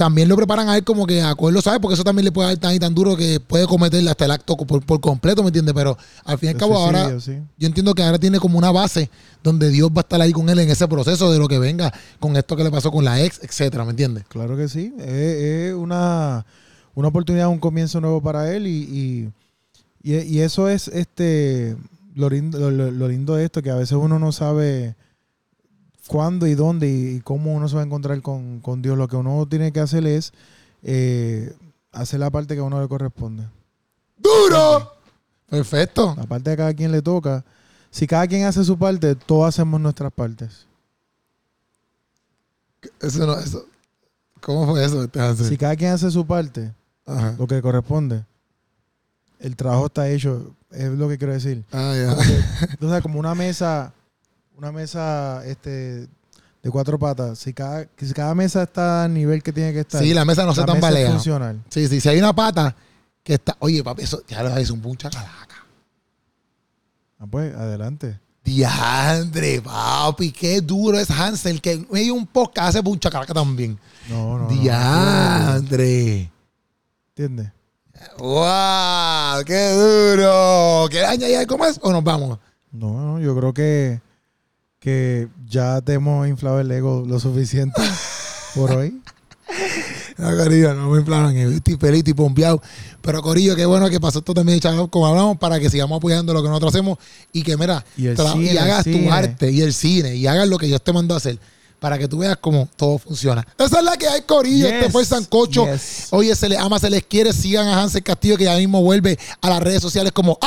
también 0.00 0.30
lo 0.30 0.36
preparan 0.36 0.66
a 0.70 0.78
él 0.78 0.82
como 0.82 1.06
que 1.06 1.20
a 1.20 1.34
cogerlo, 1.34 1.60
¿sabes? 1.60 1.78
Porque 1.78 1.92
eso 1.92 2.02
también 2.02 2.24
le 2.24 2.32
puede 2.32 2.48
dar 2.48 2.56
tan 2.56 2.74
y 2.74 2.78
tan 2.78 2.94
duro 2.94 3.18
que 3.18 3.38
puede 3.38 3.66
cometer 3.66 4.08
hasta 4.08 4.24
el 4.24 4.30
acto 4.30 4.56
por, 4.56 4.82
por 4.82 4.98
completo, 4.98 5.42
¿me 5.42 5.48
entiendes? 5.48 5.74
Pero 5.74 5.98
al 6.24 6.38
fin 6.38 6.46
y 6.48 6.52
al 6.52 6.56
cabo, 6.58 6.78
ahora 6.78 7.20
sí. 7.20 7.38
yo 7.58 7.66
entiendo 7.66 7.92
que 7.94 8.02
ahora 8.02 8.18
tiene 8.18 8.38
como 8.40 8.56
una 8.56 8.70
base 8.72 9.10
donde 9.42 9.68
Dios 9.68 9.90
va 9.90 9.98
a 9.98 10.00
estar 10.00 10.18
ahí 10.22 10.32
con 10.32 10.48
él 10.48 10.58
en 10.58 10.70
ese 10.70 10.88
proceso 10.88 11.30
de 11.30 11.38
lo 11.38 11.48
que 11.48 11.58
venga 11.58 11.92
con 12.18 12.34
esto 12.36 12.56
que 12.56 12.64
le 12.64 12.70
pasó 12.70 12.90
con 12.90 13.04
la 13.04 13.22
ex, 13.22 13.40
etcétera, 13.42 13.84
¿me 13.84 13.90
entiendes? 13.90 14.24
Claro 14.28 14.56
que 14.56 14.68
sí. 14.68 14.94
Es, 14.98 15.06
es 15.06 15.74
una, 15.74 16.46
una 16.94 17.08
oportunidad, 17.08 17.48
un 17.48 17.58
comienzo 17.58 18.00
nuevo 18.00 18.22
para 18.22 18.50
él 18.54 18.66
y, 18.66 19.30
y, 20.02 20.12
y- 20.14 20.22
y 20.22 20.40
eso 20.40 20.66
es 20.70 20.88
este 20.88 21.76
lo 22.14 22.30
lindo, 22.30 22.70
lo- 22.70 22.90
lo 22.90 23.06
lindo 23.08 23.34
de 23.34 23.44
esto, 23.44 23.60
que 23.62 23.70
a 23.70 23.76
veces 23.76 23.98
uno 24.00 24.18
no 24.18 24.32
sabe 24.32 24.94
cuándo 26.10 26.48
y 26.48 26.56
dónde 26.56 26.88
y, 26.90 27.20
cómo 27.20 27.54
uno 27.54 27.68
se 27.68 27.76
va 27.76 27.82
a 27.82 27.84
encontrar 27.84 28.20
con, 28.20 28.58
con 28.58 28.82
Dios. 28.82 28.98
Lo 28.98 29.06
que 29.06 29.14
uno 29.14 29.46
tiene 29.48 29.70
que 29.70 29.78
hacer 29.78 30.04
es 30.08 30.32
eh, 30.82 31.54
hacer 31.92 32.18
la 32.18 32.30
parte 32.30 32.54
que 32.54 32.60
a 32.60 32.64
uno 32.64 32.82
le 32.82 32.88
corresponde. 32.88 33.44
¡Duro! 34.18 34.92
Perfecto. 35.48 36.16
La 36.16 36.24
parte 36.24 36.50
a 36.50 36.56
cada 36.56 36.74
quien 36.74 36.90
le 36.90 37.00
toca. 37.00 37.44
Si 37.92 38.08
cada 38.08 38.26
quien 38.26 38.44
hace 38.44 38.64
su 38.64 38.76
parte, 38.76 39.14
todos 39.14 39.46
hacemos 39.46 39.80
nuestras 39.80 40.12
partes. 40.12 40.66
Eso 43.00 43.24
no, 43.24 43.38
eso. 43.38 43.64
¿Cómo 44.40 44.66
fue 44.66 44.84
eso? 44.84 45.04
este? 45.04 45.44
Si 45.44 45.56
cada 45.56 45.76
quien 45.76 45.92
hace 45.92 46.10
su 46.10 46.26
parte, 46.26 46.74
Ajá. 47.06 47.36
lo 47.38 47.46
que 47.46 47.54
le 47.54 47.62
corresponde, 47.62 48.24
el 49.38 49.54
trabajo 49.54 49.86
está 49.86 50.08
hecho. 50.08 50.56
Es 50.72 50.90
lo 50.90 51.08
que 51.08 51.18
quiero 51.18 51.34
decir. 51.34 51.64
Ah, 51.70 51.94
ya. 51.96 52.16
Sabes, 52.80 53.02
como 53.02 53.20
una 53.20 53.36
mesa, 53.36 53.92
una 54.60 54.72
mesa 54.72 55.42
este, 55.46 56.06
de 56.62 56.70
cuatro 56.70 56.98
patas. 56.98 57.38
Si 57.38 57.54
cada, 57.54 57.88
si 57.96 58.12
cada 58.12 58.34
mesa 58.34 58.64
está 58.64 59.04
al 59.04 59.14
nivel 59.14 59.42
que 59.42 59.54
tiene 59.54 59.72
que 59.72 59.80
estar, 59.80 60.02
Sí, 60.02 60.12
la 60.12 60.26
mesa 60.26 60.44
no 60.44 60.54
se 60.54 60.64
tambalea. 60.64 61.10
funcional. 61.10 61.62
Sí, 61.70 61.88
sí, 61.88 61.98
si 61.98 62.08
hay 62.10 62.18
una 62.18 62.34
pata 62.34 62.76
que 63.22 63.34
está. 63.34 63.56
Oye, 63.60 63.82
papi, 63.82 64.02
eso 64.02 64.22
ya 64.28 64.42
lo 64.42 64.54
es 64.54 64.70
un 64.70 64.82
puncha 64.82 65.08
calaca. 65.08 65.66
Ah, 67.18 67.26
pues, 67.26 67.54
adelante. 67.54 68.20
Diandre, 68.44 69.62
papi, 69.62 70.30
qué 70.30 70.60
duro 70.60 70.98
es 70.98 71.10
Hansel, 71.10 71.62
que 71.62 71.78
de 71.78 72.12
un 72.12 72.26
podcast 72.26 72.68
hace 72.68 72.82
puncha 72.82 73.10
calaca 73.10 73.32
también. 73.32 73.78
No, 74.10 74.38
no. 74.38 74.44
no. 74.44 74.48
Diandre. 74.48 76.30
¿Entiendes? 77.16 77.50
¡Wow! 78.18 79.42
¡Qué 79.46 79.72
duro! 79.72 80.86
¿Quieres 80.90 81.08
añadir 81.08 81.36
algo 81.38 81.56
más 81.56 81.78
o 81.82 81.92
nos 81.92 82.04
vamos? 82.04 82.38
No, 82.72 82.92
no, 83.00 83.20
yo 83.20 83.34
creo 83.36 83.52
que, 83.54 84.00
que 84.80 85.28
ya 85.46 85.80
te 85.82 85.92
hemos 85.92 86.26
inflado 86.26 86.58
el 86.58 86.70
ego 86.72 87.04
lo 87.06 87.20
suficiente 87.20 87.80
por 88.54 88.72
hoy. 88.72 89.00
No, 90.16 90.36
Corillo, 90.36 90.74
no 90.74 90.90
me 90.90 91.00
inflaron. 91.00 91.36
Estoy 91.36 91.76
feliz, 91.76 91.98
estoy 91.98 92.14
pompeado. 92.14 92.62
Pero, 93.00 93.22
Corillo, 93.22 93.56
qué 93.56 93.66
bueno 93.66 93.88
que 93.88 94.00
pasó 94.00 94.20
esto 94.20 94.34
también, 94.34 94.58
chaval, 94.60 94.90
como 94.90 95.06
hablamos, 95.06 95.38
para 95.38 95.60
que 95.60 95.70
sigamos 95.70 95.98
apoyando 95.98 96.32
lo 96.32 96.42
que 96.42 96.48
nosotros 96.48 96.74
hacemos 96.74 96.98
y 97.32 97.42
que, 97.42 97.56
mira, 97.56 97.84
Y 97.96 98.08
cine, 98.16 98.52
y 98.52 98.58
hagas 98.58 98.84
tu 98.84 99.12
arte 99.12 99.50
y 99.50 99.60
el 99.60 99.72
cine 99.72 100.16
y 100.16 100.26
hagas 100.26 100.48
lo 100.48 100.58
que 100.58 100.66
Dios 100.66 100.82
te 100.82 100.92
mandó 100.92 101.14
a 101.14 101.18
hacer 101.18 101.38
para 101.80 101.98
que 101.98 102.06
tú 102.06 102.18
veas 102.18 102.36
cómo 102.40 102.68
todo 102.76 102.98
funciona. 102.98 103.44
Esa 103.58 103.78
es 103.78 103.84
la 103.84 103.96
que 103.96 104.06
hay, 104.06 104.20
Corillo. 104.22 104.66
Yes, 104.66 104.74
Este 104.76 104.90
fue 104.90 105.00
el 105.02 105.08
Sancocho. 105.08 105.66
yes. 105.66 106.08
Oye, 106.10 106.36
se 106.36 106.48
les 106.48 106.58
ama, 106.58 106.78
se 106.78 106.90
les 106.90 107.02
quiere. 107.04 107.32
Sigan 107.32 107.66
a 107.68 107.82
Hansel 107.82 108.02
Castillo, 108.02 108.36
que 108.36 108.44
ya 108.44 108.54
mismo 108.56 108.82
vuelve 108.82 109.18
a 109.40 109.48
las 109.48 109.60
redes 109.62 109.80
sociales 109.82 110.12
como 110.12 110.38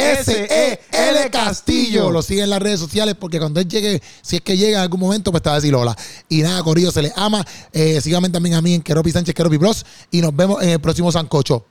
H-A-N-S-E-L 0.00 1.30
Castillo. 1.30 2.10
Lo 2.10 2.22
siguen 2.22 2.44
en 2.44 2.50
las 2.50 2.62
redes 2.62 2.80
sociales 2.80 3.14
porque 3.18 3.38
cuando 3.38 3.60
él 3.60 3.68
llegue, 3.68 4.00
si 4.22 4.36
es 4.36 4.42
que 4.42 4.56
llega 4.56 4.78
en 4.78 4.82
algún 4.82 5.00
momento, 5.00 5.30
pues 5.30 5.42
te 5.42 5.48
va 5.48 5.56
a 5.56 5.58
decir 5.60 5.74
hola. 5.74 5.96
Y 6.28 6.42
nada, 6.42 6.62
Corillo, 6.62 6.90
se 6.92 7.02
les 7.02 7.12
ama. 7.16 7.44
Eh, 7.72 8.00
síganme 8.00 8.28
también 8.30 8.54
a 8.54 8.62
mí 8.62 8.74
en 8.74 8.82
Keropi 8.82 9.10
Sánchez, 9.10 9.34
Keropi 9.34 9.56
Bros. 9.56 9.84
Y 10.10 10.20
nos 10.20 10.34
vemos 10.34 10.62
en 10.62 10.70
el 10.70 10.80
próximo 10.80 11.10
Sancocho. 11.10 11.66